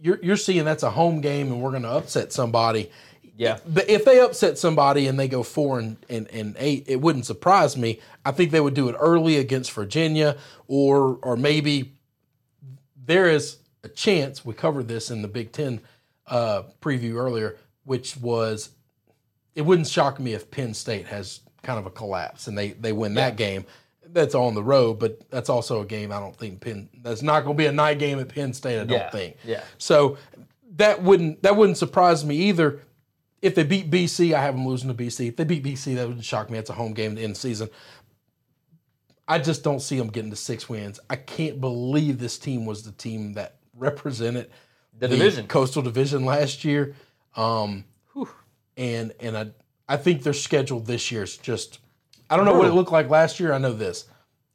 you're 0.00 0.18
you're 0.22 0.36
seeing 0.36 0.64
that's 0.64 0.82
a 0.82 0.90
home 0.90 1.20
game 1.20 1.52
and 1.52 1.62
we're 1.62 1.70
going 1.70 1.82
to 1.82 1.90
upset 1.90 2.32
somebody. 2.32 2.90
Yeah, 3.38 3.58
But 3.68 3.90
if 3.90 4.06
they 4.06 4.18
upset 4.18 4.56
somebody 4.56 5.06
and 5.06 5.20
they 5.20 5.28
go 5.28 5.42
four 5.42 5.78
and, 5.78 5.98
and, 6.08 6.26
and 6.32 6.56
eight, 6.58 6.84
it 6.86 7.02
wouldn't 7.02 7.26
surprise 7.26 7.76
me. 7.76 8.00
I 8.24 8.30
think 8.32 8.50
they 8.50 8.60
would 8.60 8.72
do 8.72 8.88
it 8.88 8.96
early 8.98 9.36
against 9.36 9.72
Virginia, 9.72 10.38
or 10.68 11.18
or 11.22 11.36
maybe 11.36 11.92
there 13.04 13.28
is 13.28 13.58
a 13.84 13.88
chance. 13.88 14.44
We 14.44 14.54
covered 14.54 14.88
this 14.88 15.10
in 15.10 15.20
the 15.20 15.28
Big 15.28 15.52
Ten 15.52 15.80
uh, 16.26 16.62
preview 16.80 17.16
earlier, 17.16 17.56
which 17.84 18.16
was 18.16 18.70
it 19.54 19.62
wouldn't 19.62 19.88
shock 19.88 20.18
me 20.18 20.32
if 20.32 20.50
Penn 20.50 20.72
State 20.72 21.06
has 21.06 21.40
kind 21.62 21.78
of 21.78 21.86
a 21.86 21.90
collapse 21.90 22.46
and 22.46 22.56
they 22.56 22.70
they 22.70 22.92
win 22.92 23.14
that 23.14 23.36
game. 23.36 23.66
That's 24.16 24.34
on 24.34 24.54
the 24.54 24.62
road, 24.62 24.98
but 24.98 25.30
that's 25.30 25.48
also 25.50 25.80
a 25.82 25.84
game 25.86 26.10
I 26.10 26.18
don't 26.18 26.34
think 26.36 26.60
Penn. 26.60 26.88
That's 27.02 27.22
not 27.22 27.44
going 27.44 27.56
to 27.56 27.62
be 27.62 27.66
a 27.66 27.72
night 27.72 27.98
game 27.98 28.18
at 28.18 28.28
Penn 28.28 28.52
State. 28.54 28.80
I 28.80 28.84
don't 28.84 28.90
Yeah, 28.98 29.10
think. 29.10 29.36
yeah. 29.44 29.62
So 29.78 30.16
that 30.76 31.02
wouldn't 31.02 31.42
that 31.42 31.56
wouldn't 31.56 31.78
surprise 31.78 32.24
me 32.24 32.36
either. 32.48 32.80
If 33.42 33.54
they 33.54 33.62
beat 33.64 33.90
BC, 33.90 34.32
I 34.32 34.40
have 34.42 34.54
them 34.56 34.66
losing 34.66 34.88
to 34.88 34.94
BC. 34.94 35.28
If 35.28 35.36
they 35.36 35.44
beat 35.44 35.62
BC, 35.62 35.94
that 35.96 36.06
wouldn't 36.08 36.24
shock 36.24 36.48
me. 36.50 36.58
It's 36.58 36.70
a 36.70 36.72
home 36.72 36.94
game 36.94 37.12
at 37.12 37.16
the 37.16 37.22
end 37.22 37.32
of 37.32 37.36
the 37.36 37.40
season. 37.40 37.68
I 39.28 39.38
just 39.38 39.62
don't 39.62 39.80
see 39.80 39.98
them 39.98 40.08
getting 40.08 40.30
to 40.30 40.36
six 40.36 40.68
wins. 40.68 41.00
I 41.10 41.16
can't 41.16 41.60
believe 41.60 42.18
this 42.18 42.38
team 42.38 42.64
was 42.64 42.84
the 42.84 42.92
team 42.92 43.34
that 43.34 43.56
represented 43.74 44.50
The 44.98 45.08
division. 45.08 45.46
Coastal 45.46 45.82
Division 45.82 46.24
last 46.24 46.64
year. 46.64 46.94
Um, 47.36 47.84
and 48.76 49.12
and 49.20 49.36
I 49.36 49.50
I 49.88 49.96
think 49.98 50.22
their 50.22 50.32
schedule 50.32 50.80
this 50.80 51.12
year 51.12 51.22
is 51.24 51.36
just 51.36 51.80
I 52.30 52.36
don't 52.36 52.44
know 52.46 52.54
what 52.54 52.66
it 52.66 52.72
looked 52.72 52.90
like 52.92 53.08
last 53.10 53.38
year. 53.38 53.52
I 53.52 53.58
know 53.58 53.72
this. 53.72 54.06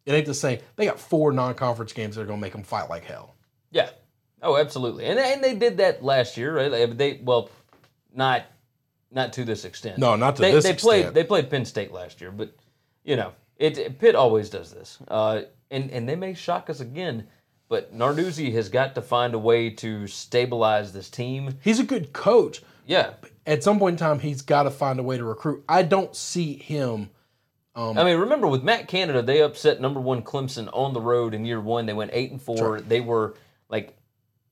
It 0.06 0.14
ain't 0.14 0.26
the 0.26 0.34
same. 0.34 0.60
They 0.76 0.86
got 0.86 1.00
four 1.00 1.32
non-conference 1.32 1.94
games 1.94 2.16
that 2.16 2.24
are 2.24 2.26
going 2.26 2.40
to 2.40 2.42
make 2.42 2.54
them 2.54 2.64
fight 2.64 2.90
like 2.90 3.04
hell. 3.06 3.36
Yeah. 3.72 3.90
Oh, 4.42 4.58
absolutely. 4.58 5.06
And 5.06 5.20
and 5.20 5.44
they 5.44 5.56
did 5.56 5.78
that 5.78 6.04
last 6.04 6.36
year, 6.38 6.56
right? 6.56 6.98
They- 6.98 7.22
well, 7.24 7.50
not 8.14 8.44
not 9.12 9.34
to 9.34 9.44
this 9.46 9.66
extent. 9.66 9.98
No, 9.98 10.16
not 10.16 10.36
to 10.38 10.42
they, 10.42 10.52
this 10.52 10.64
they 10.64 10.74
played 10.74 11.14
they 11.14 11.24
played 11.24 11.50
Penn 11.50 11.66
State 11.66 11.92
last 11.92 12.22
year, 12.22 12.32
but 12.32 12.56
you 13.04 13.16
know 13.16 13.34
it, 13.58 14.00
Pitt 14.00 14.16
always 14.16 14.50
does 14.50 14.72
this, 14.72 14.98
uh, 15.10 15.42
and 15.70 15.92
and 15.92 16.10
they 16.10 16.16
may 16.16 16.34
shock 16.34 16.70
us 16.70 16.80
again. 16.80 17.28
But 17.70 17.96
Narduzzi 17.96 18.52
has 18.54 18.68
got 18.68 18.96
to 18.96 19.02
find 19.02 19.34
a 19.34 19.40
way 19.40 19.70
to 19.70 20.06
stabilize 20.08 20.92
this 20.92 21.10
team. 21.10 21.58
He's 21.64 21.80
a 21.80 21.86
good 21.86 22.12
coach. 22.12 22.62
Yeah, 22.86 23.12
At 23.46 23.64
some 23.64 23.80
point 23.80 23.94
in 23.94 23.98
time, 23.98 24.20
he's 24.20 24.42
got 24.42 24.64
to 24.64 24.72
find 24.72 25.00
a 25.00 25.04
way 25.04 25.18
to 25.18 25.24
recruit. 25.24 25.64
I 25.70 25.84
don't 25.84 26.14
see 26.14 26.56
him. 26.56 27.12
Um, 27.74 27.98
I 27.98 28.04
mean, 28.04 28.18
remember 28.18 28.48
with 28.48 28.64
Matt 28.64 28.88
Canada, 28.88 29.22
they 29.22 29.42
upset 29.42 29.80
number 29.80 30.00
one 30.02 30.22
Clemson 30.24 30.70
on 30.74 30.94
the 30.94 31.00
road 31.02 31.34
in 31.34 31.46
year 31.46 31.62
one. 31.62 31.86
They 31.86 31.94
went 31.94 32.12
eight 32.14 32.32
and 32.32 32.42
four. 32.42 32.82
They 32.82 33.00
were 33.00 33.36
like, 33.70 33.96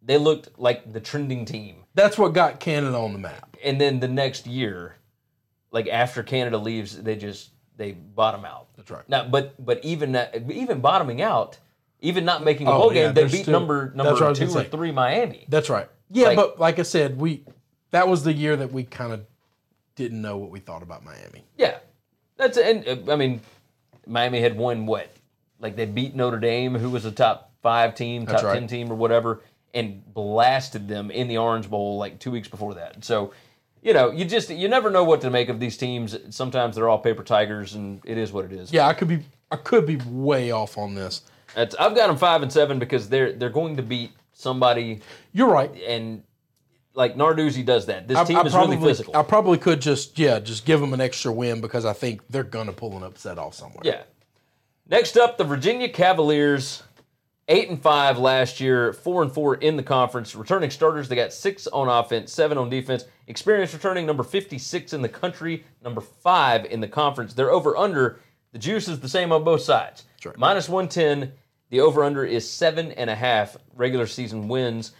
they 0.01 0.17
looked 0.17 0.57
like 0.57 0.93
the 0.93 1.01
trending 1.01 1.43
team. 1.45 1.83
That's 1.95 2.17
what 2.17 2.33
got 2.33 2.59
Canada 2.61 2.97
on 2.97 3.11
the 3.11 3.19
map. 3.19 3.57
And 3.63 3.79
then 3.79 3.99
the 3.99 4.07
next 4.07 4.47
year, 4.47 4.95
like 5.71 5.87
after 5.87 6.23
Canada 6.23 6.57
leaves, 6.57 6.97
they 6.97 7.17
just 7.17 7.49
they 7.75 7.91
bottom 7.91 8.45
out. 8.45 8.67
That's 8.77 8.89
right. 8.89 9.07
Now, 9.09 9.27
but 9.27 9.53
but 9.63 9.83
even 9.83 10.13
that, 10.13 10.49
even 10.49 10.79
bottoming 10.79 11.21
out, 11.21 11.57
even 11.99 12.23
not 12.23 12.45
making 12.45 12.67
a 12.67 12.71
Oh, 12.71 12.79
bowl 12.79 12.93
yeah, 12.93 13.11
game, 13.11 13.13
they 13.15 13.27
beat 13.27 13.47
number 13.49 13.93
that's 13.93 13.97
what 13.97 14.21
I 14.21 14.25
number 14.27 14.39
two 14.39 14.45
or 14.45 14.63
say. 14.63 14.69
three 14.69 14.91
Miami. 14.93 15.45
That's 15.49 15.69
right. 15.69 15.89
Yeah, 16.09 16.27
Like- 16.27 16.35
but 16.37 16.59
like 16.59 16.79
I 16.79 16.83
said, 16.83 17.19
we 17.19 17.43
that 17.91 18.07
was 18.07 18.23
the 18.23 18.31
year 18.33 18.55
that 18.55 18.71
we 18.71 18.83
kind 18.85 19.11
of 19.11 19.25
didn't 19.95 20.21
know 20.21 20.37
what 20.37 20.51
we 20.51 20.59
thought 20.61 20.83
about 20.83 21.03
Miami. 21.03 21.43
Yeah, 21.57 21.79
that's 22.39 22.57
and 22.57 22.87
uh, 22.87 23.11
I 23.11 23.15
mean, 23.15 23.41
Miami 24.07 24.41
had 24.41 24.57
won 24.57 24.85
what, 24.85 25.11
like 25.59 25.75
they 25.75 25.85
beat 25.85 26.15
Notre 26.15 26.39
Dame, 26.39 26.73
who 26.73 26.89
was 26.89 27.05
a 27.05 27.11
top 27.11 27.51
five 27.61 27.93
team, 27.93 28.25
top 28.25 28.41
right. 28.41 28.53
ten 28.53 28.67
team, 28.67 28.91
or 28.91 28.95
whatever, 28.95 29.41
and 29.73 30.01
blasted 30.13 30.87
them 30.87 31.11
in 31.11 31.27
the 31.27 31.37
Orange 31.37 31.69
Bowl 31.69 31.97
like 31.97 32.17
two 32.17 32.31
weeks 32.31 32.47
before 32.47 32.73
that. 32.75 33.03
So, 33.03 33.33
you 33.83 33.93
know, 33.93 34.09
you 34.09 34.25
just 34.25 34.49
you 34.49 34.69
never 34.69 34.89
know 34.89 35.03
what 35.03 35.21
to 35.21 35.29
make 35.29 35.49
of 35.49 35.59
these 35.59 35.77
teams. 35.77 36.17
Sometimes 36.29 36.75
they're 36.75 36.89
all 36.89 36.99
paper 36.99 37.23
tigers, 37.23 37.75
and 37.75 38.01
it 38.05 38.17
is 38.17 38.31
what 38.31 38.45
it 38.45 38.53
is. 38.53 38.71
Yeah, 38.71 38.87
I 38.87 38.93
could 38.93 39.09
be 39.09 39.19
I 39.51 39.57
could 39.57 39.85
be 39.85 39.97
way 40.07 40.51
off 40.51 40.77
on 40.77 40.95
this. 40.95 41.23
That's, 41.55 41.75
I've 41.75 41.95
got 41.95 42.07
them 42.07 42.17
five 42.17 42.41
and 42.41 42.51
seven 42.51 42.79
because 42.79 43.09
they're 43.09 43.33
they're 43.33 43.49
going 43.49 43.75
to 43.75 43.83
beat 43.83 44.11
somebody, 44.31 45.01
You're 45.33 45.51
right. 45.51 45.71
and 45.85 46.23
like 46.99 47.15
Narduzzi 47.15 47.65
does 47.65 47.85
that. 47.85 48.09
This 48.09 48.17
I, 48.17 48.25
team 48.25 48.37
I 48.37 48.41
is 48.41 48.51
probably 48.51 48.75
really 48.75 48.89
physical. 48.89 49.15
I 49.15 49.23
probably 49.23 49.57
could 49.57 49.81
just 49.81 50.19
yeah 50.19 50.39
just 50.39 50.65
give 50.65 50.81
them 50.81 50.93
an 50.93 50.99
extra 50.99 51.31
win 51.31 51.61
because 51.61 51.85
I 51.85 51.93
think 51.93 52.21
they're 52.29 52.43
gonna 52.43 52.73
pull 52.73 52.95
an 52.97 53.03
upset 53.03 53.39
off 53.39 53.55
somewhere. 53.55 53.81
Yeah. 53.83 54.03
Next 54.87 55.17
up, 55.17 55.37
the 55.37 55.45
Virginia 55.45 55.87
Cavaliers, 55.87 56.83
eight 57.47 57.69
and 57.69 57.81
five 57.81 58.17
last 58.17 58.59
year, 58.59 58.91
four 58.91 59.21
and 59.21 59.31
four 59.31 59.55
in 59.55 59.77
the 59.77 59.83
conference. 59.83 60.35
Returning 60.35 60.69
starters, 60.69 61.07
they 61.07 61.15
got 61.15 61.31
six 61.31 61.67
on 61.67 61.87
offense, 61.87 62.33
seven 62.33 62.57
on 62.57 62.69
defense. 62.69 63.05
Experience 63.27 63.73
returning 63.73 64.05
number 64.05 64.23
fifty-six 64.23 64.91
in 64.91 65.01
the 65.01 65.09
country, 65.09 65.63
number 65.81 66.01
five 66.01 66.65
in 66.65 66.81
the 66.81 66.87
conference. 66.87 67.33
They're 67.33 67.51
over 67.51 67.77
under. 67.77 68.19
The 68.51 68.59
juice 68.59 68.89
is 68.89 68.99
the 68.99 69.07
same 69.09 69.31
on 69.31 69.43
both 69.45 69.61
sides. 69.61 70.03
right. 70.25 70.37
Minus 70.37 70.67
one 70.67 70.89
ten. 70.89 71.31
The 71.69 71.79
over 71.81 72.03
under 72.03 72.25
is 72.25 72.49
seven 72.49 72.91
and 72.93 73.09
a 73.09 73.15
half 73.15 73.55
regular 73.75 74.07
season 74.07 74.47
wins. 74.49 74.91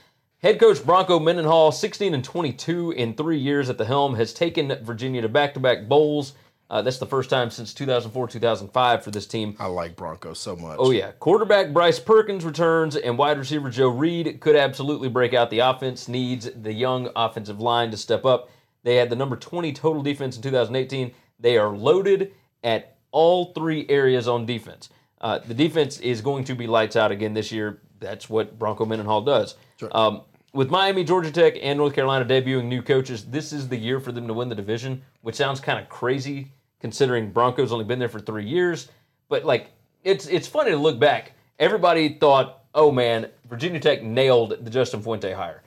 Head 0.42 0.58
coach 0.58 0.86
Bronco 0.86 1.20
Mendenhall, 1.20 1.70
16 1.70 2.14
and 2.14 2.24
22 2.24 2.92
in 2.92 3.14
three 3.14 3.38
years 3.38 3.70
at 3.70 3.78
the 3.78 3.84
helm, 3.84 4.16
has 4.16 4.32
taken 4.32 4.74
Virginia 4.86 5.22
to 5.22 5.28
back-to-back 5.28 5.90
bowls. 5.90 6.32
Uh, 6.70 6.82
that's 6.82 6.98
the 6.98 7.06
first 7.06 7.30
time 7.30 7.50
since 7.50 7.74
2004, 7.74 8.30
2005 8.30 9.04
for 9.04 9.12
this 9.12 9.28
team. 9.28 9.58
I 9.60 9.66
like 9.66 9.98
Bronco 9.98 10.34
so 10.34 10.56
much. 10.56 10.78
Oh 10.80 10.92
yeah, 10.92 11.12
quarterback 11.20 11.74
Bryce 11.74 12.00
Perkins 12.00 12.46
returns, 12.46 12.96
and 12.96 13.18
wide 13.18 13.38
receiver 13.38 13.70
Joe 13.70 13.90
Reed 13.90 14.40
could 14.40 14.56
absolutely 14.56 15.10
break 15.10 15.34
out. 15.34 15.50
The 15.50 15.60
offense 15.60 16.08
needs 16.08 16.50
the 16.50 16.72
young 16.72 17.10
offensive 17.18 17.60
line 17.60 17.92
to 17.92 17.98
step 17.98 18.24
up. 18.24 18.50
They 18.84 18.96
had 18.96 19.10
the 19.10 19.18
number 19.18 19.36
20 19.36 19.74
total 19.74 20.02
defense 20.02 20.38
in 20.38 20.42
2018. 20.42 21.12
They 21.38 21.58
are 21.58 21.76
loaded 21.76 22.32
at 22.64 22.96
all 23.12 23.52
three 23.52 23.86
areas 23.90 24.30
on 24.30 24.46
defense. 24.46 24.88
Uh, 25.20 25.40
the 25.40 25.54
defense 25.54 26.00
is 26.00 26.22
going 26.22 26.46
to 26.46 26.56
be 26.56 26.66
lights 26.66 26.96
out 26.96 27.12
again 27.12 27.34
this 27.34 27.52
year. 27.52 27.82
That's 28.00 28.30
what 28.30 28.58
Bronco 28.58 28.86
Mendenhall 28.86 29.24
does. 29.24 29.56
Um, 29.92 30.22
with 30.54 30.70
Miami, 30.70 31.04
Georgia 31.04 31.32
Tech, 31.32 31.54
and 31.62 31.78
North 31.78 31.93
Carolina 31.93 32.26
debuting 32.26 32.66
new 32.66 32.82
coaches, 32.82 33.26
this 33.26 33.54
is 33.54 33.68
the 33.68 33.78
year 33.78 34.00
for 34.00 34.12
them 34.12 34.28
to 34.28 34.34
win 34.34 34.50
the 34.50 34.56
division, 34.56 35.02
which 35.22 35.36
sounds 35.36 35.60
kind 35.60 35.80
of 35.80 35.89
crazy 35.89 36.52
considering 36.80 37.32
Broncos 37.32 37.72
only 37.72 37.86
been 37.86 38.00
there 38.00 38.10
for 38.10 38.20
three 38.20 38.45
years. 38.45 38.88
But 39.28 39.45
like, 39.45 39.72
it's 40.04 40.28
it's 40.28 40.47
funny 40.47 40.72
to 40.72 40.78
look 40.78 41.00
back. 41.00 41.34
Everybody 41.60 42.18
thought, 42.18 42.64
oh 42.74 42.91
man, 42.91 43.28
Virginia 43.50 43.80
Tech 43.80 44.02
nailed 44.02 44.64
the 44.64 44.70
Justin 44.72 45.02
Fuente 45.02 45.32
hire. 45.34 45.62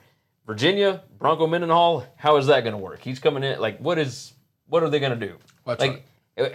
Virginia, 0.45 1.03
Bronco 1.19 1.47
Mendenhall, 1.47 2.05
how 2.17 2.35
is 2.37 2.47
that 2.47 2.61
going 2.61 2.73
to 2.73 2.77
work? 2.77 2.99
He's 3.01 3.19
coming 3.19 3.43
in 3.43 3.59
like, 3.59 3.77
what 3.77 3.97
is 3.97 4.33
what 4.67 4.83
are 4.83 4.89
they 4.89 4.99
going 4.99 5.17
to 5.17 5.27
do? 5.27 5.35
That's 5.65 5.81
like, 5.81 6.03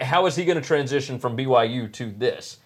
how 0.01 0.25
is 0.25 0.35
he 0.35 0.45
going 0.45 0.59
to 0.59 0.65
transition 0.65 1.19
from 1.19 1.37
BYU 1.37 1.91
to 1.93 2.11
this? 2.11 2.57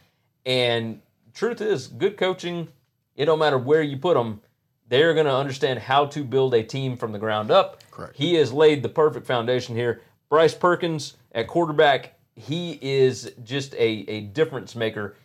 And 0.45 1.01
truth 1.34 1.61
is, 1.61 1.88
good 1.88 2.18
coaching, 2.18 2.68
it 3.16 3.26
don't 3.26 3.39
matter 3.39 3.57
where 3.57 3.82
you 3.82 3.97
put 3.97 4.16
them, 4.16 4.41
they're 4.94 5.16
going 5.16 5.26
to 5.26 5.36
understand 5.36 5.80
how 5.80 6.06
to 6.06 6.24
build 6.24 6.54
a 6.54 6.62
team 6.62 6.96
from 6.96 7.12
the 7.12 7.20
ground 7.20 7.50
up. 7.50 7.82
Correct. 7.89 8.16
He 8.16 8.36
has 8.36 8.54
laid 8.54 8.84
the 8.84 8.89
perfect 8.89 9.26
foundation 9.26 9.76
here. 9.76 10.02
Bryce 10.30 10.54
Perkins 10.54 11.18
at 11.32 11.48
quarterback, 11.48 12.20
he 12.36 12.78
is 12.82 13.32
just 13.44 13.74
a, 13.74 14.06
a 14.08 14.22
difference 14.22 14.76
maker. 14.76 15.16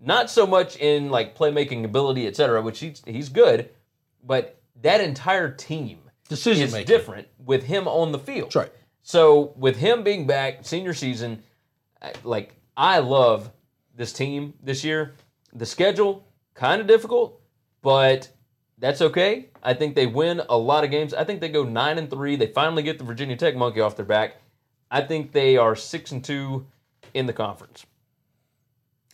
Not 0.00 0.30
so 0.30 0.46
much 0.46 0.76
in 0.76 1.10
like 1.10 1.36
playmaking 1.36 1.84
ability, 1.84 2.26
et 2.26 2.36
cetera, 2.36 2.62
which 2.62 2.80
he's, 2.80 3.02
he's 3.06 3.28
good, 3.28 3.70
but 4.24 4.60
that 4.80 5.00
entire 5.00 5.50
team 5.50 5.98
Decision 6.28 6.64
is 6.64 6.72
making. 6.72 6.86
different 6.86 7.28
with 7.44 7.64
him 7.64 7.88
on 7.88 8.12
the 8.12 8.18
field. 8.18 8.46
That's 8.46 8.56
right. 8.56 8.72
So 9.02 9.52
with 9.56 9.76
him 9.76 10.02
being 10.02 10.26
back, 10.26 10.64
senior 10.64 10.94
season, 10.94 11.42
like 12.24 12.54
I 12.76 13.00
love 13.00 13.50
this 13.96 14.12
team 14.12 14.54
this 14.62 14.84
year. 14.84 15.14
The 15.54 15.66
schedule 15.66 16.26
kind 16.54 16.80
of 16.80 16.86
difficult, 16.86 17.40
but 17.82 18.28
that's 18.80 19.00
okay. 19.02 19.46
I 19.62 19.74
think 19.74 19.94
they 19.94 20.06
win 20.06 20.40
a 20.48 20.56
lot 20.56 20.84
of 20.84 20.90
games. 20.90 21.12
I 21.14 21.24
think 21.24 21.40
they 21.40 21.48
go 21.48 21.64
nine 21.64 21.98
and 21.98 22.08
three. 22.10 22.36
They 22.36 22.46
finally 22.46 22.82
get 22.82 22.98
the 22.98 23.04
Virginia 23.04 23.36
Tech 23.36 23.56
monkey 23.56 23.80
off 23.80 23.96
their 23.96 24.04
back. 24.06 24.36
I 24.90 25.00
think 25.02 25.32
they 25.32 25.56
are 25.56 25.74
six 25.76 26.12
and 26.12 26.24
two 26.24 26.66
in 27.14 27.26
the 27.26 27.32
conference. 27.32 27.84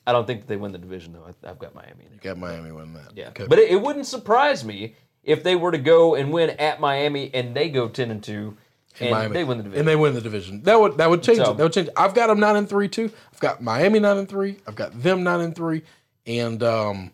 I 0.06 0.12
don't 0.12 0.26
think 0.26 0.42
that 0.42 0.48
they 0.48 0.56
win 0.56 0.72
the 0.72 0.78
division 0.78 1.12
though. 1.14 1.24
I, 1.26 1.50
I've 1.50 1.58
got 1.58 1.74
Miami. 1.74 2.04
in 2.06 2.12
it. 2.12 2.20
Got 2.20 2.38
Miami 2.38 2.72
win 2.72 2.92
that. 2.94 3.12
Yeah, 3.16 3.28
Okay. 3.28 3.46
but 3.48 3.58
it, 3.58 3.70
it 3.70 3.80
wouldn't 3.80 4.06
surprise 4.06 4.64
me 4.64 4.96
if 5.22 5.42
they 5.42 5.56
were 5.56 5.70
to 5.72 5.78
go 5.78 6.14
and 6.14 6.30
win 6.32 6.50
at 6.50 6.78
Miami 6.80 7.30
and 7.34 7.56
they 7.56 7.70
go 7.70 7.88
ten 7.88 8.10
and 8.10 8.22
two 8.22 8.56
and 9.00 9.10
Miami. 9.10 9.32
they 9.32 9.44
win 9.44 9.56
the 9.58 9.64
division. 9.64 9.78
And 9.80 9.88
they 9.88 9.96
win 9.96 10.14
the 10.14 10.20
division. 10.20 10.62
That 10.64 10.78
would 10.78 10.98
that 10.98 11.08
would 11.08 11.22
change 11.22 11.38
So- 11.38 11.52
it. 11.52 11.56
That 11.56 11.62
would 11.62 11.72
change. 11.72 11.88
It. 11.88 11.94
I've 11.96 12.14
got 12.14 12.26
them 12.26 12.38
nine 12.38 12.56
and 12.56 12.68
three 12.68 12.88
too. 12.88 13.10
I've 13.32 13.40
got 13.40 13.62
Miami 13.62 13.98
nine 13.98 14.18
and 14.18 14.28
three. 14.28 14.58
I've 14.66 14.76
got 14.76 15.02
them 15.02 15.22
nine 15.24 15.40
and 15.40 15.56
three, 15.56 15.82
and 16.26 16.62
um 16.62 17.10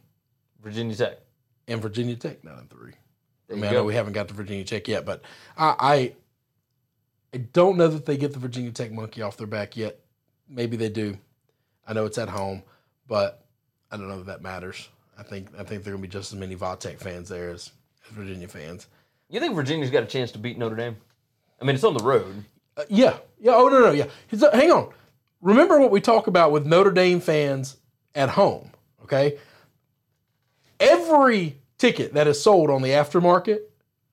Virginia 0.62 0.96
Tech. 0.96 1.18
And 1.70 1.80
Virginia 1.80 2.16
Tech 2.16 2.44
nine 2.44 2.58
and 2.58 2.70
three. 2.70 2.92
I 3.50 3.54
mean, 3.54 3.64
I 3.64 3.72
know 3.72 3.84
we 3.84 3.94
haven't 3.94 4.12
got 4.12 4.28
to 4.28 4.34
Virginia 4.34 4.64
Tech 4.64 4.86
yet, 4.86 5.04
but 5.04 5.22
I, 5.56 5.74
I 5.78 6.12
I 7.34 7.38
don't 7.38 7.76
know 7.76 7.88
that 7.88 8.06
they 8.06 8.16
get 8.16 8.32
the 8.32 8.38
Virginia 8.38 8.70
Tech 8.72 8.92
monkey 8.92 9.22
off 9.22 9.36
their 9.36 9.46
back 9.46 9.76
yet. 9.76 9.98
Maybe 10.48 10.76
they 10.76 10.88
do. 10.88 11.16
I 11.86 11.92
know 11.92 12.04
it's 12.06 12.18
at 12.18 12.28
home, 12.28 12.62
but 13.06 13.44
I 13.90 13.96
don't 13.96 14.08
know 14.08 14.18
that 14.18 14.26
that 14.26 14.42
matters. 14.42 14.88
I 15.18 15.22
think 15.22 15.48
I 15.58 15.64
think 15.64 15.84
there 15.84 15.92
are 15.92 15.96
gonna 15.96 16.02
be 16.02 16.08
just 16.08 16.32
as 16.32 16.38
many 16.38 16.56
Tech 16.56 16.98
fans 16.98 17.28
there 17.28 17.50
as, 17.50 17.70
as 18.06 18.12
Virginia 18.12 18.48
fans. 18.48 18.86
You 19.28 19.38
think 19.40 19.54
Virginia's 19.54 19.90
got 19.90 20.02
a 20.02 20.06
chance 20.06 20.32
to 20.32 20.38
beat 20.38 20.58
Notre 20.58 20.76
Dame? 20.76 20.96
I 21.60 21.64
mean, 21.64 21.74
it's 21.74 21.84
on 21.84 21.94
the 21.94 22.02
road. 22.02 22.44
Uh, 22.76 22.84
yeah, 22.88 23.18
yeah. 23.38 23.52
Oh 23.54 23.68
no, 23.68 23.80
no, 23.80 23.90
yeah. 23.92 24.06
Uh, 24.32 24.56
hang 24.56 24.72
on. 24.72 24.92
Remember 25.40 25.78
what 25.78 25.90
we 25.90 26.00
talk 26.00 26.26
about 26.26 26.52
with 26.52 26.66
Notre 26.66 26.90
Dame 26.90 27.20
fans 27.20 27.76
at 28.14 28.30
home. 28.30 28.72
Okay, 29.04 29.38
every 30.80 31.59
ticket 31.80 32.14
that 32.14 32.28
is 32.28 32.40
sold 32.40 32.70
on 32.70 32.82
the 32.82 32.90
aftermarket 32.90 33.60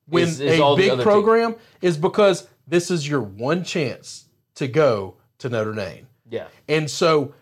when 0.06 0.24
Is- 0.24 0.40
is 0.40 0.58
a 0.58 0.74
big 0.74 1.00
program 1.00 1.54
is 1.82 1.96
because 1.96 2.48
this 2.66 2.90
is 2.90 3.06
your 3.08 3.20
one 3.20 3.62
chance 3.62 4.24
to 4.56 4.66
go 4.66 5.16
to 5.38 5.48
Notre 5.48 5.72
Dame. 5.74 6.06
Yeah. 6.30 6.48
And 6.68 6.90
so 6.90 7.34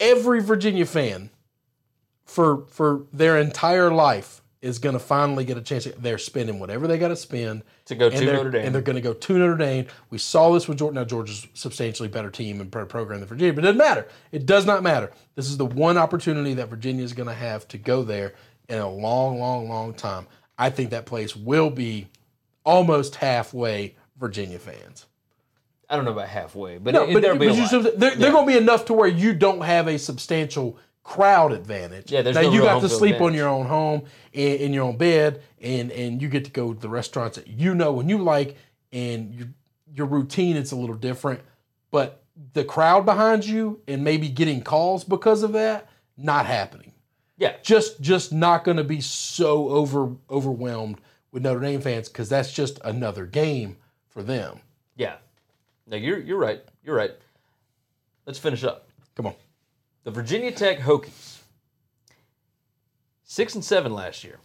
every 0.00 0.40
Virginia 0.42 0.86
fan 0.86 1.30
for 2.24 2.64
for 2.68 3.04
their 3.12 3.38
entire 3.38 3.90
life 3.90 4.38
is 4.62 4.78
going 4.78 4.92
to 4.92 4.98
finally 5.00 5.44
get 5.44 5.56
a 5.56 5.60
chance. 5.60 5.88
They're 5.98 6.18
spending 6.18 6.60
whatever 6.60 6.86
they 6.86 6.96
got 6.96 7.08
to 7.08 7.16
spend 7.16 7.64
To 7.86 7.96
go 7.96 8.08
to 8.08 8.24
Notre 8.24 8.50
Dame. 8.52 8.64
and 8.66 8.72
they're 8.74 8.80
going 8.80 8.94
to 8.94 9.02
go 9.02 9.12
to 9.12 9.32
Notre 9.38 9.56
Dame. 9.56 9.86
We 10.10 10.18
saw 10.18 10.52
this 10.52 10.68
with 10.68 10.78
Georgia. 10.78 10.94
Now 10.94 11.04
Georgia's 11.04 11.48
substantially 11.52 12.08
better 12.08 12.30
team 12.30 12.60
and 12.60 12.70
better 12.70 12.86
program 12.86 13.18
than 13.20 13.28
Virginia, 13.28 13.52
but 13.52 13.64
it 13.64 13.66
doesn't 13.66 13.78
matter. 13.78 14.06
It 14.30 14.46
does 14.46 14.64
not 14.64 14.84
matter. 14.84 15.10
This 15.34 15.50
is 15.50 15.56
the 15.56 15.66
one 15.66 15.98
opportunity 15.98 16.54
that 16.54 16.68
Virginia 16.68 17.04
is 17.04 17.12
going 17.12 17.28
to 17.28 17.34
have 17.34 17.66
to 17.68 17.78
go 17.78 18.04
there 18.04 18.34
in 18.68 18.78
a 18.78 18.88
long, 18.88 19.38
long, 19.38 19.68
long 19.68 19.94
time. 19.94 20.26
I 20.58 20.70
think 20.70 20.90
that 20.90 21.06
place 21.06 21.34
will 21.34 21.70
be 21.70 22.08
almost 22.64 23.16
halfway 23.16 23.96
Virginia 24.18 24.58
fans. 24.58 25.06
I 25.88 25.96
don't 25.96 26.04
know 26.04 26.12
about 26.12 26.28
halfway, 26.28 26.78
but, 26.78 26.94
No, 26.94 27.04
it, 27.04 27.12
but, 27.12 27.22
there'll 27.22 27.38
be 27.38 27.48
but 27.48 27.52
a 27.52 27.56
you 27.56 27.62
lot. 27.62 27.70
should- 27.70 28.00
they're, 28.00 28.14
they're 28.14 28.32
going 28.32 28.46
to 28.46 28.52
be 28.52 28.58
enough 28.58 28.86
to 28.86 28.94
where 28.94 29.08
you 29.08 29.34
don't 29.34 29.60
have 29.62 29.88
a 29.88 29.98
substantial 29.98 30.78
crowd 31.02 31.52
advantage. 31.52 32.10
Yeah, 32.10 32.22
there's 32.22 32.36
now 32.36 32.42
no 32.42 32.52
you 32.52 32.60
got 32.62 32.80
to 32.80 32.88
sleep 32.88 33.20
on 33.20 33.34
your 33.34 33.48
own 33.48 33.66
home 33.66 34.04
in, 34.32 34.56
in 34.58 34.72
your 34.72 34.84
own 34.84 34.96
bed, 34.96 35.42
and 35.60 35.90
and 35.90 36.22
you 36.22 36.28
get 36.28 36.44
to 36.44 36.50
go 36.50 36.72
to 36.72 36.80
the 36.80 36.88
restaurants 36.88 37.36
that 37.36 37.48
you 37.48 37.74
know 37.74 37.98
and 38.00 38.08
you 38.08 38.18
like, 38.18 38.56
and 38.92 39.34
your 39.34 39.48
your 39.94 40.06
routine 40.06 40.56
it's 40.56 40.70
a 40.70 40.76
little 40.76 40.94
different. 40.94 41.40
But 41.90 42.22
the 42.54 42.64
crowd 42.64 43.04
behind 43.04 43.44
you 43.44 43.80
and 43.88 44.04
maybe 44.04 44.28
getting 44.28 44.62
calls 44.62 45.02
because 45.04 45.42
of 45.42 45.52
that, 45.52 45.88
not 46.16 46.46
happening. 46.46 46.91
Yeah. 47.36 47.56
Just 47.62 48.00
just 48.00 48.32
not 48.32 48.64
going 48.64 48.76
to 48.76 48.84
be 48.84 49.00
so 49.00 49.68
over 49.68 50.14
overwhelmed 50.30 51.00
with 51.32 51.42
Notre 51.42 51.60
Dame 51.60 51.80
fans 51.80 52.08
because 52.08 52.28
that's 52.28 52.52
just 52.52 52.78
another 52.84 53.26
game 53.26 53.76
for 54.08 54.22
them. 54.22 54.60
Yeah. 54.96 55.16
No, 55.86 55.96
you're 55.96 56.18
you're 56.18 56.38
right. 56.38 56.62
You're 56.84 56.96
right. 56.96 57.12
Let's 58.26 58.38
finish 58.38 58.64
up. 58.64 58.88
Come 59.16 59.26
on. 59.26 59.34
The 60.04 60.10
Virginia 60.10 60.52
Tech 60.52 60.78
Hokies. 60.78 61.38
Six 63.24 63.54
and 63.54 63.64
seven 63.64 63.94
last 63.94 64.24
year. 64.24 64.38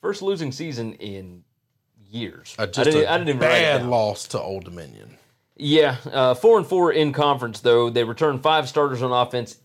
First 0.00 0.22
losing 0.22 0.52
season 0.52 0.94
in 0.94 1.44
years. 2.10 2.54
Uh, 2.58 2.66
just 2.66 2.80
I, 2.80 2.84
didn't, 2.84 3.04
a 3.04 3.10
I 3.10 3.18
didn't 3.18 3.28
even 3.28 3.40
bad 3.40 3.86
loss 3.86 4.26
to 4.28 4.40
Old 4.40 4.64
Dominion. 4.64 5.16
Yeah, 5.56 5.96
uh, 6.10 6.34
four 6.34 6.58
and 6.58 6.66
four 6.66 6.92
in 6.92 7.12
conference 7.12 7.60
though. 7.60 7.90
They 7.90 8.04
returned 8.04 8.42
five 8.42 8.68
starters 8.68 9.02
on 9.02 9.12
offense, 9.12 9.56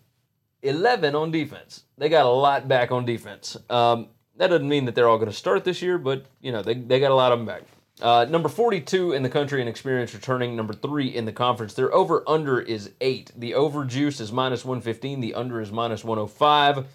eleven 0.64 1.16
on 1.16 1.32
defense. 1.32 1.84
They 1.98 2.10
got 2.10 2.26
a 2.26 2.30
lot 2.30 2.68
back 2.68 2.92
on 2.92 3.06
defense. 3.06 3.58
Um, 3.70 4.08
that 4.38 4.48
doesn't 4.48 4.70
mean 4.70 4.86
that 4.86 4.96
they're 4.96 5.08
all 5.10 5.18
going 5.18 5.30
to 5.30 5.36
start 5.36 5.64
this 5.64 5.82
year, 5.82 5.98
but 5.98 6.26
you 6.42 6.52
know 6.52 6.62
they 6.62 6.74
they 6.76 7.00
got 7.00 7.12
a 7.12 7.16
lot 7.16 7.32
of 7.32 7.40
them 7.40 7.46
back. 7.46 7.64
Uh, 8.02 8.26
number 8.30 8.48
forty-two 8.48 9.12
in 9.12 9.24
the 9.24 9.30
country 9.30 9.62
in 9.62 9.68
experience 9.68 10.14
returning. 10.14 10.56
Number 10.56 10.74
three 10.74 11.08
in 11.08 11.26
the 11.26 11.34
conference. 11.34 11.74
Their 11.74 11.94
over 11.94 12.24
under 12.28 12.62
is 12.62 12.92
eight. 13.02 13.32
The 13.36 13.54
over 13.56 13.84
juice 13.84 14.20
is 14.22 14.32
minus 14.32 14.64
one 14.64 14.80
fifteen. 14.82 15.20
The 15.20 15.34
under 15.34 15.60
is 15.60 15.72
minus 15.72 16.04
one 16.04 16.18
hundred 16.18 16.32
five. 16.32 16.76
Ba- 16.76 16.86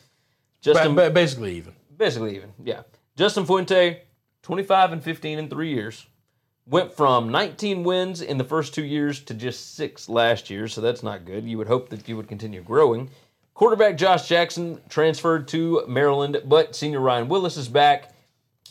Justin, 0.62 0.94
ba- 0.94 1.10
basically 1.10 1.56
even. 1.56 1.74
basically 1.94 2.36
even. 2.36 2.54
Yeah. 2.62 2.82
Justin 3.16 3.44
Fuente, 3.44 4.00
25 4.42 4.92
and 4.92 5.02
15 5.04 5.38
in 5.38 5.48
three 5.50 5.68
years. 5.74 6.06
Went 6.66 6.90
from 6.94 7.28
19 7.28 7.84
wins 7.84 8.22
in 8.22 8.38
the 8.38 8.44
first 8.44 8.72
two 8.74 8.82
years 8.84 9.20
to 9.24 9.34
just 9.34 9.74
six 9.74 10.08
last 10.08 10.48
year, 10.48 10.66
so 10.66 10.80
that's 10.80 11.02
not 11.02 11.26
good. 11.26 11.44
You 11.44 11.58
would 11.58 11.66
hope 11.68 11.90
that 11.90 12.08
you 12.08 12.16
would 12.16 12.26
continue 12.28 12.62
growing. 12.62 13.10
Quarterback 13.54 13.96
Josh 13.96 14.26
Jackson 14.26 14.80
transferred 14.88 15.46
to 15.48 15.84
Maryland, 15.86 16.42
but 16.44 16.74
senior 16.74 16.98
Ryan 16.98 17.28
Willis 17.28 17.56
is 17.56 17.68
back, 17.68 18.12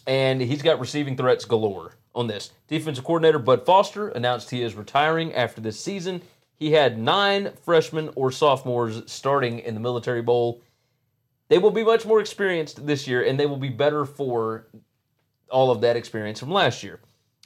and 0.05 0.41
he's 0.41 0.61
got 0.61 0.81
receiving 0.81 1.15
threats 1.15 1.45
galore 1.45 1.93
on 2.13 2.27
this. 2.27 2.51
Defensive 2.67 3.05
coordinator 3.05 3.39
Bud 3.39 3.65
Foster 3.65 4.09
announced 4.09 4.49
he 4.49 4.61
is 4.61 4.75
retiring 4.75 5.33
after 5.33 5.61
this 5.61 5.79
season. 5.79 6.21
He 6.57 6.73
had 6.73 6.99
nine 6.99 7.53
freshmen 7.63 8.09
or 8.17 8.29
sophomores 8.29 9.09
starting 9.09 9.59
in 9.59 9.73
the 9.73 9.79
Military 9.79 10.21
Bowl. 10.21 10.61
They 11.47 11.59
will 11.59 11.71
be 11.71 11.85
much 11.85 12.05
more 12.05 12.19
experienced 12.19 12.85
this 12.85 13.07
year, 13.07 13.23
and 13.23 13.39
they 13.39 13.45
will 13.45 13.55
be 13.55 13.69
better 13.69 14.03
for 14.03 14.67
all 15.49 15.71
of 15.71 15.79
that 15.79 15.95
experience 15.95 16.41
from 16.41 16.51
last 16.51 16.83
year. 16.83 16.99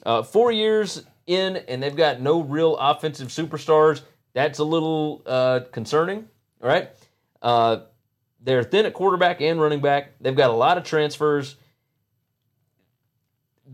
Uh, 0.04 0.24
four 0.24 0.50
years 0.50 1.04
in, 1.28 1.54
and 1.68 1.80
they've 1.80 1.94
got 1.94 2.20
no 2.20 2.40
real 2.40 2.76
offensive 2.78 3.28
superstars. 3.28 4.00
That's 4.34 4.58
a 4.58 4.64
little 4.64 5.22
uh, 5.24 5.60
concerning, 5.70 6.26
all 6.60 6.68
right? 6.68 6.90
Uh, 7.42 7.80
they're 8.40 8.62
thin 8.62 8.86
at 8.86 8.94
quarterback 8.94 9.40
and 9.40 9.60
running 9.60 9.80
back. 9.80 10.12
They've 10.20 10.36
got 10.36 10.50
a 10.50 10.54
lot 10.54 10.78
of 10.78 10.84
transfers. 10.84 11.56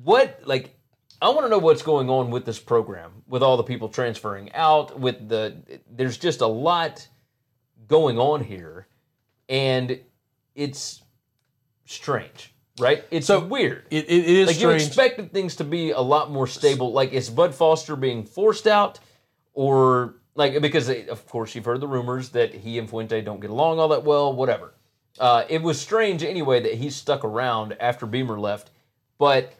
What, 0.02 0.40
like, 0.44 0.74
I 1.22 1.28
want 1.30 1.42
to 1.42 1.48
know 1.48 1.58
what's 1.58 1.82
going 1.82 2.10
on 2.10 2.30
with 2.30 2.44
this 2.44 2.58
program, 2.58 3.22
with 3.26 3.42
all 3.42 3.56
the 3.56 3.62
people 3.62 3.88
transferring 3.88 4.52
out, 4.52 4.98
with 4.98 5.28
the, 5.28 5.56
there's 5.90 6.18
just 6.18 6.40
a 6.40 6.46
lot 6.46 7.06
going 7.86 8.18
on 8.18 8.42
here, 8.42 8.88
and 9.48 10.00
it's 10.54 11.02
strange, 11.86 12.52
right? 12.78 13.04
It's 13.10 13.26
So, 13.26 13.40
weird. 13.44 13.84
It, 13.90 14.04
it, 14.10 14.26
is 14.28 14.46
Like 14.48 14.56
strange. 14.56 14.80
you 14.82 14.86
expected 14.86 15.32
things 15.32 15.56
to 15.56 15.64
be 15.64 15.90
a 15.92 16.00
lot 16.00 16.30
more 16.30 16.46
stable. 16.46 16.92
Like 16.92 17.12
is 17.12 17.30
Bud 17.30 17.54
Foster 17.54 17.94
being 17.96 18.24
forced 18.24 18.66
out, 18.66 18.98
or 19.52 20.16
like 20.34 20.60
because 20.60 20.86
they, 20.86 21.06
of 21.08 21.26
course 21.28 21.54
you've 21.54 21.64
heard 21.64 21.80
the 21.80 21.88
rumors 21.88 22.30
that 22.30 22.54
he 22.54 22.78
and 22.78 22.88
Fuente 22.88 23.20
don't 23.20 23.40
get 23.40 23.50
along 23.50 23.78
all 23.78 23.88
that 23.88 24.04
well. 24.04 24.32
Whatever. 24.32 24.74
Uh, 25.18 25.44
it 25.48 25.62
was 25.62 25.80
strange 25.80 26.24
anyway 26.24 26.60
that 26.60 26.74
he 26.74 26.90
stuck 26.90 27.24
around 27.24 27.76
after 27.78 28.04
Beamer 28.04 28.38
left, 28.40 28.70
but 29.18 29.52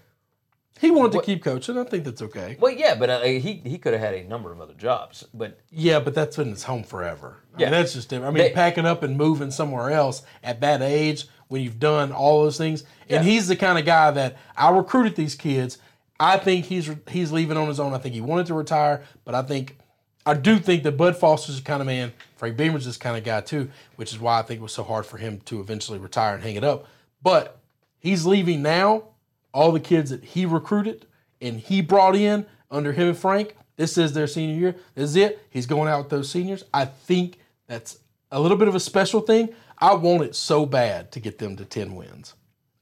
he 0.81 0.91
wanted 0.91 1.13
to 1.13 1.23
keep 1.23 1.45
coaching. 1.45 1.79
I 1.79 1.85
think 1.85 2.03
that's 2.05 2.21
okay. 2.23 2.57
well, 2.59 2.73
yeah, 2.73 2.97
but 2.97 3.09
uh, 3.09 3.21
he 3.23 3.63
he 3.65 3.79
could 3.79 3.93
have 3.93 4.03
had 4.03 4.15
a 4.15 4.25
number 4.25 4.51
of 4.53 4.61
other 4.61 4.75
jobs. 4.75 5.25
But 5.33 5.61
Yeah, 5.71 6.01
but 6.01 6.15
that's 6.15 6.37
been 6.37 6.51
his 6.51 6.65
home 6.65 6.83
forever. 6.83 7.37
I 7.57 7.61
Yeah. 7.61 7.67
mean, 7.67 7.73
that's 7.73 7.93
just 7.93 8.09
different. 8.09 8.35
I 8.35 8.39
mean, 8.39 8.49
They- 8.49 8.55
packing 8.55 8.85
up 8.87 9.03
and 9.05 9.17
moving 9.17 9.53
somewhere 9.53 9.91
else 9.93 10.23
at 10.43 10.61
that 10.63 10.83
age 10.83 11.27
when 11.47 11.63
you've 11.63 11.79
done 11.79 12.11
all 12.11 12.43
those 12.43 12.59
things, 12.59 12.83
and 13.09 13.25
Yeah. 13.25 13.31
he's 13.31 13.47
the 13.47 13.55
kind 13.55 13.79
of 13.79 13.85
guy 13.85 14.11
that 14.11 14.37
I 14.57 14.71
recruited 14.71 15.15
these 15.15 15.37
kids. 15.37 15.79
I 16.19 16.37
think 16.39 16.65
he's 16.65 16.91
he's 17.11 17.31
leaving 17.31 17.57
on 17.57 17.69
his 17.69 17.79
own. 17.79 17.95
I 17.95 17.99
think 17.99 18.15
he 18.17 18.21
wanted 18.21 18.47
to 18.47 18.55
retire, 18.55 19.03
but 19.25 19.37
I 19.37 19.43
think 19.43 19.79
I 20.27 20.35
do 20.35 20.59
think 20.59 20.83
that 20.85 20.93
Bud 20.93 21.17
Foster's 21.17 21.57
the 21.57 21.63
kind 21.63 21.81
of 21.81 21.87
man. 21.87 22.13
Frank 22.37 22.57
Beamer's 22.57 22.87
this 22.87 22.97
kind 22.97 23.17
of 23.17 23.25
guy 23.25 23.41
too, 23.41 23.71
which 23.97 24.13
is 24.13 24.19
why 24.19 24.39
I 24.39 24.43
think 24.43 24.61
it 24.61 24.63
was 24.63 24.73
so 24.73 24.83
hard 24.83 25.07
for 25.07 25.19
him 25.19 25.41
to 25.47 25.61
eventually 25.61 25.99
retire 25.99 26.35
and 26.35 26.43
hang 26.43 26.57
it 26.57 26.65
up. 26.65 26.87
But 27.23 27.59
he's 27.99 28.27
leaving 28.27 28.63
now. 28.63 29.05
All 29.53 29.71
the 29.71 29.81
kids 29.81 30.11
that 30.11 30.25
he 30.25 30.47
recruited 30.47 31.07
and 31.41 31.61
he 31.61 31.81
brought 31.81 32.17
in 32.17 32.47
under 32.71 32.93
him 32.93 33.09
and 33.09 33.17
Frank. 33.17 33.55
This 33.77 33.97
is 33.97 34.13
their 34.13 34.27
senior 34.27 34.55
year. 34.55 34.77
This 34.95 35.11
is 35.11 35.17
it. 35.17 35.47
He's 35.51 35.67
going 35.67 35.89
out 35.89 35.99
with 35.99 36.09
those 36.09 36.31
seniors. 36.31 36.65
I 36.73 36.87
think 36.87 37.39
that's 37.69 37.99
a 38.33 38.41
little 38.41 38.57
bit 38.57 38.67
of 38.67 38.75
a 38.75 38.81
special 38.81 39.21
thing. 39.21 39.51
I 39.79 39.95
want 39.95 40.23
it 40.23 40.35
so 40.35 40.67
bad 40.67 41.13
to 41.13 41.21
get 41.21 41.39
them 41.39 41.57
to 41.57 41.65
10 41.65 41.95
wins. 41.95 42.35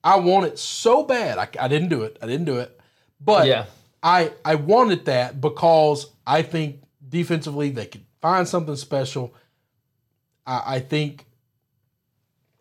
I 0.04 0.16
want 0.16 0.46
it 0.46 0.58
so 0.58 1.04
bad. 1.04 1.38
I, 1.38 1.48
I 1.60 1.68
didn't 1.68 1.88
do 1.88 2.02
it. 2.02 2.18
I 2.22 2.26
didn't 2.26 2.46
do 2.46 2.58
it. 2.58 2.78
But 3.20 3.46
Yeah. 3.46 3.66
I, 4.02 4.32
I 4.44 4.56
wanted 4.56 5.04
that 5.04 5.40
because 5.40 6.10
I 6.26 6.42
think 6.42 6.80
defensively 7.12 7.70
they 7.70 7.86
could 7.86 8.04
find 8.20 8.48
something 8.48 8.74
special. 8.74 9.32
I, 10.46 10.62
I 10.76 10.80
think 10.80 11.26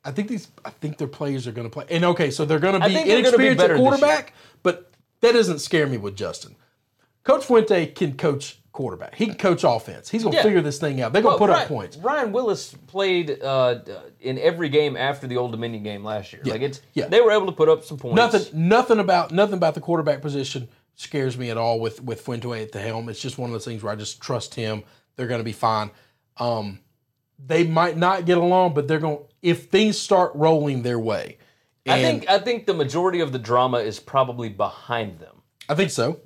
I 0.03 0.11
think 0.11 0.27
these 0.27 0.47
I 0.63 0.69
think 0.69 0.97
their 0.97 1.07
players 1.07 1.47
are 1.47 1.51
going 1.51 1.67
to 1.67 1.73
play. 1.73 1.85
And 1.89 2.05
okay, 2.05 2.29
so 2.29 2.45
they're 2.45 2.59
going 2.59 2.79
to 2.79 2.87
be 2.87 2.95
inexperienced 2.95 3.39
at 3.39 3.57
better 3.57 3.73
this 3.73 3.79
year. 3.81 3.89
quarterback, 3.89 4.33
but 4.61 4.91
that 5.21 5.31
doesn't 5.33 5.59
scare 5.59 5.87
me 5.87 5.97
with 5.97 6.15
Justin. 6.15 6.55
Coach 7.23 7.45
Fuente 7.45 7.85
can 7.87 8.17
coach 8.17 8.57
quarterback. 8.71 9.13
He 9.15 9.27
can 9.27 9.35
coach 9.35 9.63
offense. 9.63 10.09
He's 10.09 10.23
going 10.23 10.31
to 10.31 10.37
Yeah. 10.37 10.43
figure 10.43 10.61
this 10.61 10.79
thing 10.79 11.01
out. 11.01 11.13
They're 11.13 11.21
going 11.21 11.37
to 11.37 11.39
Well, 11.43 11.49
put 11.49 11.53
Ryan, 11.53 11.61
up 11.63 11.67
points. 11.67 11.97
Ryan 11.97 12.31
Willis 12.31 12.73
played 12.87 13.39
uh, 13.43 13.79
in 14.19 14.39
every 14.39 14.69
game 14.69 14.97
after 14.97 15.27
the 15.27 15.37
Old 15.37 15.51
Dominion 15.51 15.83
game 15.83 16.03
last 16.03 16.33
year. 16.33 16.41
Like 16.45 16.61
it's 16.61 16.81
Yeah. 16.93 17.07
they 17.07 17.21
were 17.21 17.31
able 17.31 17.45
to 17.45 17.51
put 17.51 17.69
up 17.69 17.83
some 17.83 17.97
points. 17.97 18.15
Nothing 18.15 18.67
nothing 18.69 18.99
about 18.99 19.31
nothing 19.31 19.53
about 19.55 19.75
the 19.75 19.81
quarterback 19.81 20.21
position 20.21 20.67
scares 20.95 21.37
me 21.37 21.49
at 21.49 21.57
all 21.57 21.79
with 21.79 22.01
with 22.03 22.21
Fuente 22.21 22.61
at 22.61 22.71
the 22.71 22.79
helm. 22.79 23.09
It's 23.09 23.21
just 23.21 23.37
one 23.37 23.49
of 23.49 23.53
those 23.53 23.65
things 23.65 23.83
where 23.83 23.93
I 23.93 23.95
just 23.95 24.21
trust 24.21 24.55
him. 24.55 24.83
They're 25.15 25.27
going 25.27 25.39
to 25.39 25.45
be 25.45 25.51
fine. 25.51 25.91
Um, 26.37 26.79
they 27.43 27.65
might 27.65 27.97
not 27.97 28.25
get 28.25 28.37
along, 28.37 28.73
but 28.73 28.87
they're 28.87 28.99
going 28.99 29.19
if 29.41 29.65
things 29.65 29.97
start 29.97 30.31
rolling 30.35 30.83
their 30.83 30.99
way. 30.99 31.37
I 31.87 32.01
think 32.01 32.29
I 32.29 32.39
think 32.39 32.65
the 32.65 32.73
majority 32.73 33.21
of 33.21 33.31
the 33.31 33.39
drama 33.39 33.79
is 33.79 33.99
probably 33.99 34.49
behind 34.49 35.19
them. 35.19 35.41
I 35.67 35.75
think 35.75 35.89
so. 35.91 36.19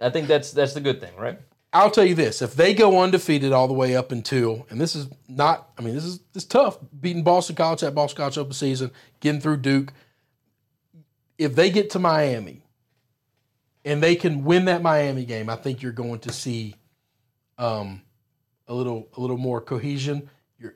I 0.00 0.10
think 0.10 0.26
that's 0.28 0.52
that's 0.52 0.74
the 0.74 0.80
good 0.80 1.00
thing, 1.00 1.14
right? 1.16 1.38
I'll 1.72 1.90
tell 1.90 2.04
you 2.04 2.14
this: 2.14 2.40
if 2.40 2.54
they 2.54 2.72
go 2.72 3.00
undefeated 3.02 3.52
all 3.52 3.68
the 3.68 3.74
way 3.74 3.94
up 3.94 4.10
until, 4.12 4.66
and 4.70 4.80
this 4.80 4.96
is 4.96 5.08
not, 5.28 5.68
I 5.78 5.82
mean, 5.82 5.94
this 5.94 6.04
is 6.04 6.20
this 6.32 6.44
is 6.44 6.48
tough, 6.48 6.78
beating 6.98 7.22
Boston 7.22 7.56
College 7.56 7.82
at 7.82 7.94
Boston 7.94 8.16
College 8.16 8.38
open 8.38 8.52
season, 8.52 8.90
getting 9.20 9.40
through 9.40 9.58
Duke. 9.58 9.92
If 11.36 11.54
they 11.54 11.70
get 11.70 11.90
to 11.90 11.98
Miami, 11.98 12.62
and 13.86 14.02
they 14.02 14.16
can 14.16 14.44
win 14.44 14.66
that 14.66 14.82
Miami 14.82 15.24
game, 15.24 15.48
I 15.48 15.56
think 15.56 15.80
you're 15.80 15.92
going 15.92 16.18
to 16.20 16.32
see 16.32 16.74
um, 17.56 18.02
a 18.68 18.74
little 18.74 19.08
a 19.16 19.20
little 19.20 19.38
more 19.38 19.62
cohesion. 19.62 20.28
You're, 20.58 20.74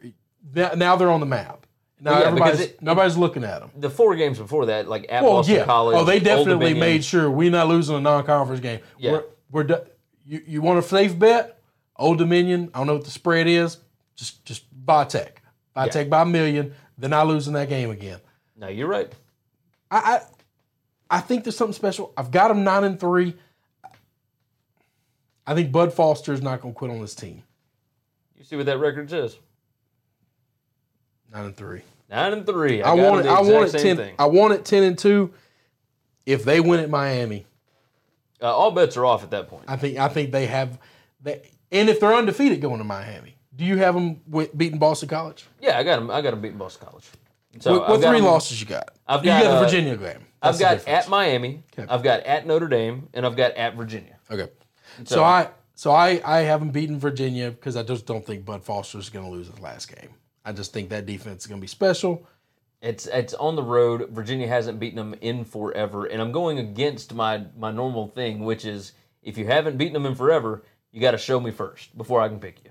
now, 0.54 0.96
they're 0.96 1.10
on 1.10 1.20
the 1.20 1.26
map. 1.26 1.66
Now 2.00 2.18
yeah, 2.18 2.26
everybody's 2.26 2.60
it- 2.60 2.80
nobody's 2.82 3.18
looking 3.18 3.44
at 3.44 3.60
them. 3.60 3.70
The 3.76 3.90
four 3.90 4.16
games 4.16 4.38
before 4.38 4.66
that, 4.66 4.88
like 4.88 5.04
at 5.10 5.22
Well, 5.22 5.32
Boston 5.34 5.56
yeah. 5.56 5.64
College. 5.66 5.96
oh, 5.98 6.04
they 6.04 6.18
definitely 6.18 6.72
made 6.72 7.04
sure 7.04 7.30
we're 7.30 7.50
not 7.50 7.68
losing 7.68 7.94
a 7.96 8.00
non-conference 8.00 8.60
game. 8.62 8.80
Yeah. 8.98 9.12
We're, 9.12 9.24
we're 9.50 9.64
do- 9.64 9.84
you, 10.24 10.42
you 10.46 10.62
want 10.62 10.78
a 10.78 10.82
safe 10.82 11.18
bet? 11.18 11.60
Old 11.96 12.16
Dominion. 12.16 12.70
I 12.72 12.78
don't 12.78 12.86
know 12.86 12.94
what 12.94 13.04
the 13.04 13.10
spread 13.10 13.46
is. 13.46 13.76
Just 14.16 14.42
just 14.46 14.64
buy 14.72 15.04
Tech. 15.04 15.42
Buy 15.74 15.86
Yeah. 15.86 15.90
Tech 15.90 16.08
by 16.08 16.22
a 16.22 16.26
million. 16.26 16.74
They're 16.96 17.10
not 17.10 17.26
losing 17.26 17.52
that 17.54 17.68
game 17.68 17.90
again. 17.90 18.20
No, 18.56 18.68
you're 18.68 18.88
right. 18.88 19.12
I, 19.90 19.98
I 19.98 20.20
I 21.10 21.20
think 21.20 21.44
there's 21.44 21.56
something 21.56 21.74
special. 21.74 22.12
I've 22.16 22.30
got 22.30 22.48
them 22.48 22.62
nine 22.64 22.84
and 22.84 22.98
three. 22.98 23.34
I 25.46 25.54
think 25.54 25.72
Bud 25.72 25.92
Foster 25.92 26.32
is 26.32 26.42
not 26.42 26.60
going 26.60 26.74
to 26.74 26.78
quit 26.78 26.90
on 26.90 27.00
this 27.00 27.14
team. 27.14 27.42
You 28.38 28.44
see 28.44 28.56
what 28.56 28.66
that 28.66 28.78
record 28.78 29.10
says? 29.10 29.36
Nine 31.32 31.46
and 31.46 31.56
three. 31.56 31.82
Nine 32.08 32.32
and 32.32 32.46
three. 32.46 32.82
I, 32.82 32.94
got 32.94 32.98
want 32.98 33.26
it. 33.26 33.28
I 33.28 33.40
want 33.40 33.74
it 33.74 33.78
ten. 33.78 33.96
Thing. 33.96 34.14
I 34.18 34.26
want 34.26 34.52
it 34.54 34.64
ten 34.64 34.82
and 34.84 34.96
two. 34.98 35.32
If 36.26 36.44
they 36.44 36.60
win 36.60 36.80
at 36.80 36.90
Miami, 36.90 37.46
Uh, 38.40 38.54
all 38.56 38.70
bets 38.70 38.96
are 38.96 39.04
off 39.04 39.22
at 39.24 39.30
that 39.30 39.48
point. 39.48 39.64
I 39.68 39.76
think 39.76 39.98
I 39.98 40.08
think 40.08 40.30
they 40.32 40.46
have 40.46 40.78
they 41.22 41.42
and 41.72 41.88
if 41.88 42.00
they're 42.00 42.14
undefeated 42.14 42.60
going 42.60 42.78
to 42.78 42.84
Miami, 42.84 43.36
do 43.54 43.64
you 43.64 43.78
have 43.78 43.94
them 43.94 44.20
wi- 44.28 44.50
beating 44.56 44.78
Boston 44.78 45.08
College? 45.08 45.46
Yeah, 45.60 45.78
I 45.78 45.82
got 45.82 45.96
them. 45.96 46.10
I 46.10 46.20
got 46.20 46.30
them 46.30 46.40
beating 46.40 46.58
Boston 46.58 46.86
College. 46.88 47.08
So 47.58 47.78
what 47.78 47.88
what 47.88 48.00
three 48.02 48.20
losses 48.20 48.60
you 48.60 48.66
got? 48.66 48.90
I've 49.06 49.24
you 49.24 49.30
got, 49.30 49.42
got 49.42 49.50
the 49.50 49.56
uh, 49.56 49.64
Virginia 49.64 49.96
game. 49.96 50.26
I've 50.42 50.58
got 50.58 50.86
at 50.88 51.08
Miami. 51.08 51.62
Okay. 51.78 51.90
I've 51.90 52.02
got 52.02 52.20
at 52.20 52.46
Notre 52.46 52.68
Dame, 52.68 53.08
and 53.12 53.26
I've 53.26 53.36
got 53.36 53.52
at 53.52 53.76
Virginia. 53.76 54.16
Okay. 54.30 54.48
So, 55.04 55.22
I 55.22 55.48
so 55.74 55.92
I 55.92 56.20
I 56.24 56.40
haven't 56.40 56.70
beaten 56.70 56.98
Virginia 56.98 57.50
because 57.50 57.76
I 57.76 57.82
just 57.82 58.06
don't 58.06 58.24
think 58.24 58.44
Bud 58.44 58.64
Foster 58.64 58.98
is 58.98 59.10
going 59.10 59.24
to 59.24 59.30
lose 59.30 59.48
his 59.48 59.60
last 59.60 59.94
game. 59.94 60.10
I 60.44 60.52
just 60.52 60.72
think 60.72 60.88
that 60.90 61.06
defense 61.06 61.42
is 61.42 61.46
going 61.46 61.60
to 61.60 61.62
be 61.62 61.68
special. 61.68 62.26
It's 62.80 63.06
it's 63.06 63.34
on 63.34 63.56
the 63.56 63.62
road. 63.62 64.08
Virginia 64.10 64.48
hasn't 64.48 64.80
beaten 64.80 64.96
them 64.96 65.14
in 65.20 65.44
forever, 65.44 66.06
and 66.06 66.20
I'm 66.22 66.32
going 66.32 66.58
against 66.58 67.12
my 67.14 67.44
my 67.56 67.70
normal 67.70 68.08
thing, 68.08 68.40
which 68.40 68.64
is 68.64 68.92
if 69.22 69.36
you 69.36 69.46
haven't 69.46 69.76
beaten 69.76 69.92
them 69.92 70.06
in 70.06 70.14
forever, 70.14 70.62
you 70.90 71.00
got 71.00 71.10
to 71.10 71.18
show 71.18 71.38
me 71.38 71.50
first 71.50 71.96
before 71.96 72.20
I 72.20 72.28
can 72.28 72.40
pick 72.40 72.64
you. 72.64 72.70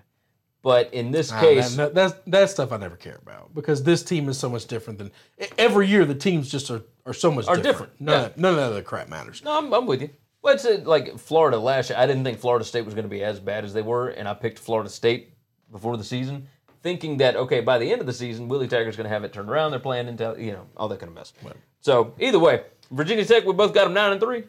But 0.62 0.94
in 0.94 1.12
this 1.12 1.32
Nah, 1.32 1.40
case, 1.40 1.76
that, 1.76 1.96
that's 1.96 2.16
that 2.28 2.50
stuff 2.50 2.72
I 2.72 2.78
never 2.78 2.98
care 2.98 3.20
about 3.22 3.54
because 3.54 3.84
this 3.84 4.04
team 4.04 4.28
is 4.28 4.38
so 4.38 4.50
much 4.50 4.66
different 4.66 5.00
than 5.00 5.12
every 5.58 5.88
year. 5.88 6.04
The 6.06 6.16
teams 6.16 6.50
just 6.50 6.70
are, 6.70 6.82
are 7.10 7.14
so 7.14 7.32
much 7.32 7.48
Are 7.48 7.56
different. 7.58 7.98
different, 7.98 8.02
None, 8.02 8.20
yeah. 8.22 8.26
of, 8.28 8.38
none 8.38 8.52
of 8.52 8.58
that 8.58 8.66
other 8.72 8.82
crap 8.84 9.10
matters. 9.10 9.44
no, 9.44 9.58
I'm, 9.58 9.74
I'm 9.74 9.86
with 9.86 10.02
you. 10.02 10.10
Well, 10.42 10.54
it's 10.54 10.64
uh, 10.66 10.82
like 10.86 11.18
Florida 11.18 11.58
last 11.58 11.90
year. 11.90 12.00
I 12.00 12.06
didn't 12.08 12.24
think 12.24 12.40
Florida 12.40 12.64
State 12.64 12.86
was 12.86 12.94
going 12.94 13.04
to 13.04 13.10
be 13.10 13.24
as 13.24 13.40
bad 13.40 13.66
as 13.66 13.74
they 13.74 13.82
were, 13.82 14.10
and 14.10 14.28
I 14.28 14.34
picked 14.34 14.58
Florida 14.60 14.90
State 14.90 15.34
before 15.72 15.98
the 15.98 16.04
season, 16.04 16.48
thinking 16.82 17.18
that 17.18 17.36
okay, 17.36 17.60
by 17.60 17.78
the 17.78 17.92
end 17.92 18.00
of 18.00 18.08
the 18.08 18.14
season, 18.14 18.48
Willie 18.48 18.68
Taggart's 18.68 18.96
going 18.96 19.04
to 19.06 19.14
have 19.14 19.24
it 19.26 19.34
turned 19.34 19.50
around. 19.50 19.72
They're 19.72 19.80
playing 19.82 20.08
into 20.08 20.36
you 20.40 20.54
know 20.54 20.66
all 20.78 20.88
that 20.88 21.00
kind 21.00 21.10
of 21.10 21.16
mess. 21.16 21.34
So 21.82 22.14
either 22.20 22.40
way, 22.40 22.64
Virginia 22.92 23.26
Tech, 23.26 23.46
we 23.46 23.54
both 23.54 23.74
got 23.74 23.84
them 23.86 23.94
nine 23.94 24.14
and 24.14 24.22
three. 24.22 24.44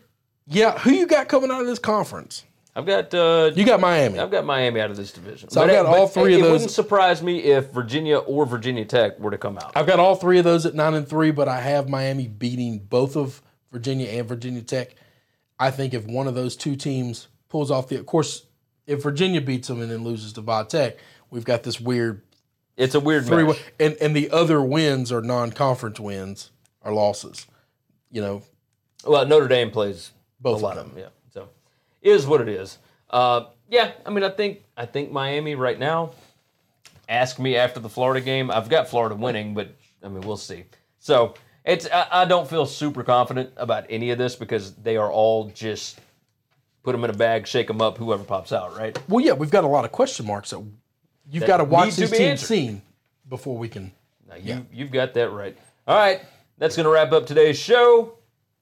Yeah, 0.46 0.78
who 0.78 0.90
you 0.90 1.06
got 1.06 1.28
coming 1.28 1.50
out 1.50 1.60
of 1.60 1.66
this 1.66 1.78
conference? 1.78 2.44
I've 2.74 2.86
got 2.86 3.12
uh, 3.14 3.50
You 3.54 3.64
got 3.64 3.80
Miami. 3.80 4.18
I've 4.18 4.30
got 4.30 4.44
Miami 4.44 4.80
out 4.80 4.90
of 4.90 4.96
this 4.96 5.12
division. 5.12 5.50
So 5.50 5.62
I've 5.62 5.70
got 5.70 5.86
all 5.86 6.06
three 6.06 6.34
it, 6.34 6.36
of 6.36 6.40
It 6.40 6.42
those- 6.44 6.52
wouldn't 6.52 6.70
surprise 6.70 7.22
me 7.22 7.38
if 7.40 7.70
Virginia 7.72 8.18
or 8.18 8.46
Virginia 8.46 8.84
Tech 8.84 9.18
were 9.18 9.30
to 9.32 9.38
come 9.38 9.58
out. 9.58 9.72
I've 9.74 9.86
got 9.86 9.98
all 9.98 10.14
three 10.14 10.38
of 10.38 10.44
those 10.44 10.64
at 10.66 10.74
nine 10.74 10.94
and 10.94 11.06
three, 11.08 11.30
but 11.32 11.48
I 11.48 11.60
have 11.60 11.88
Miami 11.88 12.28
beating 12.28 12.78
both 12.78 13.16
of 13.16 13.42
Virginia 13.72 14.08
and 14.08 14.28
Virginia 14.28 14.62
Tech. 14.62 14.94
I 15.58 15.70
think 15.70 15.94
if 15.94 16.06
one 16.06 16.26
of 16.28 16.34
those 16.34 16.56
two 16.56 16.76
teams 16.76 17.28
pulls 17.48 17.70
off 17.70 17.88
the, 17.88 17.96
of 17.98 18.06
course, 18.06 18.46
if 18.86 19.02
Virginia 19.02 19.40
beats 19.40 19.68
them 19.68 19.80
and 19.82 19.90
then 19.90 20.04
loses 20.04 20.32
to 20.34 20.40
Va 20.40 20.64
Tech, 20.68 20.96
we've 21.30 21.44
got 21.44 21.64
this 21.64 21.80
weird 21.80 22.22
It's 22.76 22.94
a 22.94 23.00
weird 23.00 23.26
three 23.26 23.44
match. 23.44 23.58
and 23.78 23.96
and 24.00 24.14
the 24.16 24.30
other 24.30 24.62
wins 24.62 25.12
are 25.12 25.20
non-conference 25.20 26.00
wins 26.00 26.50
or 26.82 26.92
losses. 26.92 27.46
You 28.10 28.20
know, 28.22 28.42
Well, 29.04 29.26
Notre 29.26 29.48
Dame 29.48 29.70
plays 29.70 30.12
Both 30.40 30.54
a 30.54 30.56
of 30.56 30.62
lot 30.62 30.76
of 30.78 30.86
them. 30.86 30.94
them. 30.94 30.98
Yeah, 30.98 31.06
it 31.06 31.12
is 32.02 32.26
what 32.26 32.40
it 32.40 32.48
is. 32.48 32.78
Uh, 33.08 33.46
yeah, 33.68 33.92
I 34.04 34.10
mean, 34.10 34.24
I 34.24 34.30
think 34.30 34.64
I 34.76 34.86
think 34.86 35.10
Miami 35.12 35.54
right 35.54 35.78
now. 35.78 36.12
Ask 37.08 37.38
me 37.40 37.56
after 37.56 37.80
the 37.80 37.88
Florida 37.88 38.20
game. 38.20 38.50
I've 38.50 38.68
got 38.68 38.88
Florida 38.88 39.16
winning, 39.16 39.54
but 39.54 39.74
I 40.02 40.08
mean, 40.08 40.20
we'll 40.20 40.36
see. 40.36 40.64
So 41.00 41.34
it's 41.64 41.88
I, 41.90 42.06
I 42.10 42.24
don't 42.24 42.48
feel 42.48 42.66
super 42.66 43.02
confident 43.02 43.52
about 43.56 43.86
any 43.90 44.10
of 44.10 44.18
this 44.18 44.36
because 44.36 44.74
they 44.74 44.96
are 44.96 45.10
all 45.10 45.48
just 45.48 46.00
put 46.82 46.92
them 46.92 47.04
in 47.04 47.10
a 47.10 47.14
bag, 47.14 47.46
shake 47.46 47.66
them 47.66 47.80
up, 47.80 47.98
whoever 47.98 48.24
pops 48.24 48.52
out, 48.52 48.76
right? 48.76 48.98
well, 49.08 49.24
yeah, 49.24 49.32
we've 49.32 49.50
got 49.50 49.64
a 49.64 49.68
lot 49.68 49.84
of 49.84 49.92
question 49.92 50.26
marks 50.26 50.50
that 50.50 50.64
you've 51.30 51.40
That 51.40 51.46
got 51.46 51.56
to 51.58 51.64
watch 51.64 51.96
these 51.96 52.10
teams 52.10 52.40
seen 52.40 52.82
before 53.28 53.56
we 53.56 53.68
can. 53.68 53.92
Now, 54.28 54.36
you, 54.36 54.66
You've 54.72 54.90
got 54.90 55.14
that 55.14 55.30
right. 55.30 55.56
All 55.86 55.96
right, 55.96 56.20
that's 56.58 56.76
going 56.76 56.84
to 56.84 56.90
wrap 56.90 57.12
up 57.12 57.26
today's 57.26 57.58
show. 57.58 58.14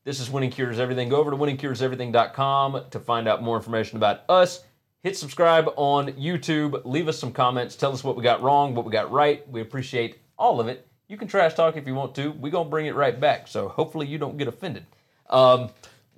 This 0.08 0.20
is 0.20 0.30
Winning 0.30 0.48
Cures 0.48 0.80
Everything. 0.80 1.10
Go 1.10 1.16
over 1.16 1.30
to 1.30 1.36
winningcureseverything.com 1.36 2.84
to 2.92 2.98
find 2.98 3.28
out 3.28 3.42
more 3.42 3.58
information 3.58 3.98
about 3.98 4.22
us. 4.30 4.64
Hit 5.02 5.18
subscribe 5.18 5.68
on 5.76 6.12
YouTube. 6.12 6.80
Leave 6.86 7.08
us 7.08 7.18
some 7.18 7.30
comments. 7.30 7.76
Tell 7.76 7.92
us 7.92 8.02
what 8.02 8.16
we 8.16 8.22
got 8.22 8.40
wrong, 8.40 8.74
what 8.74 8.86
we 8.86 8.90
got 8.90 9.12
right. 9.12 9.46
We 9.50 9.60
appreciate 9.60 10.18
all 10.38 10.60
of 10.60 10.68
it. 10.68 10.88
You 11.08 11.18
can 11.18 11.28
trash 11.28 11.52
talk 11.52 11.76
if 11.76 11.86
you 11.86 11.94
want 11.94 12.14
to. 12.14 12.30
We're 12.30 12.50
going 12.50 12.68
to 12.68 12.70
bring 12.70 12.86
it 12.86 12.94
right 12.94 13.20
back. 13.20 13.48
So 13.48 13.68
hopefully 13.68 14.06
you 14.06 14.16
don't 14.16 14.38
get 14.38 14.48
offended. 14.48 14.86
Um, 15.28 15.68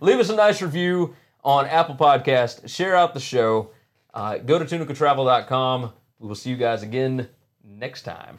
leave 0.00 0.20
us 0.20 0.28
a 0.28 0.36
nice 0.36 0.62
review 0.62 1.16
on 1.42 1.66
Apple 1.66 1.96
Podcast. 1.96 2.68
Share 2.68 2.94
out 2.94 3.12
the 3.12 3.18
show. 3.18 3.72
Uh, 4.14 4.38
go 4.38 4.60
to 4.60 4.64
tunicatravel.com. 4.64 5.92
We 6.20 6.28
will 6.28 6.36
see 6.36 6.50
you 6.50 6.56
guys 6.56 6.84
again 6.84 7.28
next 7.64 8.02
time. 8.02 8.38